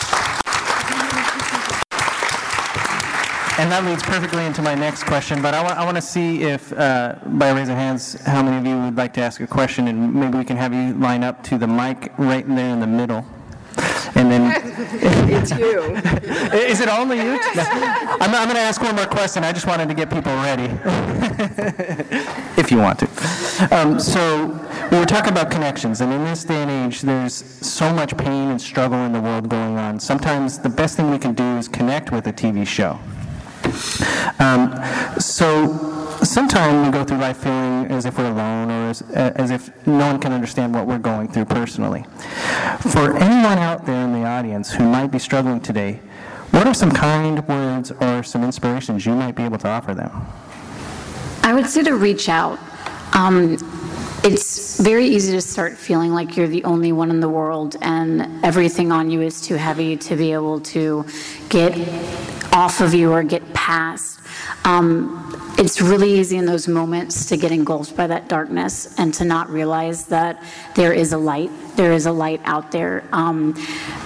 And 3.61 3.71
that 3.73 3.85
leads 3.85 4.03
perfectly 4.03 4.47
into 4.47 4.63
my 4.63 4.75
next 4.75 5.03
question, 5.03 5.43
but 5.43 5.53
I 5.53 5.63
want, 5.63 5.77
I 5.77 5.85
want 5.85 5.97
to 5.97 6.01
see 6.01 6.45
if, 6.45 6.73
uh, 6.73 7.17
by 7.27 7.51
raising 7.51 7.77
hands, 7.77 8.19
how 8.23 8.43
many 8.43 8.57
of 8.57 8.65
you 8.65 8.75
would 8.85 8.97
like 8.97 9.13
to 9.15 9.21
ask 9.21 9.39
a 9.43 9.47
question, 9.47 9.87
and 9.87 10.15
maybe 10.15 10.39
we 10.39 10.47
can 10.47 10.57
have 10.57 10.73
you 10.73 10.95
line 10.95 11.23
up 11.23 11.43
to 11.43 11.59
the 11.59 11.67
mic 11.67 12.11
right 12.17 12.43
in 12.43 12.55
there 12.55 12.71
in 12.71 12.81
the 12.81 12.87
middle. 12.87 13.23
And 14.15 14.33
then. 14.33 14.77
It's 15.31 15.51
you. 15.51 15.83
Is 16.57 16.81
it 16.81 16.89
only 16.89 17.19
you? 17.19 17.39
I'm, 17.55 18.35
I'm 18.35 18.45
going 18.45 18.57
to 18.57 18.63
ask 18.63 18.81
one 18.81 18.97
more 18.97 19.07
question. 19.07 19.45
I 19.45 19.53
just 19.53 19.67
wanted 19.67 19.89
to 19.89 19.95
get 19.95 20.11
people 20.11 20.33
ready. 20.37 20.71
if 22.57 22.71
you 22.71 22.79
want 22.79 22.99
to. 23.01 23.09
Um, 23.71 24.01
so, 24.01 24.47
we 24.91 24.99
were 24.99 25.05
talking 25.05 25.33
about 25.33 25.51
connections, 25.51 26.01
and 26.01 26.11
in 26.15 26.25
this 26.25 26.45
day 26.45 26.63
and 26.63 26.71
age, 26.71 27.03
there's 27.03 27.35
so 27.35 27.93
much 27.93 28.17
pain 28.17 28.49
and 28.49 28.61
struggle 28.61 29.05
in 29.05 29.13
the 29.13 29.21
world 29.21 29.51
going 29.51 29.77
on. 29.77 30.01
Sometimes 30.01 30.59
the 30.59 30.71
best 30.71 30.97
thing 30.97 31.11
we 31.11 31.19
can 31.19 31.35
do 31.35 31.59
is 31.59 31.69
connect 31.69 32.11
with 32.11 32.27
a 32.27 32.33
TV 32.33 32.67
show. 32.67 32.99
Um, 34.39 34.75
so 35.19 36.17
sometimes 36.23 36.87
we 36.87 36.93
go 36.93 37.05
through 37.05 37.19
life 37.19 37.39
feeling 37.39 37.87
as 37.91 38.07
if 38.07 38.19
we're 38.19 38.31
alone 38.31 38.71
or 38.71 38.91
as, 38.91 39.03
as 39.13 39.51
if 39.51 39.87
no 39.87 40.07
one 40.07 40.21
can 40.21 40.33
understand 40.33 40.75
what 40.75 40.87
we're 40.87 40.99
going 40.99 41.29
through 41.29 41.47
personally. 41.47 42.05
For 42.81 43.17
anyone 43.17 43.59
out 43.59 43.87
there 43.87 44.05
in 44.05 44.13
the 44.13 44.25
audience 44.25 44.73
who 44.73 44.85
might 44.85 45.09
be 45.09 45.19
struggling 45.19 45.61
today, 45.61 46.01
what 46.51 46.67
are 46.67 46.75
some 46.75 46.91
kind 46.91 47.47
words 47.47 47.93
or 47.93 48.23
some 48.23 48.43
inspirations 48.43 49.07
you 49.07 49.15
might 49.15 49.37
be 49.37 49.45
able 49.45 49.59
to 49.59 49.69
offer 49.69 49.95
them? 49.95 50.27
I 51.43 51.53
would 51.55 51.67
say 51.67 51.83
to 51.85 51.95
reach 51.95 52.29
out. 52.29 52.59
Um, 53.15 53.57
it's 54.23 54.79
very 54.79 55.07
easy 55.07 55.33
to 55.33 55.41
start 55.41 55.79
feeling 55.79 56.13
like 56.13 56.37
you're 56.37 56.49
the 56.49 56.63
only 56.65 56.93
one 56.93 57.11
in 57.11 57.21
the 57.21 57.29
world 57.29 57.77
and 57.81 58.45
everything 58.45 58.93
on 58.93 59.11
you 59.11 59.23
is 59.23 59.41
too 59.41 59.55
heavy 59.55 59.97
to 59.97 60.15
be 60.15 60.33
able 60.33 60.61
to 60.61 61.07
get 61.49 61.73
off 62.53 62.81
of 62.81 62.93
you 62.93 63.13
or 63.13 63.23
get 63.23 63.55
past. 63.55 64.21
Um, 64.65 65.50
it's 65.61 65.83
really 65.83 66.19
easy 66.19 66.39
in 66.39 66.47
those 66.47 66.67
moments 66.67 67.27
to 67.27 67.37
get 67.37 67.53
engulfed 67.53 67.95
by 67.95 68.07
that 68.07 68.31
darkness 68.31 68.95
and 68.99 69.13
to 69.13 69.27
not 69.27 69.51
realize 69.51 70.07
that 70.07 70.43
there 70.75 70.95
is 70.95 71.13
a 71.13 71.19
light. 71.19 71.51
There 71.77 71.93
is 71.93 72.07
a 72.07 72.13
light 72.13 72.41
out 72.45 72.73
there. 72.73 73.05
Um, 73.13 73.55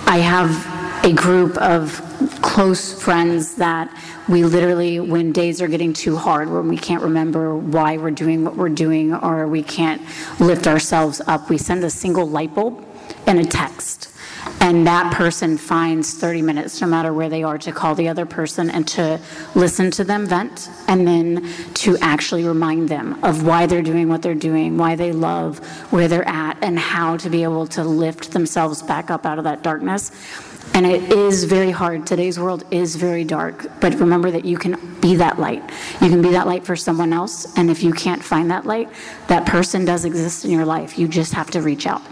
I 0.05 0.19
have 0.19 1.05
a 1.05 1.13
group 1.13 1.57
of 1.59 2.01
close 2.43 3.01
friends 3.01 3.55
that 3.55 3.89
we 4.29 4.43
literally, 4.43 4.99
when 4.99 5.31
days 5.31 5.63
are 5.63 5.69
getting 5.69 5.93
too 5.93 6.17
hard, 6.17 6.51
when 6.51 6.67
we 6.67 6.77
can't 6.77 7.05
remember 7.05 7.55
why 7.55 7.99
we're 7.99 8.11
doing 8.11 8.45
what 8.45 8.57
we're 8.57 8.69
doing 8.69 9.15
or 9.15 9.47
we 9.47 9.63
can't 9.63 10.03
lift 10.41 10.67
ourselves 10.67 11.21
up, 11.29 11.49
we 11.51 11.57
send 11.57 11.85
a 11.85 11.91
single 11.91 12.29
light 12.29 12.53
bulb 12.53 12.85
and 13.29 13.39
a 13.39 13.45
text 13.45 14.14
and 14.61 14.87
that 14.87 15.13
person 15.13 15.59
finds 15.59 16.15
30 16.15 16.43
minutes, 16.43 16.81
no 16.81 16.87
matter 16.87 17.13
where 17.13 17.29
they 17.29 17.43
are, 17.43 17.59
to 17.59 17.73
call 17.73 17.95
the 17.95 18.09
other 18.09 18.27
person 18.27 18.71
and 18.71 18.87
to 18.89 19.21
listen 19.55 19.91
to 19.93 20.05
them 20.05 20.27
vent, 20.27 20.71
and 20.89 21.07
then 21.07 21.47
to 21.75 21.97
actually 21.99 22.45
remind 22.45 22.89
them 22.89 23.23
of 23.25 23.45
why 23.45 23.67
they're 23.67 23.83
doing 23.83 24.09
what 24.09 24.23
they're 24.23 24.35
doing, 24.35 24.77
why 24.77 24.97
they 24.97 25.13
love 25.13 25.59
where 25.93 26.09
they're 26.09 26.29
at, 26.29 26.57
and 26.63 26.79
how 26.79 27.17
to 27.17 27.29
be 27.29 27.43
able 27.43 27.67
to 27.67 27.85
lift 27.85 28.33
themselves 28.33 28.83
back 28.83 29.11
up 29.11 29.27
out 29.27 29.39
of 29.39 29.45
that 29.45 29.63
darkness. 29.63 30.11
And 30.73 30.87
it 30.87 31.13
is 31.13 31.45
very 31.45 31.71
hard. 31.71 32.07
Today's 32.07 32.41
world 32.41 32.65
is 32.71 32.97
very 32.97 33.23
dark. 33.23 33.67
But 33.81 33.95
remember 33.95 34.31
that 34.31 34.45
you 34.45 34.57
can 34.57 34.99
be 35.01 35.15
that 35.17 35.39
light. 35.39 35.63
You 36.01 36.09
can 36.09 36.23
be 36.23 36.31
that 36.31 36.47
light 36.47 36.65
for 36.65 36.75
someone 36.75 37.13
else. 37.13 37.57
And 37.57 37.71
if 37.71 37.83
you 37.83 37.93
can't 37.93 38.25
find 38.25 38.51
that 38.51 38.67
light, 38.67 38.89
that 39.29 39.47
person 39.47 39.85
does 39.85 40.05
exist 40.05 40.45
in 40.45 40.51
your 40.51 40.65
life. 40.65 40.99
You 40.99 41.07
just 41.07 41.33
have 41.35 41.51
to 41.53 41.61
reach 41.61 41.87
out. 41.87 42.03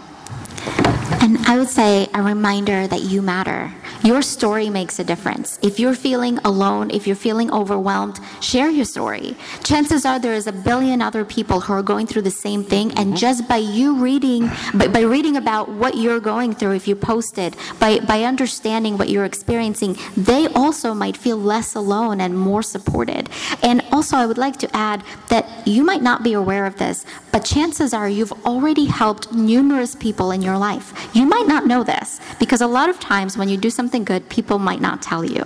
And 1.23 1.37
I 1.47 1.57
would 1.57 1.69
say 1.69 2.09
a 2.13 2.21
reminder 2.21 2.85
that 2.85 3.03
you 3.03 3.21
matter. 3.21 3.71
Your 4.03 4.21
story 4.21 4.69
makes 4.69 4.99
a 4.99 5.05
difference. 5.05 5.57
If 5.61 5.79
you're 5.79 5.95
feeling 5.95 6.37
alone, 6.39 6.91
if 6.91 7.07
you're 7.07 7.15
feeling 7.15 7.49
overwhelmed, 7.49 8.19
share 8.41 8.69
your 8.69 8.83
story. 8.83 9.37
Chances 9.63 10.05
are 10.05 10.19
there 10.19 10.33
is 10.33 10.47
a 10.47 10.51
billion 10.51 11.01
other 11.01 11.23
people 11.23 11.61
who 11.61 11.71
are 11.71 11.81
going 11.81 12.07
through 12.07 12.23
the 12.23 12.29
same 12.29 12.65
thing, 12.65 12.91
and 12.97 13.11
mm-hmm. 13.11 13.15
just 13.15 13.47
by 13.47 13.55
you 13.55 13.95
reading, 13.95 14.49
by, 14.73 14.89
by 14.89 14.99
reading 14.99 15.37
about 15.37 15.69
what 15.69 15.95
you're 15.95 16.19
going 16.19 16.53
through, 16.53 16.73
if 16.73 16.89
you 16.89 16.95
post 16.97 17.37
it, 17.37 17.55
by, 17.79 17.99
by 17.99 18.23
understanding 18.25 18.97
what 18.97 19.07
you're 19.07 19.23
experiencing, 19.23 19.95
they 20.17 20.47
also 20.47 20.93
might 20.93 21.15
feel 21.15 21.37
less 21.37 21.73
alone 21.73 22.19
and 22.19 22.37
more 22.37 22.63
supported. 22.63 23.29
And 23.61 23.81
also, 23.93 24.17
I 24.17 24.25
would 24.25 24.39
like 24.39 24.57
to 24.57 24.75
add 24.75 25.03
that 25.29 25.45
you 25.67 25.83
might 25.83 26.01
not 26.01 26.23
be 26.23 26.33
aware 26.33 26.65
of 26.65 26.77
this, 26.77 27.05
but 27.31 27.45
chances 27.45 27.93
are 27.93 28.09
you've 28.09 28.33
already 28.43 28.85
helped 28.85 29.31
numerous 29.31 29.93
people 29.93 30.31
in 30.31 30.41
your 30.41 30.57
life. 30.57 31.09
You 31.13 31.27
might 31.27 31.47
not 31.47 31.67
know 31.67 31.83
this 31.83 32.19
because 32.39 32.61
a 32.61 32.67
lot 32.67 32.89
of 32.89 32.99
times 32.99 33.37
when 33.37 33.49
you 33.49 33.57
do 33.57 33.69
something 33.69 34.03
good, 34.03 34.29
people 34.29 34.57
might 34.57 34.81
not 34.81 35.03
tell 35.03 35.23
you. 35.23 35.43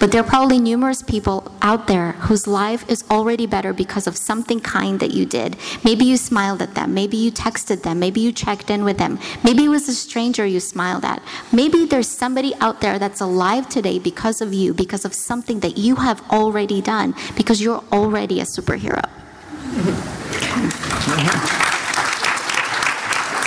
But 0.00 0.10
there 0.10 0.20
are 0.20 0.28
probably 0.28 0.58
numerous 0.58 1.02
people 1.02 1.52
out 1.62 1.86
there 1.86 2.12
whose 2.12 2.46
life 2.46 2.88
is 2.88 3.04
already 3.08 3.46
better 3.46 3.72
because 3.72 4.06
of 4.06 4.16
something 4.16 4.58
kind 4.60 4.98
that 5.00 5.12
you 5.12 5.24
did. 5.24 5.56
Maybe 5.84 6.04
you 6.04 6.16
smiled 6.16 6.62
at 6.62 6.74
them. 6.74 6.92
Maybe 6.92 7.16
you 7.16 7.30
texted 7.30 7.82
them. 7.82 8.00
Maybe 8.00 8.20
you 8.20 8.32
checked 8.32 8.68
in 8.68 8.84
with 8.84 8.98
them. 8.98 9.18
Maybe 9.44 9.64
it 9.64 9.68
was 9.68 9.88
a 9.88 9.94
stranger 9.94 10.44
you 10.44 10.58
smiled 10.60 11.04
at. 11.04 11.22
Maybe 11.52 11.86
there's 11.86 12.08
somebody 12.08 12.52
out 12.56 12.80
there 12.80 12.98
that's 12.98 13.20
alive 13.20 13.68
today 13.68 13.98
because 13.98 14.40
of 14.40 14.52
you, 14.52 14.74
because 14.74 15.04
of 15.04 15.14
something 15.14 15.60
that 15.60 15.78
you 15.78 15.96
have 15.96 16.20
already 16.30 16.82
done, 16.82 17.14
because 17.36 17.62
you're 17.62 17.75
already 17.92 18.40
a 18.40 18.44
superhero. 18.44 19.04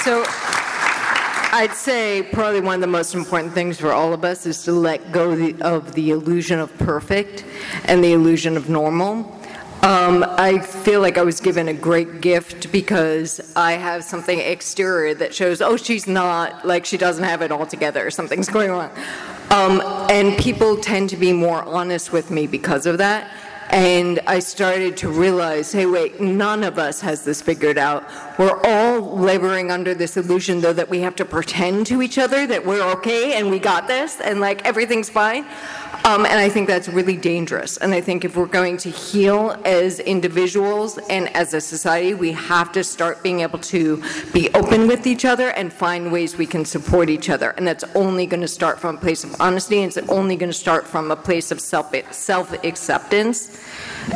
So 0.03 0.23
I'd 1.51 1.73
say 1.73 2.23
probably 2.31 2.61
one 2.61 2.75
of 2.75 2.81
the 2.81 2.87
most 2.87 3.15
important 3.15 3.53
things 3.53 3.79
for 3.79 3.91
all 3.91 4.13
of 4.13 4.23
us 4.23 4.45
is 4.45 4.63
to 4.63 4.71
let 4.71 5.11
go 5.11 5.31
of 5.61 5.93
the 5.93 6.11
illusion 6.11 6.59
of 6.59 6.75
perfect 6.77 7.43
and 7.85 8.03
the 8.03 8.13
illusion 8.13 8.55
of 8.55 8.69
normal. 8.69 9.35
Um, 9.81 10.25
I 10.27 10.59
feel 10.59 10.99
like 10.99 11.17
I 11.17 11.23
was 11.23 11.39
given 11.39 11.69
a 11.69 11.73
great 11.73 12.21
gift 12.21 12.71
because 12.71 13.39
I 13.55 13.73
have 13.73 14.03
something 14.03 14.37
exterior 14.39 15.13
that 15.15 15.33
shows, 15.33 15.61
oh, 15.61 15.77
she's 15.77 16.05
not, 16.05 16.65
like 16.67 16.85
she 16.85 16.97
doesn't 16.97 17.23
have 17.23 17.41
it 17.41 17.51
all 17.51 17.65
together, 17.65 18.11
something's 18.11 18.49
going 18.57 18.71
on. 18.71 18.91
Um, 19.51 19.81
and 20.11 20.37
people 20.37 20.77
tend 20.77 21.09
to 21.09 21.17
be 21.17 21.33
more 21.33 21.63
honest 21.63 22.11
with 22.11 22.29
me 22.29 22.45
because 22.45 22.85
of 22.85 22.97
that. 22.99 23.31
And 23.69 24.19
I 24.25 24.39
started 24.39 24.97
to 24.97 25.09
realize, 25.09 25.71
hey, 25.71 25.85
wait, 25.85 26.19
none 26.19 26.63
of 26.63 26.79
us 26.79 26.99
has 27.01 27.23
this 27.23 27.39
figured 27.39 27.77
out. 27.77 28.03
We're 28.39 28.59
all 28.63 28.99
laboring 29.15 29.69
under 29.69 29.93
this 29.93 30.17
illusion, 30.17 30.59
though, 30.59 30.73
that 30.73 30.89
we 30.89 31.01
have 31.01 31.15
to 31.17 31.25
pretend 31.25 31.85
to 31.87 32.01
each 32.01 32.17
other 32.17 32.47
that 32.47 32.65
we're 32.65 32.81
okay 32.93 33.33
and 33.33 33.51
we 33.51 33.59
got 33.59 33.87
this 33.87 34.21
and 34.21 34.39
like 34.39 34.65
everything's 34.65 35.09
fine. 35.09 35.45
Um, 36.05 36.25
and 36.25 36.39
I 36.39 36.49
think 36.49 36.67
that's 36.67 36.87
really 36.87 37.17
dangerous. 37.17 37.77
And 37.77 37.93
I 37.93 38.01
think 38.01 38.25
if 38.25 38.35
we're 38.35 38.45
going 38.45 38.77
to 38.77 38.89
heal 38.89 39.59
as 39.65 39.99
individuals 39.99 40.97
and 41.09 41.27
as 41.35 41.53
a 41.53 41.61
society, 41.61 42.13
we 42.13 42.31
have 42.31 42.71
to 42.71 42.83
start 42.83 43.21
being 43.21 43.41
able 43.41 43.59
to 43.59 44.01
be 44.33 44.49
open 44.53 44.87
with 44.87 45.05
each 45.05 45.25
other 45.25 45.49
and 45.49 45.71
find 45.71 46.11
ways 46.11 46.37
we 46.37 46.45
can 46.45 46.65
support 46.65 47.09
each 47.09 47.29
other. 47.29 47.51
And 47.51 47.67
that's 47.67 47.83
only 47.95 48.25
going 48.25 48.41
to 48.41 48.47
start 48.47 48.79
from 48.79 48.95
a 48.95 48.99
place 48.99 49.23
of 49.23 49.39
honesty, 49.39 49.81
and 49.83 49.95
it's 49.95 50.09
only 50.09 50.35
going 50.35 50.49
to 50.49 50.57
start 50.57 50.87
from 50.87 51.11
a 51.11 51.15
place 51.15 51.51
of 51.51 51.59
self 51.59 51.93
self 52.11 52.53
acceptance. 52.63 53.59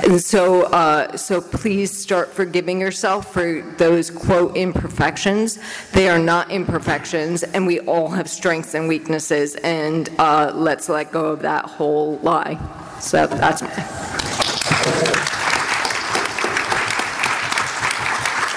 And 0.03 0.19
so, 0.19 0.63
uh, 0.63 1.15
so 1.17 1.41
please 1.41 1.95
start 1.95 2.33
forgiving 2.33 2.79
yourself 2.79 3.31
for 3.31 3.61
those 3.77 4.09
quote 4.09 4.55
imperfections. 4.57 5.59
They 5.91 6.09
are 6.09 6.17
not 6.19 6.49
imperfections, 6.49 7.43
and 7.43 7.67
we 7.67 7.79
all 7.81 8.09
have 8.09 8.29
strengths 8.29 8.73
and 8.73 8.87
weaknesses. 8.87 9.55
And 9.57 10.09
uh, 10.17 10.51
let's 10.55 10.89
let 10.89 11.11
go 11.11 11.25
of 11.25 11.41
that 11.41 11.65
whole 11.75 12.17
lie. 12.19 12.57
So 12.99 13.27
that's 13.27 13.61
my. 13.61 13.73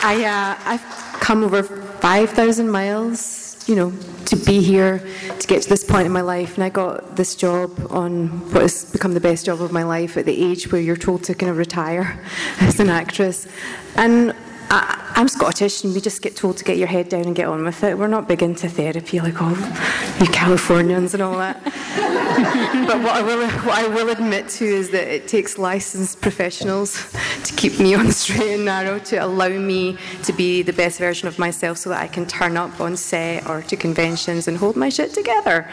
I, 0.09 0.25
uh, 0.25 0.57
I've 0.65 1.21
come 1.21 1.43
over 1.43 1.65
5,000 1.65 2.71
miles, 2.71 3.57
you 3.69 3.75
know, 3.75 3.93
to 4.27 4.37
be 4.37 4.61
here, 4.63 5.03
to 5.41 5.47
get 5.49 5.63
to 5.63 5.69
this 5.69 5.83
point 5.83 6.07
in 6.07 6.13
my 6.13 6.21
life. 6.21 6.55
And 6.55 6.63
I 6.63 6.69
got 6.69 7.17
this 7.17 7.35
job 7.35 7.73
on 7.91 8.29
what 8.53 8.63
has 8.63 8.85
become 8.93 9.15
the 9.15 9.21
best 9.21 9.47
job 9.47 9.61
of 9.61 9.73
my 9.73 9.83
life 9.83 10.17
at 10.17 10.25
the 10.25 10.45
age 10.45 10.71
where 10.71 10.81
you're 10.81 10.97
told 10.97 11.25
to 11.25 11.35
kind 11.35 11.51
of 11.51 11.59
retire 11.59 12.23
as 12.61 12.79
an 12.79 12.89
actress. 12.89 13.49
And 13.97 14.33
I, 14.71 15.06
I'm 15.19 15.29
Scottish, 15.29 15.83
and 15.83 15.95
we 15.95 16.03
just 16.03 16.21
get 16.21 16.37
told 16.37 16.59
to 16.59 16.65
get 16.65 16.77
your 16.77 16.89
head 16.89 17.09
down 17.09 17.23
and 17.23 17.35
get 17.35 17.49
on 17.49 17.65
with 17.65 17.83
it. 17.83 17.97
We're 17.97 18.07
not 18.07 18.29
big 18.29 18.43
into 18.43 18.69
therapy, 18.69 19.19
like, 19.19 19.37
oh, 19.39 20.17
you 20.21 20.27
Californians 20.27 21.15
and 21.15 21.23
all 21.23 21.39
that. 21.39 21.65
but 22.87 22.99
what 23.03 23.17
I, 23.17 23.23
will, 23.23 23.49
what 23.49 23.79
I 23.79 23.89
will 23.89 24.11
admit 24.11 24.51
to 24.51 24.67
is 24.67 24.91
that 24.91 25.09
it 25.09 25.27
takes 25.27 25.57
licensed 25.57 26.21
professionals 26.21 27.11
to 27.45 27.55
keep 27.55 27.81
me 27.81 27.95
on 27.95 28.05
the 28.05 28.13
straight 28.13 28.57
and 28.57 28.67
narrow, 28.67 28.99
to 28.99 29.17
allow 29.17 29.49
me 29.49 29.97
to 30.25 30.35
be 30.35 30.61
the 30.61 30.75
best 30.75 30.99
version 30.99 31.29
of 31.29 31.39
myself 31.39 31.79
so 31.79 31.89
that 31.89 32.03
I 32.03 32.09
can 32.09 32.27
turn 32.27 32.59
up 32.59 32.79
on 32.79 32.95
set 32.95 33.49
or 33.49 33.63
to 33.63 33.77
conventions 33.77 34.49
and 34.49 34.59
hold 34.59 34.77
my 34.77 34.91
shit 34.91 35.15
together. 35.15 35.67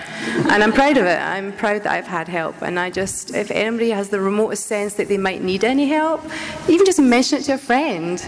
And 0.50 0.64
I'm 0.64 0.72
proud 0.72 0.96
of 0.96 1.06
it. 1.06 1.20
I'm 1.20 1.52
proud 1.52 1.84
that 1.84 1.92
I've 1.92 2.08
had 2.08 2.30
help. 2.30 2.62
And 2.62 2.80
I 2.80 2.90
just, 2.90 3.36
if 3.36 3.52
anybody 3.52 3.90
has 3.90 4.08
the 4.08 4.22
remotest 4.22 4.68
sense 4.68 4.94
that 4.94 5.10
they 5.10 5.18
might 5.18 5.44
need 5.44 5.66
any 5.66 5.90
help, 5.90 6.24
even 6.70 6.86
just 6.86 7.02
mention 7.02 7.40
it 7.40 7.44
to 7.44 7.56
a 7.56 7.58
friend. 7.58 8.20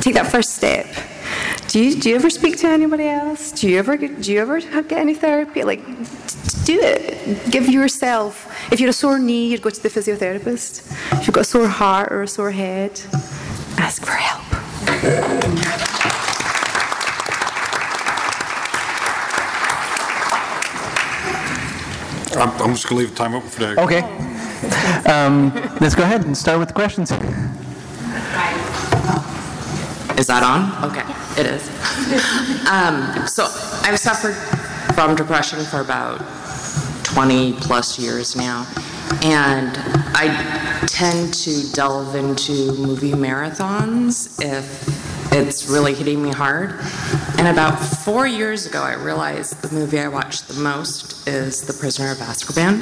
Take 0.00 0.14
that 0.14 0.26
first 0.26 0.56
step. 0.56 0.63
Do 1.68 1.80
you, 1.82 2.00
do 2.00 2.08
you 2.08 2.14
ever 2.14 2.30
speak 2.30 2.56
to 2.58 2.68
anybody 2.68 3.08
else? 3.08 3.52
Do 3.52 3.68
you 3.68 3.78
ever 3.78 3.96
do 3.96 4.32
you 4.32 4.40
ever 4.40 4.60
get 4.60 4.92
any 4.92 5.14
therapy? 5.14 5.64
Like, 5.64 5.84
do 6.64 6.78
it. 6.80 7.50
Give 7.50 7.68
yourself. 7.68 8.48
If 8.72 8.80
you 8.80 8.86
had 8.86 8.94
a 8.94 8.96
sore 8.96 9.18
knee, 9.18 9.48
you'd 9.48 9.62
go 9.62 9.70
to 9.70 9.82
the 9.82 9.88
physiotherapist. 9.88 10.90
If 11.18 11.26
you've 11.26 11.34
got 11.34 11.42
a 11.42 11.44
sore 11.44 11.66
heart 11.66 12.12
or 12.12 12.22
a 12.22 12.28
sore 12.28 12.52
head, 12.52 12.92
ask 13.76 14.04
for 14.04 14.12
help. 14.12 14.44
I'm, 22.36 22.50
I'm 22.62 22.74
just 22.74 22.88
going 22.88 22.96
to 22.96 23.06
leave 23.06 23.10
the 23.10 23.16
time 23.16 23.34
open 23.34 23.48
for 23.48 23.60
that. 23.60 23.78
Okay. 23.78 24.02
Um, 25.10 25.52
let's 25.80 25.94
go 25.94 26.02
ahead 26.02 26.24
and 26.24 26.36
start 26.36 26.58
with 26.58 26.68
the 26.68 26.74
questions. 26.74 27.12
Is 30.18 30.26
that 30.28 30.42
on? 30.42 30.90
Okay, 30.90 31.04
it 31.40 31.46
is. 31.46 31.70
Um, 32.64 33.26
so 33.28 33.44
I've 33.82 33.98
suffered 33.98 34.34
from 34.94 35.14
depression 35.14 35.62
for 35.64 35.80
about 35.80 36.18
20 37.04 37.52
plus 37.54 37.98
years 37.98 38.34
now, 38.34 38.66
and 39.22 39.70
I 40.16 40.86
tend 40.86 41.34
to 41.34 41.70
delve 41.72 42.14
into 42.14 42.72
movie 42.72 43.12
marathons 43.12 44.42
if 44.42 45.32
it's 45.32 45.68
really 45.68 45.94
hitting 45.94 46.22
me 46.22 46.30
hard. 46.30 46.80
And 47.38 47.48
about 47.48 47.76
four 47.76 48.26
years 48.26 48.66
ago, 48.66 48.80
I 48.80 48.94
realized 48.94 49.60
the 49.62 49.74
movie 49.74 49.98
I 49.98 50.08
watched 50.08 50.48
the 50.48 50.54
most 50.54 51.26
is 51.28 51.62
The 51.62 51.72
Prisoner 51.74 52.12
of 52.12 52.18
Azkaban 52.18 52.80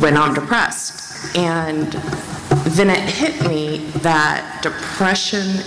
when 0.00 0.16
I'm 0.16 0.34
depressed. 0.34 1.36
And 1.36 1.92
then 2.74 2.90
it 2.90 2.98
hit 3.08 3.46
me 3.46 3.78
that 4.00 4.60
depression 4.62 5.58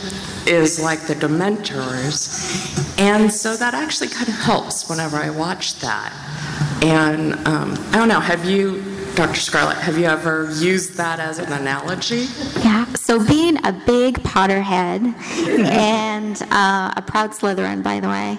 is 0.48 0.80
like 0.80 1.02
the 1.02 1.16
Dementors. 1.16 3.00
And 3.00 3.32
so 3.32 3.56
that 3.56 3.74
actually 3.74 4.10
kind 4.10 4.28
of 4.28 4.36
helps 4.36 4.90
whenever 4.90 5.18
I 5.18 5.30
watch 5.30 5.80
that. 5.80 6.14
And 6.84 7.34
um, 7.48 7.74
I 7.92 7.98
don't 7.98 8.08
know, 8.10 8.20
have 8.20 8.46
you, 8.46 8.84
Dr. 9.16 9.40
Scarlet, 9.40 9.78
have 9.78 9.98
you 9.98 10.06
ever 10.06 10.52
used 10.54 10.96
that 10.96 11.20
as 11.20 11.40
an 11.40 11.52
analogy? 11.52 12.28
Yeah, 12.62 12.86
so 13.04 13.24
being 13.28 13.58
a 13.66 13.74
big 13.86 14.24
Potterhead 14.24 15.14
and 15.66 16.42
uh, 16.52 16.94
a 16.96 17.02
proud 17.02 17.32
Slytherin, 17.32 17.84
by 17.84 18.00
the 18.00 18.08
way, 18.08 18.38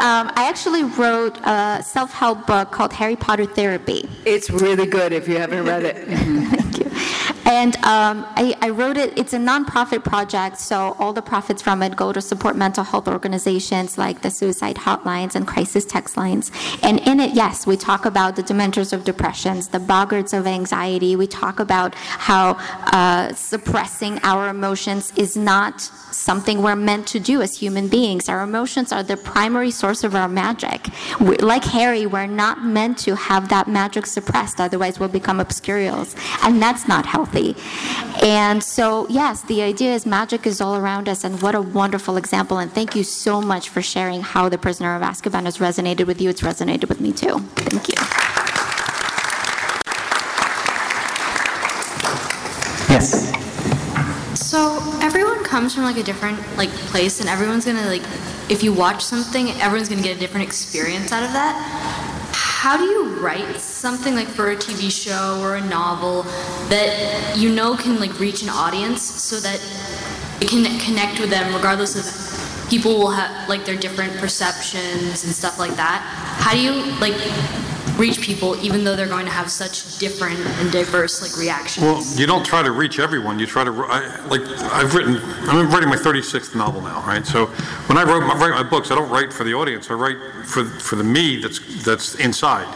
um, 0.00 0.32
I 0.34 0.48
actually 0.48 0.82
wrote 0.82 1.38
a 1.44 1.82
self 1.84 2.12
help 2.12 2.44
book 2.46 2.72
called 2.72 2.92
Harry 2.94 3.14
Potter 3.14 3.46
Therapy. 3.46 4.08
It's 4.24 4.50
really 4.50 4.86
good 4.86 5.12
if 5.12 5.28
you 5.28 5.38
haven't 5.38 5.64
read 5.66 5.84
it. 5.84 5.96
Thank 6.08 6.78
you. 6.80 6.86
And 7.46 7.76
um, 7.76 8.26
I, 8.34 8.56
I, 8.60 8.70
wrote 8.70 8.96
it, 8.96 9.16
it's 9.16 9.32
a 9.32 9.38
nonprofit 9.38 10.02
project, 10.02 10.58
so 10.58 10.96
all 10.98 11.12
the 11.12 11.22
profits 11.22 11.62
from 11.62 11.80
it 11.80 11.94
go 11.94 12.12
to 12.12 12.20
support 12.20 12.56
mental 12.56 12.82
health 12.82 13.06
organizations 13.06 13.96
like 13.96 14.22
the 14.22 14.32
suicide 14.32 14.74
hotlines 14.74 15.36
and 15.36 15.46
crisis 15.46 15.84
text 15.84 16.16
lines. 16.16 16.50
And 16.82 16.98
in 17.06 17.20
it, 17.20 17.34
yes, 17.34 17.64
we 17.64 17.76
talk 17.76 18.04
about 18.04 18.34
the 18.34 18.42
dementors 18.42 18.92
of 18.92 19.04
depressions, 19.04 19.68
the 19.68 19.78
boggarts 19.78 20.36
of 20.36 20.44
anxiety. 20.44 21.14
We 21.14 21.28
talk 21.28 21.60
about 21.60 21.94
how 22.18 22.56
uh, 22.92 23.32
suppressing 23.34 24.18
our 24.22 24.48
emotions 24.48 25.12
is 25.16 25.36
not 25.36 25.80
something 25.80 26.62
we're 26.62 26.76
meant 26.76 27.06
to 27.08 27.20
do 27.20 27.42
as 27.42 27.56
human 27.56 27.88
beings. 27.88 28.28
Our 28.28 28.42
emotions 28.42 28.90
are 28.92 29.02
the 29.02 29.16
primary 29.16 29.70
source 29.70 30.02
of 30.02 30.14
our 30.14 30.28
magic. 30.28 30.88
We, 31.20 31.36
like 31.36 31.64
Harry, 31.64 32.06
we're 32.06 32.26
not 32.26 32.64
meant 32.64 32.98
to 32.98 33.14
have 33.14 33.48
that 33.50 33.68
magic 33.68 34.06
suppressed, 34.06 34.60
otherwise, 34.60 34.98
we'll 34.98 35.08
become 35.08 35.38
obscurials. 35.38 36.16
And 36.42 36.60
that's 36.60 36.88
not 36.88 37.06
healthy. 37.06 37.54
And 38.22 38.62
so, 38.62 39.06
yes, 39.08 39.42
the 39.42 39.62
idea 39.62 39.94
is 39.94 40.06
magic 40.06 40.46
is 40.46 40.60
all 40.60 40.76
around 40.76 41.08
us, 41.08 41.22
and 41.22 41.40
what 41.42 41.54
a 41.54 41.60
wonderful 41.60 42.16
example. 42.16 42.58
And 42.58 42.72
thank 42.72 42.96
you 42.96 43.04
so 43.04 43.40
much 43.40 43.68
for 43.68 43.82
sharing 43.82 44.22
how 44.22 44.48
The 44.48 44.58
Prisoner 44.58 44.96
of 44.96 45.02
Azkaban 45.02 45.44
has 45.44 45.58
resonated 45.58 46.06
with 46.06 46.20
you. 46.20 46.30
It's 46.30 46.40
resonated 46.40 46.88
with 46.88 47.00
me 47.00 47.12
too. 47.12 47.38
Thank 47.56 47.88
you. 47.88 47.94
Yes. 52.88 53.32
So 54.38 54.78
everyone 55.02 55.44
comes 55.56 55.74
from 55.74 55.84
like 55.84 55.96
a 55.96 56.02
different 56.02 56.38
like 56.58 56.68
place, 56.92 57.18
and 57.20 57.30
everyone's 57.30 57.64
gonna 57.64 57.86
like, 57.86 58.02
if 58.50 58.62
you 58.62 58.74
watch 58.74 59.02
something, 59.02 59.48
everyone's 59.52 59.88
gonna 59.88 60.02
get 60.02 60.14
a 60.14 60.20
different 60.20 60.46
experience 60.46 61.12
out 61.12 61.22
of 61.22 61.32
that. 61.32 61.54
How 62.34 62.76
do 62.76 62.84
you 62.84 63.18
write 63.20 63.56
something 63.56 64.14
like 64.14 64.28
for 64.28 64.50
a 64.50 64.56
TV 64.56 64.92
show 64.92 65.40
or 65.40 65.56
a 65.56 65.64
novel 65.66 66.24
that 66.68 67.34
you 67.38 67.48
know 67.54 67.74
can 67.74 67.98
like 67.98 68.20
reach 68.20 68.42
an 68.42 68.50
audience 68.50 69.00
so 69.00 69.40
that 69.40 69.58
it 70.42 70.50
can 70.50 70.62
connect 70.78 71.20
with 71.20 71.30
them 71.30 71.54
regardless 71.54 71.96
of 71.96 72.68
people 72.68 72.98
will 72.98 73.12
have 73.12 73.48
like 73.48 73.64
their 73.64 73.76
different 73.76 74.14
perceptions 74.18 75.24
and 75.24 75.32
stuff 75.32 75.58
like 75.58 75.74
that? 75.76 76.02
How 76.36 76.52
do 76.52 76.60
you 76.60 76.74
like 77.00 77.16
reach 77.96 78.20
people 78.20 78.56
even 78.64 78.84
though 78.84 78.96
they're 78.96 79.08
going 79.08 79.26
to 79.26 79.32
have 79.32 79.50
such 79.50 79.98
different 79.98 80.38
and 80.38 80.70
diverse 80.70 81.22
like 81.22 81.36
reactions? 81.36 81.84
Well, 81.84 82.04
you 82.18 82.26
don't 82.26 82.44
try 82.44 82.62
to 82.62 82.72
reach 82.72 82.98
everyone. 82.98 83.38
You 83.38 83.46
try 83.46 83.64
to, 83.64 83.70
I, 83.70 84.24
like, 84.26 84.42
I've 84.72 84.94
written, 84.94 85.16
I'm 85.48 85.68
writing 85.70 85.88
my 85.88 85.96
36th 85.96 86.54
novel 86.54 86.80
now, 86.80 87.00
right? 87.06 87.26
So 87.26 87.46
when 87.86 87.98
I 87.98 88.04
wrote 88.04 88.20
my, 88.20 88.34
write 88.34 88.62
my 88.62 88.68
books, 88.68 88.90
I 88.90 88.94
don't 88.94 89.10
write 89.10 89.32
for 89.32 89.44
the 89.44 89.54
audience. 89.54 89.90
I 89.90 89.94
write 89.94 90.18
for 90.44 90.64
for 90.64 90.96
the 90.96 91.04
me 91.04 91.36
that's 91.36 91.84
that's 91.84 92.14
inside. 92.16 92.66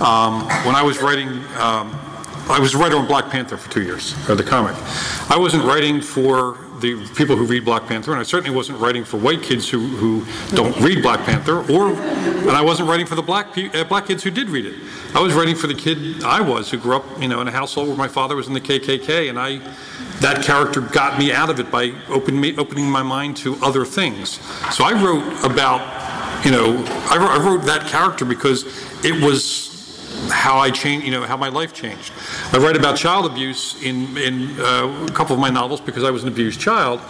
Um, 0.00 0.44
when 0.66 0.74
I 0.74 0.82
was 0.82 1.00
writing. 1.00 1.28
Um, 1.56 1.98
I 2.46 2.58
was 2.60 2.74
a 2.74 2.78
writer 2.78 2.98
on 2.98 3.06
Black 3.06 3.30
Panther 3.30 3.56
for 3.56 3.70
two 3.72 3.82
years, 3.82 4.12
or 4.28 4.34
the 4.34 4.44
comic. 4.44 4.76
I 5.30 5.36
wasn't 5.38 5.64
writing 5.64 6.02
for 6.02 6.58
the 6.80 7.06
people 7.14 7.36
who 7.36 7.44
read 7.44 7.64
Black 7.64 7.86
Panther, 7.86 8.12
and 8.12 8.20
I 8.20 8.24
certainly 8.24 8.54
wasn't 8.54 8.78
writing 8.80 9.04
for 9.04 9.16
white 9.16 9.42
kids 9.42 9.68
who, 9.68 9.80
who 9.80 10.24
don't 10.56 10.78
read 10.80 11.02
Black 11.02 11.20
Panther, 11.24 11.60
or, 11.72 11.92
and 11.92 12.50
I 12.50 12.62
wasn't 12.62 12.88
writing 12.88 13.06
for 13.06 13.14
the 13.14 13.22
black, 13.22 13.52
pe- 13.52 13.70
uh, 13.70 13.84
black 13.84 14.06
kids 14.06 14.22
who 14.22 14.30
did 14.30 14.48
read 14.48 14.66
it. 14.66 14.74
I 15.14 15.20
was 15.20 15.34
writing 15.34 15.54
for 15.54 15.66
the 15.66 15.74
kid 15.74 16.22
I 16.24 16.40
was, 16.40 16.70
who 16.70 16.78
grew 16.78 16.96
up, 16.96 17.04
you 17.20 17.28
know, 17.28 17.40
in 17.40 17.48
a 17.48 17.52
household 17.52 17.88
where 17.88 17.96
my 17.96 18.08
father 18.08 18.36
was 18.36 18.46
in 18.46 18.54
the 18.54 18.60
KKK, 18.60 19.28
and 19.28 19.38
I, 19.38 19.58
that 20.20 20.44
character 20.44 20.80
got 20.80 21.18
me 21.18 21.32
out 21.32 21.50
of 21.50 21.60
it 21.60 21.70
by 21.70 21.92
open 22.08 22.44
opening 22.58 22.90
my 22.90 23.02
mind 23.02 23.36
to 23.38 23.56
other 23.62 23.84
things. 23.84 24.40
So 24.74 24.84
I 24.84 24.92
wrote 24.92 25.44
about, 25.44 25.80
you 26.44 26.50
know, 26.50 26.84
I 27.10 27.16
wrote, 27.16 27.30
I 27.30 27.44
wrote 27.44 27.62
that 27.66 27.86
character 27.86 28.24
because 28.24 28.64
it 29.04 29.22
was 29.22 29.73
how 30.30 30.58
I 30.58 30.70
changed, 30.70 31.06
you 31.06 31.12
know, 31.12 31.22
how 31.22 31.36
my 31.36 31.48
life 31.48 31.72
changed. 31.72 32.12
I 32.52 32.58
write 32.58 32.76
about 32.76 32.96
child 32.96 33.26
abuse 33.26 33.82
in, 33.82 34.16
in 34.16 34.60
uh, 34.60 35.06
a 35.08 35.12
couple 35.12 35.34
of 35.34 35.40
my 35.40 35.50
novels 35.50 35.80
because 35.80 36.04
I 36.04 36.10
was 36.10 36.22
an 36.22 36.28
abused 36.28 36.60
child, 36.60 37.00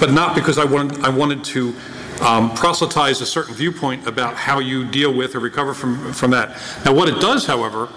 but 0.00 0.12
not 0.12 0.34
because 0.34 0.58
I 0.58 0.64
wanted, 0.64 1.04
I 1.04 1.08
wanted 1.08 1.44
to 1.44 1.74
um, 2.20 2.54
proselytize 2.54 3.20
a 3.20 3.26
certain 3.26 3.54
viewpoint 3.54 4.06
about 4.06 4.36
how 4.36 4.58
you 4.58 4.84
deal 4.84 5.12
with 5.12 5.34
or 5.34 5.40
recover 5.40 5.74
from, 5.74 6.12
from 6.12 6.30
that. 6.30 6.60
Now, 6.84 6.94
what 6.94 7.08
it 7.08 7.20
does, 7.20 7.46
however, 7.46 7.88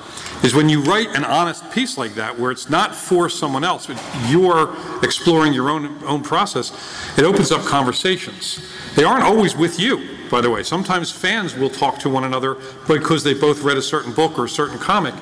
is 0.44 0.54
when 0.54 0.70
you 0.70 0.82
write 0.82 1.16
an 1.16 1.24
honest 1.24 1.70
piece 1.72 1.98
like 1.98 2.16
that, 2.16 2.38
where 2.38 2.52
it's 2.52 2.70
not 2.70 2.96
for 2.96 3.30
someone 3.30 3.64
else, 3.64 3.88
but 3.88 4.02
you're 4.28 4.76
exploring 5.04 5.54
your 5.54 5.70
own, 5.70 6.04
own 6.04 6.22
process, 6.22 6.72
it 7.18 7.24
opens 7.24 7.52
up 7.52 7.62
conversations. 7.66 8.60
They 8.96 9.04
aren't 9.04 9.24
always 9.24 9.56
with 9.56 9.80
you, 9.80 10.15
by 10.30 10.42
the 10.42 10.50
way. 10.50 10.64
Sometimes 10.64 11.12
fans 11.12 11.56
will 11.56 11.70
talk 11.70 12.00
to 12.00 12.10
one 12.10 12.24
another 12.24 12.58
because 12.88 13.24
they 13.24 13.34
both 13.34 13.62
read 13.64 13.78
a 13.78 13.82
certain 13.82 14.14
book 14.14 14.38
or 14.38 14.46
a 14.46 14.50
certain 14.50 14.78
comic, 14.78 15.14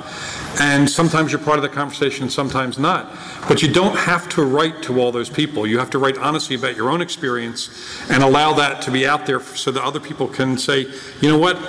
and 0.59 0.89
sometimes 0.89 1.31
you're 1.31 1.41
part 1.41 1.57
of 1.57 1.63
the 1.63 1.69
conversation, 1.69 2.29
sometimes 2.29 2.77
not. 2.77 3.15
But 3.47 3.61
you 3.61 3.71
don't 3.71 3.97
have 3.97 4.29
to 4.29 4.43
write 4.43 4.81
to 4.83 4.99
all 4.99 5.11
those 5.11 5.29
people. 5.29 5.65
You 5.65 5.79
have 5.79 5.89
to 5.91 5.99
write 5.99 6.17
honestly 6.17 6.55
about 6.55 6.75
your 6.75 6.89
own 6.89 7.01
experience 7.01 7.69
and 8.09 8.23
allow 8.23 8.53
that 8.53 8.81
to 8.83 8.91
be 8.91 9.07
out 9.07 9.25
there 9.25 9.39
so 9.39 9.71
that 9.71 9.83
other 9.83 9.99
people 9.99 10.27
can 10.27 10.57
say, 10.57 10.87
you 11.21 11.29
know 11.29 11.37
what, 11.37 11.59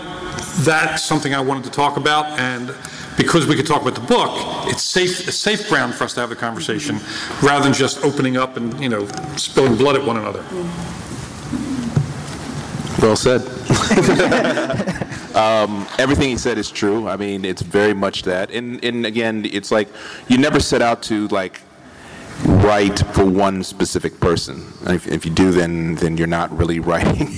that's 0.59 1.05
something 1.05 1.35
I 1.35 1.41
wanted 1.41 1.65
to 1.65 1.71
talk 1.71 1.97
about, 1.97 2.27
and 2.39 2.75
because 3.17 3.47
we 3.47 3.55
could 3.55 3.67
talk 3.67 3.83
about 3.83 3.95
the 3.95 4.01
book, 4.01 4.31
it's 4.67 4.83
safe, 4.83 5.29
a 5.29 5.33
safe 5.33 5.69
ground 5.69 5.95
for 5.95 6.05
us 6.05 6.15
to 6.15 6.21
have 6.21 6.31
the 6.31 6.37
conversation 6.37 6.99
rather 7.43 7.65
than 7.65 7.73
just 7.73 8.05
opening 8.05 8.37
up 8.37 8.57
and, 8.57 8.79
you 8.81 8.89
know, 8.89 9.07
spilling 9.37 9.77
blood 9.77 9.97
at 9.97 10.05
one 10.05 10.17
another. 10.17 10.45
Well 13.05 13.17
said. 13.17 13.43
um, 15.37 15.87
everything 15.99 16.31
he 16.31 16.39
said 16.39 16.57
is 16.57 16.71
true. 16.71 17.07
I 17.07 17.19
mean, 17.19 17.45
it's 17.45 17.61
very 17.61 17.93
much 17.93 18.23
that. 18.23 18.51
And, 18.51 18.83
and 18.83 19.05
again, 19.05 19.45
it's 19.53 19.71
like 19.71 19.89
you 20.29 20.39
never 20.39 20.59
set 20.59 20.81
out 20.81 21.03
to 21.03 21.29
like 21.29 21.61
write 22.45 22.99
for 23.15 23.25
one 23.25 23.63
specific 23.63 24.19
person. 24.21 24.63
If, 24.87 25.07
if 25.07 25.25
you 25.25 25.31
do, 25.31 25.51
then 25.51 25.95
then 25.97 26.17
you're 26.17 26.27
not 26.27 26.57
really 26.57 26.79
writing 26.91 27.29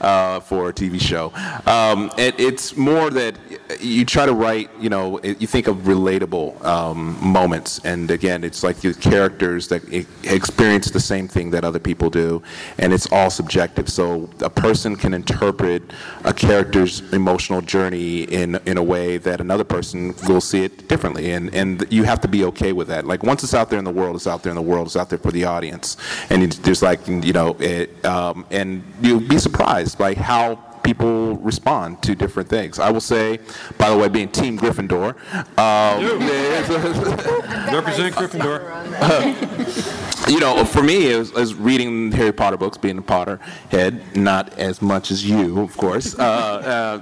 uh, 0.00 0.40
for 0.40 0.70
a 0.70 0.72
TV 0.72 1.00
show. 1.00 1.32
Um, 1.66 2.10
it, 2.18 2.38
it's 2.38 2.76
more 2.76 3.10
that 3.10 3.36
you 3.80 4.04
try 4.04 4.26
to 4.26 4.32
write. 4.32 4.70
You 4.80 4.90
know, 4.90 5.20
you 5.22 5.46
think 5.46 5.66
of 5.66 5.76
relatable 5.78 6.64
um, 6.64 7.16
moments, 7.24 7.80
and 7.84 8.10
again, 8.10 8.44
it's 8.44 8.62
like 8.62 8.82
your 8.82 8.94
characters 8.94 9.68
that 9.68 9.82
experience 10.24 10.90
the 10.90 11.00
same 11.00 11.28
thing 11.28 11.50
that 11.50 11.64
other 11.64 11.78
people 11.78 12.10
do, 12.10 12.42
and 12.78 12.92
it's 12.92 13.10
all 13.12 13.30
subjective. 13.30 13.88
So 13.88 14.28
a 14.40 14.50
person 14.50 14.96
can 14.96 15.14
interpret 15.14 15.82
a 16.24 16.32
character's 16.32 17.00
emotional 17.12 17.60
journey 17.60 18.22
in 18.22 18.56
in 18.66 18.78
a 18.78 18.82
way 18.82 19.18
that 19.18 19.40
another 19.40 19.64
person 19.64 20.14
will 20.28 20.40
see 20.40 20.64
it 20.64 20.88
differently, 20.88 21.32
and 21.32 21.54
and 21.54 21.86
you 21.90 22.04
have 22.04 22.20
to 22.20 22.28
be 22.28 22.44
okay 22.44 22.72
with 22.72 22.88
that. 22.88 23.06
Like 23.06 23.22
once 23.22 23.44
it's 23.44 23.54
out 23.54 23.70
there 23.70 23.78
in 23.78 23.84
the 23.84 23.90
world, 23.90 24.16
it's 24.16 24.26
out 24.30 24.42
there 24.42 24.50
in 24.50 24.56
the 24.56 24.62
world. 24.62 24.86
It's 24.86 24.96
out 24.96 25.10
there 25.10 25.18
for 25.18 25.32
the 25.32 25.44
audience, 25.44 25.96
and 26.30 26.50
there's 26.52 26.82
like 26.82 27.06
you 27.06 27.32
know, 27.32 27.56
it, 27.58 28.04
um, 28.04 28.46
and 28.50 28.82
you'll 29.02 29.20
be 29.20 29.38
surprised 29.38 29.98
by 29.98 30.14
how 30.14 30.56
people 30.82 31.36
respond 31.36 32.02
to 32.02 32.14
different 32.14 32.48
things. 32.48 32.78
I 32.78 32.90
will 32.90 33.00
say, 33.00 33.38
by 33.78 33.90
the 33.90 33.96
way, 33.96 34.08
being 34.08 34.28
Team 34.28 34.58
Gryffindor, 34.58 35.14
um, 35.58 36.18
represent 37.74 38.14
Gryffindor. 38.14 38.60
Uh, 39.00 40.26
you 40.30 40.40
know, 40.40 40.64
for 40.64 40.82
me, 40.82 41.12
as, 41.12 41.32
as 41.32 41.54
reading 41.54 42.12
Harry 42.12 42.32
Potter 42.32 42.56
books, 42.56 42.76
being 42.76 42.98
a 42.98 43.02
Potter 43.02 43.38
head, 43.70 44.16
not 44.16 44.58
as 44.58 44.80
much 44.82 45.10
as 45.10 45.28
you, 45.28 45.60
of 45.60 45.76
course. 45.76 46.18
Uh, 46.18 46.22
uh, 46.22 47.00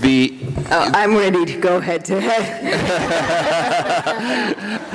the 0.00 0.38
oh, 0.70 0.90
I'm 0.94 1.14
ready 1.16 1.44
to 1.44 1.60
go 1.60 1.80
head 1.80 2.04
to 2.06 2.20
head. 2.20 2.60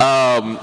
um, 0.00 0.58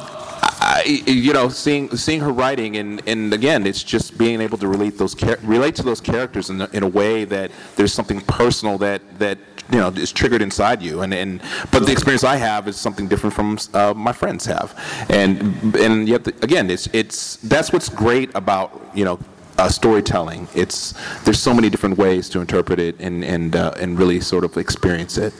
I, 0.64 1.03
you 1.05 1.34
know, 1.34 1.49
seeing 1.49 1.95
seeing 1.97 2.22
her 2.22 2.32
writing, 2.32 2.78
and, 2.78 3.01
and 3.05 3.34
again, 3.34 3.68
it's 3.68 3.84
just 3.84 4.18
being 4.18 4.39
able 4.39 4.57
to 4.59 4.68
relate 4.68 4.97
those 4.97 5.14
relate 5.43 5.76
to 5.76 5.84
those 5.84 5.99
characters 5.99 6.49
in, 6.49 6.61
in 6.74 6.84
a 6.84 6.88
way 6.88 7.26
that 7.26 7.51
there's 7.76 7.91
something 7.91 8.22
personal 8.22 8.78
that 8.78 9.01
that 9.20 9.38
you 9.72 9.78
know 9.78 9.89
is 9.89 10.14
triggered 10.14 10.41
inside 10.41 10.82
you, 10.82 11.01
and, 11.01 11.14
and 11.14 11.41
but 11.72 11.86
the 11.86 11.91
experience 11.91 12.24
I 12.24 12.38
have 12.38 12.70
is 12.70 12.78
something 12.78 13.09
different 13.09 13.36
from 13.36 13.57
uh, 13.74 13.93
my 13.93 14.14
friends 14.14 14.45
have, 14.45 14.74
and 15.09 15.76
and 15.76 16.07
yet 16.07 16.24
the, 16.24 16.34
again, 16.41 16.70
it's 16.70 16.88
it's 16.93 17.36
that's 17.38 17.74
what's 17.74 17.89
great 17.89 18.32
about 18.34 18.89
you 18.93 19.03
know 19.03 19.20
uh, 19.64 19.70
storytelling. 19.70 20.47
It's 20.53 20.93
there's 21.24 21.39
so 21.39 21.53
many 21.53 21.70
different 21.70 21.97
ways 21.97 22.30
to 22.30 22.41
interpret 22.41 22.80
it 22.80 22.99
and 22.99 23.24
and 23.24 23.55
uh, 23.55 23.74
and 23.80 23.97
really 23.97 24.20
sort 24.20 24.43
of 24.43 24.57
experience 24.57 25.18
it. 25.18 25.34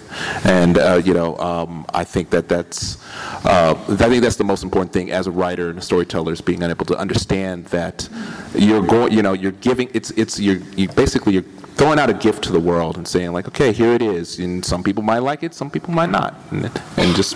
And 0.46 0.78
uh, 0.78 1.02
you 1.04 1.14
know, 1.14 1.38
um, 1.38 1.86
I 1.94 2.04
think 2.04 2.30
that 2.30 2.48
that's 2.48 2.98
uh, 3.46 3.76
I 3.88 4.08
think 4.10 4.24
that's 4.24 4.38
the 4.38 4.44
most 4.44 4.64
important 4.64 4.94
thing 4.94 5.12
as 5.12 5.28
a 5.28 5.32
writer 5.32 5.70
and 5.70 5.78
a 5.78 5.82
storyteller 5.82 6.32
is 6.32 6.42
being 6.42 6.64
able 6.64 6.86
to 6.86 6.98
understand 6.98 7.66
that 7.66 8.08
you're 8.56 8.86
going. 8.86 9.12
You 9.14 9.22
know, 9.22 9.34
you're 9.34 9.52
giving. 9.70 9.90
It's 9.94 10.12
it's 10.12 10.40
you're 10.40 10.62
you 10.78 10.88
basically 10.88 11.34
you're 11.34 11.50
throwing 11.76 12.00
out 12.00 12.10
a 12.10 12.14
gift 12.14 12.44
to 12.44 12.52
the 12.52 12.60
world 12.60 12.98
and 12.98 13.08
saying 13.08 13.34
like, 13.34 13.48
okay, 13.48 13.72
here 13.74 13.94
it 13.94 14.02
is, 14.02 14.40
and 14.40 14.64
some 14.64 14.84
people 14.84 15.04
might 15.04 15.20
like 15.20 15.44
it, 15.44 15.54
some 15.54 15.70
people 15.70 15.92
might 15.92 16.10
not, 16.10 16.40
and, 16.52 16.66
and 16.98 17.16
just 17.16 17.36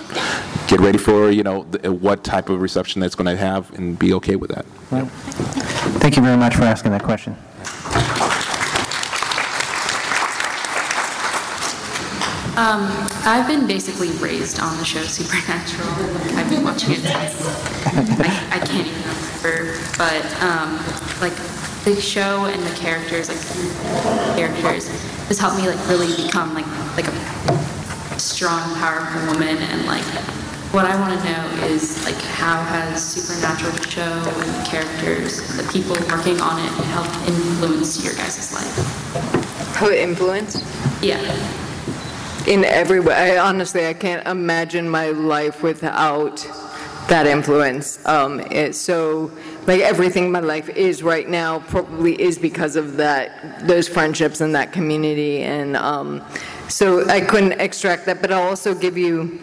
get 0.67 0.79
ready 0.79 0.97
for 0.97 1.31
you 1.31 1.43
know 1.43 1.63
the, 1.63 1.91
what 1.91 2.23
type 2.23 2.49
of 2.49 2.61
reception 2.61 3.01
that's 3.01 3.15
going 3.15 3.25
to 3.25 3.35
have, 3.35 3.73
and 3.73 3.99
be 3.99 4.13
okay 4.13 4.35
with 4.35 4.51
that. 4.51 4.65
Thank 5.99 6.15
you 6.15 6.21
very 6.23 6.37
much 6.37 6.55
for 6.55 6.63
asking 6.63 6.91
that 6.91 7.03
question. 7.03 7.35
Um, 12.57 12.89
I've 13.23 13.45
been 13.47 13.67
basically 13.67 14.09
raised 14.13 14.59
on 14.59 14.75
the 14.77 14.83
show 14.83 15.03
Supernatural. 15.03 15.87
I've 16.37 16.49
been 16.49 16.63
watching 16.63 16.93
it 16.93 17.01
since 17.01 18.19
I, 18.19 18.49
I 18.51 18.59
can't 18.59 18.87
even 18.87 19.01
remember, 19.03 19.77
but 19.97 20.25
um, 20.41 20.77
like 21.21 21.35
the 21.85 22.01
show 22.01 22.45
and 22.45 22.63
the 22.63 22.75
characters, 22.75 23.29
like 23.29 23.39
characters, 24.35 24.87
has 25.27 25.37
helped 25.37 25.57
me 25.57 25.69
like 25.69 25.87
really 25.87 26.15
become 26.15 26.55
like 26.55 26.65
like 26.95 27.07
a 27.07 28.19
strong, 28.19 28.73
powerful 28.75 29.33
woman. 29.33 29.57
And 29.57 29.85
like 29.85 30.03
what 30.71 30.85
I 30.85 30.99
want 30.99 31.17
to 31.19 31.25
know 31.25 31.65
is 31.65 32.03
like 32.03 32.15
how 32.15 32.61
has 32.61 33.03
Supernatural 33.03 33.73
show 33.83 34.01
and 34.01 34.49
the 34.53 34.69
characters, 34.69 35.55
the 35.55 35.63
people 35.71 35.95
working 36.09 36.41
on 36.41 36.59
it, 36.59 36.71
helped 36.87 37.15
influence 37.27 38.03
your 38.03 38.13
guys' 38.15 38.53
life? 38.53 39.75
How 39.75 39.87
it 39.87 39.99
influenced? 39.99 40.63
Yeah. 41.01 41.21
In 42.47 42.65
every 42.65 42.99
way. 42.99 43.37
I, 43.37 43.37
honestly, 43.37 43.87
I 43.87 43.93
can't 43.93 44.25
imagine 44.27 44.89
my 44.89 45.09
life 45.09 45.63
without 45.63 46.37
that 47.07 47.27
influence. 47.27 48.05
Um, 48.05 48.39
it, 48.39 48.75
so 48.75 49.31
like 49.67 49.81
everything 49.81 50.25
in 50.25 50.31
my 50.31 50.39
life 50.39 50.69
is 50.69 51.03
right 51.03 51.27
now 51.27 51.59
probably 51.59 52.19
is 52.19 52.37
because 52.37 52.75
of 52.75 52.97
that 52.97 53.67
those 53.67 53.87
friendships 53.87 54.41
and 54.41 54.55
that 54.55 54.71
community 54.71 55.43
and 55.43 55.75
um, 55.75 56.23
so 56.69 57.07
i 57.09 57.21
couldn't 57.21 57.53
extract 57.61 58.05
that 58.05 58.21
but 58.21 58.31
i'll 58.31 58.47
also 58.47 58.73
give 58.73 58.97
you 58.97 59.39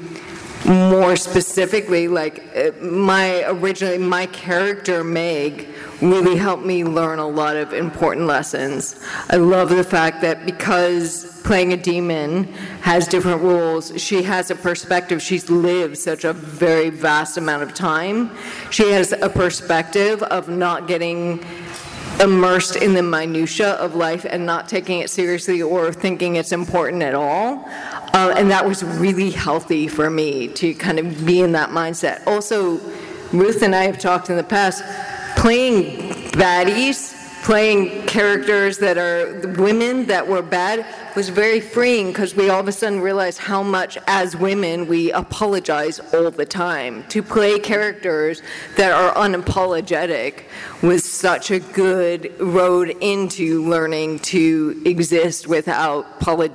more 0.64 1.16
specifically 1.16 2.08
like 2.08 2.42
uh, 2.56 2.70
my 2.82 3.44
originally 3.46 3.98
my 3.98 4.26
character 4.26 5.04
meg 5.04 5.68
really 6.00 6.36
helped 6.36 6.64
me 6.64 6.84
learn 6.84 7.18
a 7.18 7.26
lot 7.26 7.56
of 7.56 7.72
important 7.72 8.26
lessons. 8.26 9.00
I 9.30 9.36
love 9.36 9.70
the 9.70 9.84
fact 9.84 10.20
that 10.22 10.44
because 10.44 11.40
playing 11.44 11.72
a 11.72 11.76
demon 11.76 12.44
has 12.80 13.06
different 13.06 13.42
rules, 13.42 13.92
she 14.00 14.22
has 14.22 14.50
a 14.50 14.54
perspective. 14.54 15.22
She's 15.22 15.50
lived 15.50 15.98
such 15.98 16.24
a 16.24 16.32
very 16.32 16.90
vast 16.90 17.36
amount 17.36 17.62
of 17.62 17.74
time. 17.74 18.30
She 18.70 18.90
has 18.92 19.12
a 19.12 19.28
perspective 19.28 20.22
of 20.24 20.48
not 20.48 20.88
getting 20.88 21.44
immersed 22.20 22.76
in 22.76 22.94
the 22.94 23.02
minutia 23.02 23.72
of 23.72 23.94
life 23.94 24.24
and 24.28 24.46
not 24.46 24.68
taking 24.68 25.00
it 25.00 25.10
seriously 25.10 25.60
or 25.62 25.92
thinking 25.92 26.36
it's 26.36 26.52
important 26.52 27.02
at 27.02 27.14
all. 27.14 27.64
Uh, 28.12 28.34
and 28.36 28.50
that 28.50 28.64
was 28.64 28.84
really 28.84 29.30
healthy 29.30 29.88
for 29.88 30.08
me 30.10 30.48
to 30.48 30.74
kind 30.74 30.98
of 30.98 31.26
be 31.26 31.40
in 31.40 31.52
that 31.52 31.70
mindset. 31.70 32.24
Also, 32.26 32.78
Ruth 33.32 33.62
and 33.62 33.74
I 33.74 33.84
have 33.84 33.98
talked 33.98 34.30
in 34.30 34.36
the 34.36 34.44
past 34.44 34.84
playing 35.36 36.12
baddies, 36.32 37.13
playing 37.44 38.06
characters 38.06 38.78
that 38.78 38.96
are 38.96 39.38
women 39.58 40.06
that 40.06 40.26
were 40.26 40.40
bad 40.40 40.84
was 41.14 41.28
very 41.28 41.60
freeing 41.60 42.08
because 42.08 42.34
we 42.34 42.48
all 42.48 42.58
of 42.58 42.66
a 42.66 42.72
sudden 42.72 43.00
realized 43.00 43.38
how 43.38 43.62
much 43.62 43.98
as 44.06 44.34
women 44.34 44.88
we 44.88 45.12
apologize 45.12 46.00
all 46.14 46.30
the 46.30 46.46
time. 46.46 47.04
To 47.10 47.22
play 47.22 47.58
characters 47.58 48.42
that 48.78 48.92
are 48.92 49.14
unapologetic 49.14 50.44
was 50.82 51.08
such 51.08 51.50
a 51.50 51.60
good 51.60 52.34
road 52.40 52.88
into 53.00 53.62
learning 53.68 54.20
to 54.20 54.82
exist 54.86 55.46
without 55.46 56.06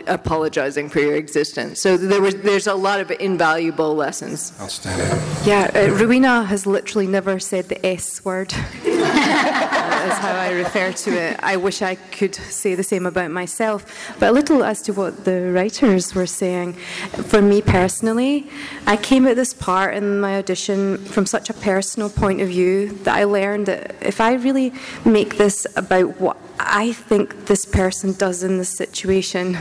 apologizing 0.08 0.90
for 0.90 1.00
your 1.00 1.16
existence. 1.16 1.80
So 1.80 1.98
there 1.98 2.22
was 2.22 2.36
there's 2.38 2.68
a 2.68 2.74
lot 2.74 3.00
of 3.00 3.12
invaluable 3.12 3.96
lessons. 3.96 4.54
Outstanding. 4.60 5.08
Yeah, 5.46 5.70
uh, 5.76 5.94
Rowena 5.94 6.46
has 6.46 6.66
literally 6.66 7.08
never 7.08 7.40
said 7.40 7.70
the 7.70 7.86
S 7.86 8.26
word. 8.26 8.54
That's 9.00 10.18
how 10.20 10.36
I 10.36 10.52
refer 10.52 10.92
to 10.92 11.12
it. 11.12 11.40
I 11.44 11.58
wish 11.58 11.82
I 11.82 11.96
could 11.96 12.36
say 12.36 12.76
the 12.76 12.84
same 12.84 13.06
about 13.06 13.32
myself. 13.32 13.86
But 14.20 14.30
a 14.30 14.32
little 14.32 14.64
as 14.64 14.82
to 14.84 14.94
what 14.94 15.26
the 15.26 15.52
writers 15.52 16.16
were 16.16 16.26
saying. 16.26 16.74
For 16.74 17.42
me 17.42 17.62
personally, 17.62 18.48
I 18.86 18.98
came 18.98 19.28
at 19.28 19.36
this 19.36 19.54
part 19.54 19.96
in 19.96 20.20
my 20.20 20.38
audition 20.38 20.98
from 21.06 21.26
such 21.26 21.50
a 21.50 21.54
personal 21.54 22.10
point 22.10 22.42
of 22.42 22.48
view 22.50 22.90
that 23.04 23.16
I 23.16 23.26
learned 23.26 23.66
that 23.68 23.96
if 24.02 24.22
I 24.22 24.34
really 24.34 24.74
make 25.06 25.38
this 25.38 25.66
about 25.76 26.20
what 26.20 26.38
I 26.60 26.94
think 26.94 27.46
this 27.46 27.66
person 27.66 28.14
does 28.14 28.44
in 28.44 28.58
this 28.58 28.76
situation, 28.76 29.58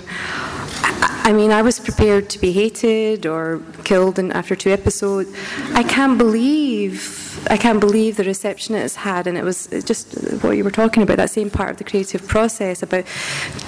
I, 1.01 1.33
mean, 1.33 1.51
I 1.51 1.63
was 1.63 1.79
prepared 1.79 2.31
to 2.31 2.39
be 2.39 2.53
hated 2.53 3.27
or 3.27 3.63
killed 3.85 4.19
in, 4.19 4.33
after 4.33 4.57
two 4.57 4.71
episodes. 4.71 5.31
I 5.75 5.83
can't 5.83 6.19
believe 6.19 7.29
I 7.51 7.57
can't 7.57 7.81
believe 7.81 8.17
the 8.17 8.25
reception 8.25 8.75
it 8.75 8.81
has 8.81 8.97
had, 8.97 9.27
and 9.27 9.39
it 9.39 9.45
was 9.45 9.69
just 9.85 10.13
what 10.43 10.57
you 10.57 10.65
were 10.65 10.71
talking 10.71 11.03
about 11.03 11.19
that 11.19 11.31
same 11.31 11.51
part 11.51 11.71
of 11.71 11.77
the 11.77 11.85
creative 11.85 12.27
process 12.27 12.83
about 12.83 13.05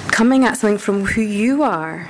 coming 0.09 0.45
at 0.45 0.59
something 0.59 0.79
from 0.79 1.05
who 1.05 1.23
you 1.23 1.63
are, 1.63 2.05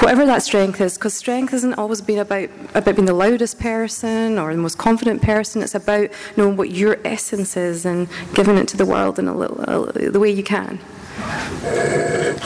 whatever 0.00 0.26
that 0.26 0.42
strength 0.42 0.80
is. 0.80 0.98
Because 0.98 1.16
strength 1.16 1.52
hasn't 1.52 1.78
always 1.78 2.00
been 2.00 2.18
about 2.18 2.50
about 2.74 2.94
being 2.96 3.06
the 3.06 3.14
loudest 3.14 3.58
person 3.58 4.38
or 4.38 4.54
the 4.54 4.60
most 4.60 4.78
confident 4.78 5.22
person. 5.22 5.62
It's 5.62 5.74
about 5.74 6.10
knowing 6.36 6.56
what 6.56 6.70
your 6.70 6.98
essence 7.04 7.56
is 7.56 7.86
and 7.86 8.08
giving 8.34 8.56
it 8.56 8.68
to 8.68 8.76
the 8.76 8.86
world 8.86 9.18
in 9.18 9.28
a 9.28 9.36
little 9.36 9.64
uh, 9.66 9.92
the 9.92 10.20
way 10.20 10.30
you 10.30 10.44
can. 10.44 10.78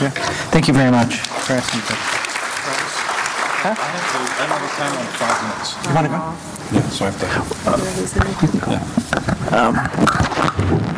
Yeah. 0.01 0.09
Thank 0.51 0.67
you 0.67 0.73
very 0.73 0.91
much 0.91 1.15
for 1.19 1.53
asking. 1.53 1.81
I 3.65 3.73
have 3.73 3.77
to, 3.77 4.17
I 4.21 4.45
have 4.45 4.61
a 4.61 4.69
time 4.77 4.93
on 4.99 5.05
five 5.17 5.37
minutes. 5.41 5.73
You 5.87 5.93
want 5.95 6.05
to 6.05 6.11
go? 6.13 6.19
Yeah, 6.71 6.89
so 6.89 7.05
I 7.05 7.09
have 7.09 7.19
to. 7.19 7.27
Um, 9.55 9.73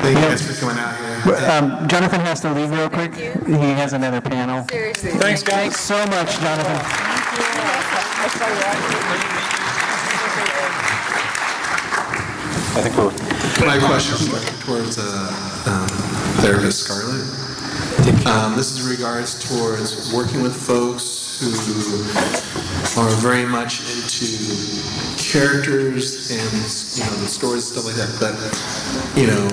Thank 0.01 0.17
you 0.19 0.25
guys 0.25 0.41
for 0.41 0.53
coming 0.59 0.79
out 0.79 0.95
here. 0.97 1.07
Um, 1.51 1.87
Jonathan 1.87 2.21
has 2.21 2.39
to 2.41 2.53
leave 2.53 2.71
real 2.71 2.89
quick. 2.89 3.13
He 3.15 3.53
has 3.53 3.93
another 3.93 4.21
panel. 4.21 4.63
Thanks, 4.63 5.43
guys. 5.43 5.43
Thanks 5.43 5.79
so 5.79 5.97
much, 6.07 6.39
Jonathan. 6.39 6.77
I 12.75 12.81
think 12.81 12.95
we're. 12.97 13.11
My 13.65 13.79
question 13.79 14.15
is 14.15 14.29
towards 14.65 14.97
uh, 14.99 15.03
um, 15.65 15.87
therapist 16.41 16.83
Scarlet. 16.83 17.46
Um, 18.27 18.55
this 18.55 18.77
is 18.77 18.89
regards 18.89 19.33
towards 19.49 20.13
working 20.13 20.41
with 20.41 20.55
folks 20.55 21.39
who 21.39 23.01
are 23.01 23.09
very 23.21 23.45
much 23.45 23.81
into 23.81 24.27
characters 25.17 26.31
and 26.31 26.51
you 26.95 27.03
know 27.03 27.17
the 27.21 27.27
stories 27.27 27.65
stuff 27.65 27.85
like 27.85 27.95
that, 27.95 28.11
but 28.19 29.17
you 29.17 29.27
know 29.27 29.47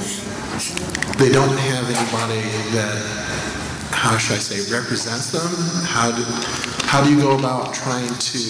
they 1.18 1.32
don't 1.32 1.57
have 1.57 1.84
anybody 1.88 2.42
that 2.76 3.34
how 3.90 4.18
should 4.18 4.36
I 4.36 4.38
say 4.38 4.72
represents 4.74 5.32
them. 5.32 5.51
How 5.86 6.11
do 6.11 6.22
how 6.84 7.03
do 7.03 7.12
you 7.12 7.20
go 7.20 7.38
about 7.38 7.74
trying 7.74 8.12
to 8.12 8.42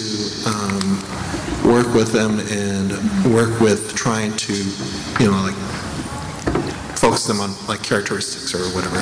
um, 0.45 1.71
work 1.71 1.93
with 1.93 2.11
them 2.11 2.39
and 2.51 2.91
work 3.33 3.59
with 3.61 3.95
trying 3.95 4.35
to 4.37 4.53
you 5.19 5.31
know 5.31 5.41
like 5.41 5.55
focus 7.05 7.27
them 7.27 7.39
on 7.39 7.53
like 7.67 7.83
characteristics 7.83 8.55
or 8.55 8.63
whatever. 8.75 8.97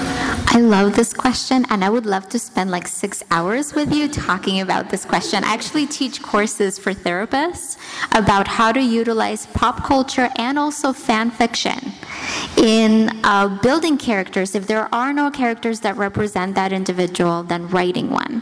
I 0.48 0.60
love 0.60 0.94
this 0.94 1.14
question, 1.14 1.66
and 1.70 1.86
I 1.86 1.90
would 1.90 2.06
love 2.06 2.28
to 2.30 2.40
spend 2.40 2.70
like 2.70 2.86
six 2.86 3.24
hours 3.32 3.74
with 3.74 3.94
you 3.94 4.10
talking 4.10 4.60
about 4.60 4.90
this 4.90 5.06
question. 5.06 5.46
I 5.46 5.54
actually 5.54 5.88
teach 5.88 6.22
courses 6.22 6.78
for 6.78 6.94
therapists 6.94 7.78
about 8.12 8.46
how 8.46 8.74
to 8.74 8.82
utilize 8.82 9.46
pop 9.48 9.86
culture 9.86 10.30
and 10.38 10.60
also 10.60 10.92
fan 10.92 11.32
fiction 11.32 11.94
in 12.58 13.10
uh, 13.24 13.48
building 13.62 13.98
characters. 13.98 14.54
If 14.54 14.68
there 14.68 14.94
are 14.94 15.14
no 15.14 15.32
characters 15.32 15.80
that 15.80 15.96
represent 15.96 16.56
that 16.56 16.74
individual, 16.74 17.44
then 17.44 17.70
writing 17.70 18.10
one. 18.10 18.42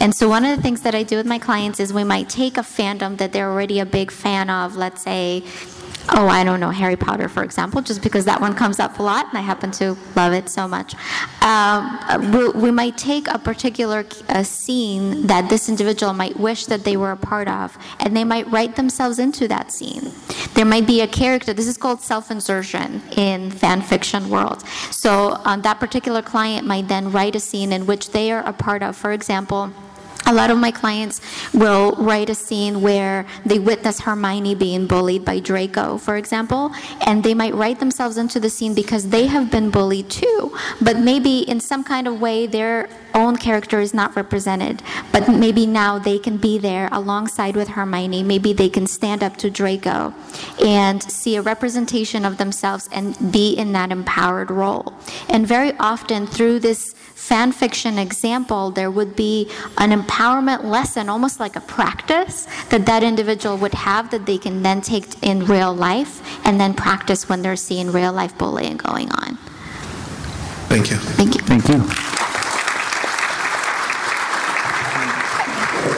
And 0.00 0.14
so, 0.14 0.30
one 0.30 0.46
of 0.46 0.56
the 0.56 0.62
things 0.62 0.80
that 0.80 0.94
I 0.94 1.02
do 1.02 1.18
with 1.18 1.26
my 1.26 1.38
clients 1.38 1.78
is 1.78 1.92
we 1.92 2.04
might 2.04 2.30
take 2.30 2.56
a 2.56 2.62
fandom 2.62 3.18
that 3.18 3.34
they're 3.34 3.50
already 3.50 3.80
a 3.80 3.86
big 3.86 4.10
fan 4.10 4.48
of, 4.48 4.76
let's 4.76 5.02
say, 5.02 5.44
oh, 6.10 6.28
I 6.28 6.44
don't 6.44 6.60
know, 6.60 6.70
Harry 6.70 6.96
Potter, 6.96 7.28
for 7.28 7.42
example, 7.42 7.80
just 7.80 8.02
because 8.02 8.24
that 8.24 8.40
one 8.40 8.54
comes 8.54 8.78
up 8.78 8.98
a 8.98 9.02
lot 9.02 9.26
and 9.28 9.38
I 9.38 9.40
happen 9.40 9.70
to 9.72 9.96
love 10.14 10.32
it 10.32 10.48
so 10.48 10.68
much. 10.68 10.94
Um, 11.42 12.32
we, 12.32 12.48
we, 12.50 12.70
might 12.70 12.96
take 12.98 13.28
a 13.28 13.38
particular 13.38 14.04
scene 14.42 15.26
that 15.26 15.48
this 15.48 15.68
individual 15.68 16.12
might 16.12 16.36
wish 16.36 16.66
that 16.66 16.84
they 16.84 16.96
were 16.96 17.12
a 17.12 17.16
part 17.16 17.48
of, 17.48 17.76
and 18.00 18.16
they 18.16 18.24
might 18.24 18.50
write 18.50 18.76
themselves 18.76 19.18
into 19.18 19.46
that 19.48 19.72
scene. 19.72 20.10
There 20.54 20.64
might 20.64 20.86
be 20.86 21.00
a 21.00 21.06
character, 21.06 21.52
this 21.52 21.66
is 21.66 21.76
called 21.76 22.00
self 22.00 22.30
insertion 22.30 23.02
in 23.16 23.50
fan 23.50 23.82
fiction 23.82 24.28
world. 24.28 24.66
So 24.90 25.40
um, 25.44 25.62
that 25.62 25.80
particular 25.80 26.22
client 26.22 26.66
might 26.66 26.88
then 26.88 27.12
write 27.12 27.36
a 27.36 27.40
scene 27.40 27.72
in 27.72 27.86
which 27.86 28.10
they 28.10 28.32
are 28.32 28.44
a 28.46 28.52
part 28.52 28.82
of, 28.82 28.96
for 28.96 29.12
example, 29.12 29.72
a 30.26 30.32
lot 30.32 30.50
of 30.50 30.58
my 30.58 30.70
clients 30.70 31.20
will 31.52 31.92
write 31.92 32.30
a 32.30 32.34
scene 32.34 32.80
where 32.80 33.26
they 33.44 33.58
witness 33.58 34.00
Hermione 34.00 34.54
being 34.54 34.86
bullied 34.86 35.24
by 35.24 35.40
Draco, 35.40 35.98
for 35.98 36.16
example, 36.16 36.72
and 37.06 37.22
they 37.22 37.34
might 37.34 37.54
write 37.54 37.80
themselves 37.80 38.16
into 38.16 38.40
the 38.40 38.50
scene 38.50 38.74
because 38.74 39.08
they 39.10 39.26
have 39.26 39.50
been 39.50 39.70
bullied 39.70 40.10
too. 40.10 40.56
But 40.80 40.98
maybe 40.98 41.40
in 41.40 41.60
some 41.60 41.84
kind 41.84 42.08
of 42.08 42.20
way 42.20 42.46
their 42.46 42.88
own 43.14 43.36
character 43.36 43.80
is 43.80 43.94
not 43.94 44.16
represented. 44.16 44.82
But 45.12 45.28
maybe 45.28 45.66
now 45.66 45.98
they 45.98 46.18
can 46.18 46.36
be 46.36 46.58
there 46.58 46.88
alongside 46.90 47.56
with 47.56 47.68
Hermione. 47.68 48.22
Maybe 48.22 48.52
they 48.52 48.68
can 48.68 48.86
stand 48.86 49.22
up 49.22 49.36
to 49.38 49.50
Draco 49.50 50.12
and 50.62 51.02
see 51.02 51.36
a 51.36 51.42
representation 51.42 52.24
of 52.24 52.38
themselves 52.38 52.88
and 52.92 53.32
be 53.32 53.52
in 53.52 53.72
that 53.72 53.92
empowered 53.92 54.50
role. 54.50 54.94
And 55.28 55.46
very 55.46 55.72
often 55.78 56.26
through 56.26 56.60
this 56.60 56.94
fan 57.24 57.52
fiction 57.52 57.98
example, 57.98 58.70
there 58.70 58.90
would 58.90 59.16
be 59.16 59.50
an 59.78 59.98
empowerment 59.98 60.62
lesson, 60.62 61.08
almost 61.08 61.40
like 61.40 61.56
a 61.56 61.60
practice 61.62 62.46
that 62.68 62.84
that 62.84 63.02
individual 63.02 63.56
would 63.56 63.72
have 63.72 64.10
that 64.10 64.26
they 64.26 64.36
can 64.36 64.62
then 64.62 64.82
take 64.82 65.22
in 65.22 65.46
real 65.46 65.74
life 65.74 66.20
and 66.44 66.60
then 66.60 66.74
practice 66.74 67.26
when 67.26 67.40
they're 67.40 67.56
seeing 67.56 67.90
real 67.90 68.12
life 68.12 68.36
bullying 68.36 68.76
going 68.76 69.10
on. 69.12 69.38
Thank 70.68 70.90
you. 70.90 70.98
Thank 70.98 71.34
you. 71.34 71.40
Thank 71.40 71.66
you. 71.66 71.80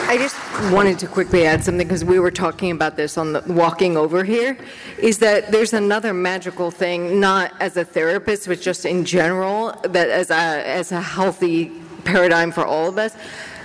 I 0.09 0.17
just 0.17 0.36
wanted 0.71 0.99
to 0.99 1.07
quickly 1.07 1.45
add 1.45 1.63
something 1.63 1.87
because 1.87 2.03
we 2.03 2.19
were 2.19 2.31
talking 2.31 2.71
about 2.71 2.95
this 2.95 3.17
on 3.17 3.33
the 3.33 3.43
walking 3.47 3.97
over 3.97 4.23
here. 4.23 4.57
Is 4.99 5.19
that 5.19 5.51
there's 5.51 5.73
another 5.73 6.13
magical 6.13 6.71
thing, 6.71 7.19
not 7.19 7.53
as 7.59 7.77
a 7.77 7.85
therapist, 7.85 8.47
but 8.47 8.61
just 8.61 8.85
in 8.85 9.05
general, 9.05 9.73
that 9.83 10.09
as 10.09 10.29
a 10.29 10.33
as 10.33 10.91
a 10.91 11.01
healthy 11.01 11.71
paradigm 12.03 12.51
for 12.51 12.65
all 12.65 12.89
of 12.89 12.97
us. 12.97 13.15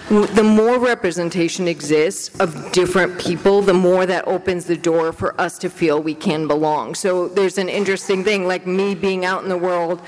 The 0.08 0.42
more 0.42 0.78
representation 0.78 1.68
exists 1.68 2.38
of 2.40 2.72
different 2.72 3.18
people, 3.18 3.62
the 3.62 3.72
more 3.72 4.04
that 4.04 4.26
opens 4.26 4.66
the 4.66 4.76
door 4.76 5.12
for 5.12 5.40
us 5.40 5.56
to 5.58 5.70
feel 5.70 6.02
we 6.02 6.14
can 6.14 6.48
belong. 6.48 6.94
So 6.96 7.28
there's 7.28 7.56
an 7.56 7.68
interesting 7.68 8.24
thing, 8.24 8.46
like 8.46 8.66
me 8.66 8.94
being 8.94 9.24
out 9.24 9.42
in 9.42 9.48
the 9.48 9.56
world 9.56 10.02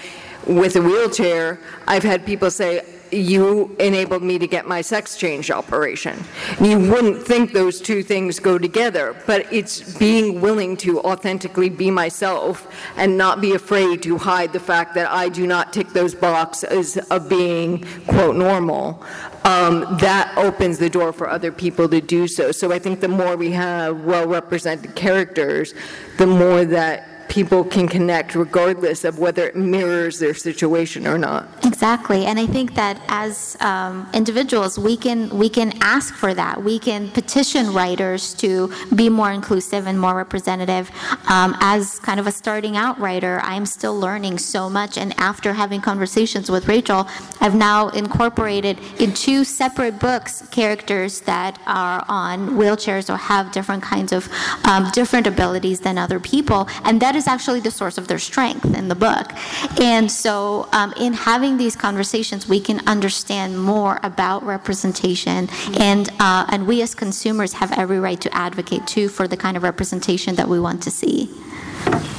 with 0.46 0.76
a 0.76 0.82
wheelchair, 0.82 1.58
I've 1.86 2.02
had 2.02 2.26
people 2.26 2.50
say, 2.50 2.84
you 3.12 3.74
enabled 3.78 4.22
me 4.22 4.38
to 4.38 4.46
get 4.46 4.66
my 4.66 4.80
sex 4.80 5.16
change 5.16 5.50
operation. 5.50 6.22
You 6.60 6.78
wouldn't 6.78 7.22
think 7.22 7.52
those 7.52 7.80
two 7.80 8.02
things 8.02 8.38
go 8.38 8.58
together, 8.58 9.16
but 9.26 9.50
it's 9.52 9.96
being 9.98 10.40
willing 10.40 10.76
to 10.78 11.00
authentically 11.00 11.68
be 11.68 11.90
myself 11.90 12.66
and 12.96 13.16
not 13.16 13.40
be 13.40 13.54
afraid 13.54 14.02
to 14.04 14.18
hide 14.18 14.52
the 14.52 14.60
fact 14.60 14.94
that 14.94 15.10
I 15.10 15.28
do 15.28 15.46
not 15.46 15.72
tick 15.72 15.88
those 15.90 16.14
boxes 16.14 16.96
of 16.96 17.28
being, 17.28 17.84
quote, 18.06 18.36
normal. 18.36 19.02
Um, 19.44 19.96
that 19.98 20.32
opens 20.38 20.78
the 20.78 20.88
door 20.88 21.12
for 21.12 21.28
other 21.28 21.52
people 21.52 21.88
to 21.90 22.00
do 22.00 22.26
so. 22.26 22.50
So 22.50 22.72
I 22.72 22.78
think 22.78 23.00
the 23.00 23.08
more 23.08 23.36
we 23.36 23.50
have 23.50 24.00
well 24.04 24.26
represented 24.26 24.94
characters, 24.94 25.74
the 26.16 26.26
more 26.26 26.64
that 26.64 27.13
people 27.28 27.64
can 27.64 27.88
connect 27.88 28.34
regardless 28.34 29.04
of 29.04 29.18
whether 29.18 29.46
it 29.46 29.56
mirrors 29.56 30.18
their 30.18 30.34
situation 30.34 31.06
or 31.06 31.18
not. 31.18 31.48
Exactly, 31.64 32.26
and 32.26 32.38
I 32.38 32.46
think 32.46 32.74
that 32.74 33.00
as 33.08 33.56
um, 33.60 34.08
individuals, 34.12 34.78
we 34.78 34.96
can 34.96 35.28
we 35.36 35.48
can 35.48 35.72
ask 35.82 36.14
for 36.14 36.34
that. 36.34 36.62
We 36.62 36.78
can 36.78 37.10
petition 37.10 37.72
writers 37.72 38.34
to 38.34 38.72
be 38.94 39.08
more 39.08 39.32
inclusive 39.32 39.86
and 39.86 39.98
more 39.98 40.14
representative. 40.14 40.90
Um, 41.28 41.56
as 41.60 41.98
kind 42.00 42.20
of 42.20 42.26
a 42.26 42.32
starting 42.32 42.76
out 42.76 42.98
writer, 42.98 43.40
I'm 43.42 43.66
still 43.66 43.98
learning 43.98 44.38
so 44.38 44.70
much, 44.70 44.96
and 44.96 45.14
after 45.18 45.52
having 45.52 45.80
conversations 45.80 46.50
with 46.50 46.68
Rachel, 46.68 47.08
I've 47.40 47.54
now 47.54 47.88
incorporated 47.88 48.78
in 48.98 49.12
two 49.12 49.44
separate 49.44 49.98
books 49.98 50.42
characters 50.50 51.20
that 51.22 51.58
are 51.66 52.04
on 52.08 52.50
wheelchairs 52.50 53.12
or 53.12 53.16
have 53.16 53.52
different 53.52 53.82
kinds 53.82 54.12
of 54.12 54.28
um, 54.64 54.90
different 54.92 55.26
abilities 55.26 55.80
than 55.80 55.98
other 55.98 56.20
people, 56.20 56.68
and 56.84 57.00
that 57.00 57.13
is 57.16 57.26
actually 57.26 57.60
the 57.60 57.70
source 57.70 57.98
of 57.98 58.08
their 58.08 58.18
strength 58.18 58.64
in 58.64 58.88
the 58.88 58.94
book. 58.94 59.32
And 59.80 60.10
so, 60.10 60.68
um, 60.72 60.92
in 60.96 61.12
having 61.12 61.56
these 61.56 61.76
conversations, 61.76 62.48
we 62.48 62.60
can 62.60 62.86
understand 62.86 63.60
more 63.62 64.00
about 64.02 64.42
representation, 64.44 65.48
and 65.78 66.08
uh, 66.20 66.46
and 66.48 66.66
we 66.66 66.82
as 66.82 66.94
consumers 66.94 67.54
have 67.54 67.72
every 67.72 67.98
right 67.98 68.20
to 68.20 68.34
advocate 68.34 68.86
too 68.86 69.08
for 69.08 69.26
the 69.28 69.36
kind 69.36 69.56
of 69.56 69.62
representation 69.62 70.34
that 70.36 70.48
we 70.48 70.58
want 70.60 70.82
to 70.82 70.90
see. 70.90 71.30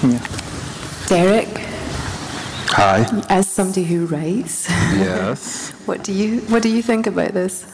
Yeah. 0.03 0.19
Deric, 1.07 1.57
Hi. 2.69 3.05
as 3.29 3.47
somebody 3.47 3.83
who 3.83 4.05
writes, 4.07 4.69
Yes. 4.69 5.71
what 5.85 6.03
do 6.03 6.11
you 6.13 6.41
what 6.41 6.63
do 6.63 6.69
you 6.69 6.81
think 6.81 7.07
about 7.07 7.33
this? 7.33 7.65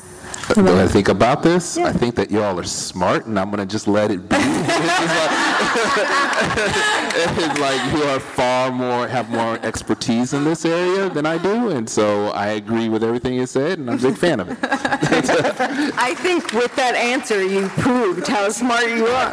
What 0.47 0.65
do 0.65 0.79
I 0.79 0.87
think 0.87 1.07
about 1.07 1.43
this? 1.43 1.77
I 1.77 1.93
think 1.93 2.15
that 2.15 2.29
y'all 2.29 2.59
are 2.59 2.63
smart, 2.63 3.25
and 3.25 3.39
I'm 3.39 3.49
gonna 3.49 3.65
just 3.65 3.87
let 3.87 4.11
it 4.11 4.27
be. 4.27 4.35
it's 7.15 7.59
like 7.59 7.93
you 7.93 8.03
are 8.03 8.19
far 8.19 8.71
more 8.71 9.07
have 9.07 9.29
more 9.29 9.57
expertise 9.63 10.33
in 10.33 10.43
this 10.43 10.65
area 10.65 11.09
than 11.09 11.25
I 11.25 11.37
do, 11.37 11.69
and 11.69 11.89
so 11.89 12.27
I 12.29 12.47
agree 12.49 12.89
with 12.89 13.03
everything 13.03 13.35
you 13.35 13.45
said, 13.45 13.79
and 13.79 13.89
I'm 13.89 13.97
a 13.97 14.01
big 14.01 14.17
fan 14.17 14.39
of 14.39 14.49
it. 14.49 14.57
I 14.63 16.13
think 16.15 16.51
with 16.53 16.75
that 16.75 16.95
answer, 16.95 17.43
you 17.43 17.69
proved 17.69 18.27
how 18.27 18.49
smart 18.49 18.87
you 18.89 19.07
are. 19.07 19.31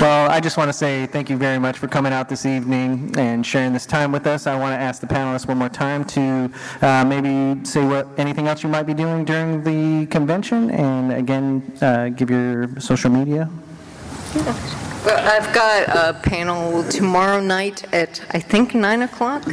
Well, 0.00 0.30
I 0.30 0.40
just 0.40 0.56
want 0.56 0.68
to 0.68 0.72
say 0.72 1.06
thank 1.06 1.30
you 1.30 1.36
very 1.36 1.58
much 1.58 1.78
for 1.78 1.86
coming 1.86 2.12
out 2.12 2.28
this 2.28 2.46
evening 2.46 3.14
and 3.16 3.44
sharing 3.46 3.72
this 3.72 3.86
time 3.86 4.10
with 4.10 4.26
us. 4.26 4.46
I 4.46 4.58
want 4.58 4.72
to 4.72 4.78
ask 4.78 5.00
the 5.00 5.06
panelists 5.06 5.46
one 5.46 5.58
more 5.58 5.68
time 5.68 6.04
to 6.06 6.50
uh, 6.80 7.04
maybe 7.04 7.64
say 7.64 7.84
what 7.84 8.01
anything 8.18 8.48
else 8.48 8.62
you 8.62 8.68
might 8.68 8.84
be 8.84 8.94
doing 8.94 9.24
during 9.24 9.62
the 9.62 10.06
convention, 10.06 10.70
and 10.70 11.12
again, 11.12 11.62
uh, 11.80 12.08
give 12.08 12.30
your 12.30 12.68
social 12.80 13.10
media. 13.10 13.48
Well, 15.04 15.18
I've 15.18 15.52
got 15.52 15.88
a 15.88 16.18
panel 16.20 16.84
tomorrow 16.84 17.40
night 17.40 17.92
at, 17.92 18.22
I 18.30 18.38
think, 18.38 18.72
9 18.72 19.02
o'clock 19.02 19.44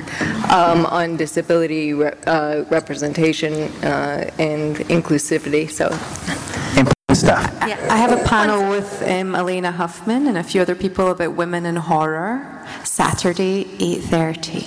um, 0.52 0.86
on 0.86 1.18
disability 1.18 1.94
re- 1.94 2.14
uh, 2.28 2.66
representation 2.70 3.54
uh, 3.84 4.30
and 4.38 4.78
inclusivity, 4.90 5.70
so. 5.70 5.90
Stuff. 7.20 7.62
I 7.62 7.98
have 7.98 8.14
a 8.18 8.24
panel 8.24 8.70
with 8.70 9.04
um, 9.04 9.36
Alaina 9.36 9.74
Huffman 9.74 10.26
and 10.26 10.38
a 10.38 10.44
few 10.44 10.62
other 10.62 10.74
people 10.74 11.12
about 11.12 11.36
women 11.36 11.66
in 11.66 11.76
horror. 11.76 12.66
Saturday, 12.86 13.66
8:30. 13.66 14.66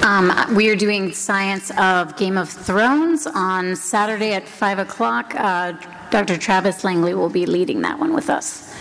Um, 0.02 0.32
we 0.54 0.68
are 0.70 0.76
doing 0.76 1.12
Science 1.12 1.70
of 1.78 2.16
Game 2.16 2.36
of 2.36 2.48
Thrones 2.48 3.26
on 3.26 3.76
Saturday 3.76 4.32
at 4.32 4.48
5 4.48 4.78
o'clock. 4.80 5.34
Uh, 5.36 5.72
Dr. 6.10 6.36
Travis 6.36 6.84
Langley 6.84 7.14
will 7.14 7.28
be 7.28 7.46
leading 7.46 7.82
that 7.82 7.98
one 7.98 8.12
with 8.12 8.28
us. 8.28 8.74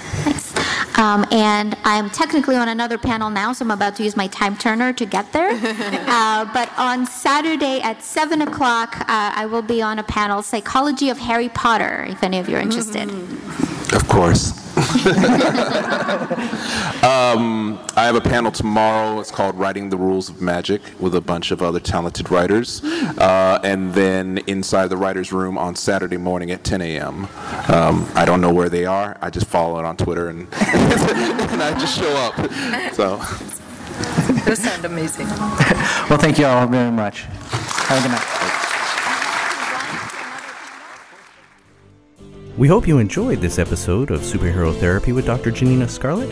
Um, 1.00 1.26
and 1.32 1.78
I'm 1.86 2.10
technically 2.10 2.58
on 2.58 2.68
another 2.68 2.98
panel 2.98 3.30
now, 3.30 3.54
so 3.54 3.64
I'm 3.64 3.72
about 3.72 3.96
to 3.96 4.04
use 4.04 4.18
my 4.18 4.28
time 4.28 4.58
turner 4.58 4.92
to 4.92 5.06
get 5.06 5.32
there. 5.32 5.52
uh, 5.54 6.46
but 6.54 6.70
on 6.78 7.06
Saturday 7.06 7.80
at 7.80 8.04
7 8.04 8.42
o'clock, 8.42 9.00
uh, 9.02 9.06
I 9.08 9.46
will 9.46 9.62
be 9.62 9.82
on 9.82 9.98
a 9.98 10.04
panel, 10.04 10.42
Psychology 10.44 11.10
of 11.10 11.18
Harry 11.20 11.48
Potter, 11.48 12.06
if 12.10 12.22
any 12.22 12.38
of 12.38 12.50
you 12.50 12.58
are 12.58 12.60
interested. 12.60 13.10
Of 13.94 14.08
course. 14.10 14.69
Um, 17.04 17.80
I 17.96 18.06
have 18.06 18.16
a 18.16 18.22
panel 18.22 18.52
tomorrow. 18.52 19.20
It's 19.20 19.32
called 19.32 19.56
Writing 19.56 19.90
the 19.90 19.98
Rules 19.98 20.30
of 20.30 20.42
Magic 20.42 20.82
with 21.00 21.16
a 21.16 21.22
bunch 21.22 21.52
of 21.52 21.62
other 21.62 21.80
talented 21.80 22.32
writers. 22.32 22.84
Uh, 22.84 23.60
and 23.64 23.94
then 23.94 24.38
inside 24.48 24.88
the 24.88 24.98
writer's 24.98 25.34
room 25.34 25.58
on 25.58 25.76
Saturday 25.76 26.18
morning 26.18 26.52
at 26.52 26.64
10 26.64 26.82
a.m. 26.82 27.28
Um, 27.68 28.10
I 28.16 28.24
don't 28.26 28.42
know 28.42 28.54
where 28.54 28.70
they 28.70 28.86
are. 28.86 29.18
I 29.22 29.30
just 29.30 29.48
follow 29.48 29.80
it 29.80 29.86
on 29.86 29.98
Twitter 29.98 30.30
and, 30.30 30.42
and 30.54 31.62
I 31.62 31.78
just 31.78 31.98
show 31.98 32.16
up. 32.16 32.36
So. 32.94 33.18
Those 34.46 34.60
sound 34.60 34.86
amazing. 34.86 35.28
Well, 35.28 36.18
thank 36.18 36.40
you 36.40 36.46
all 36.46 36.68
very 36.68 36.92
much. 36.92 37.24
Have 37.24 38.00
a 38.00 38.02
good 38.02 38.12
night. 38.12 38.39
We 42.58 42.68
hope 42.68 42.88
you 42.88 42.98
enjoyed 42.98 43.40
this 43.40 43.58
episode 43.58 44.12
of 44.12 44.22
Superhero 44.22 44.76
Therapy 44.76 45.14
with 45.14 45.26
Dr. 45.26 45.52
Janina 45.52 45.88
Scarlet. 45.88 46.30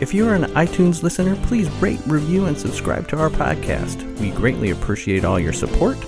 If 0.00 0.14
you're 0.14 0.34
an 0.34 0.44
iTunes 0.52 1.02
listener, 1.02 1.36
please 1.46 1.68
rate, 1.72 2.00
review, 2.06 2.46
and 2.46 2.56
subscribe 2.56 3.06
to 3.08 3.18
our 3.18 3.28
podcast. 3.28 4.02
We 4.20 4.30
greatly 4.30 4.70
appreciate 4.70 5.24
all 5.24 5.38
your 5.38 5.52
support. 5.52 5.98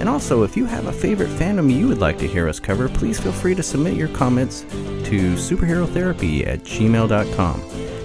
And 0.00 0.08
also, 0.08 0.42
if 0.42 0.56
you 0.56 0.64
have 0.64 0.86
a 0.86 0.92
favorite 0.92 1.28
fandom 1.28 1.70
you 1.70 1.88
would 1.88 1.98
like 1.98 2.16
to 2.18 2.26
hear 2.26 2.48
us 2.48 2.58
cover, 2.58 2.88
please 2.88 3.20
feel 3.20 3.32
free 3.32 3.54
to 3.54 3.62
submit 3.62 3.94
your 3.94 4.08
comments 4.08 4.62
to 4.62 5.34
superherotherapy 5.34 6.46
at 6.46 6.60
gmail.com. 6.60 7.60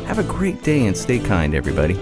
Have 0.05 0.19
a 0.19 0.23
great 0.23 0.61
day 0.63 0.87
and 0.87 0.97
stay 0.97 1.19
kind, 1.19 1.55
everybody. 1.55 1.95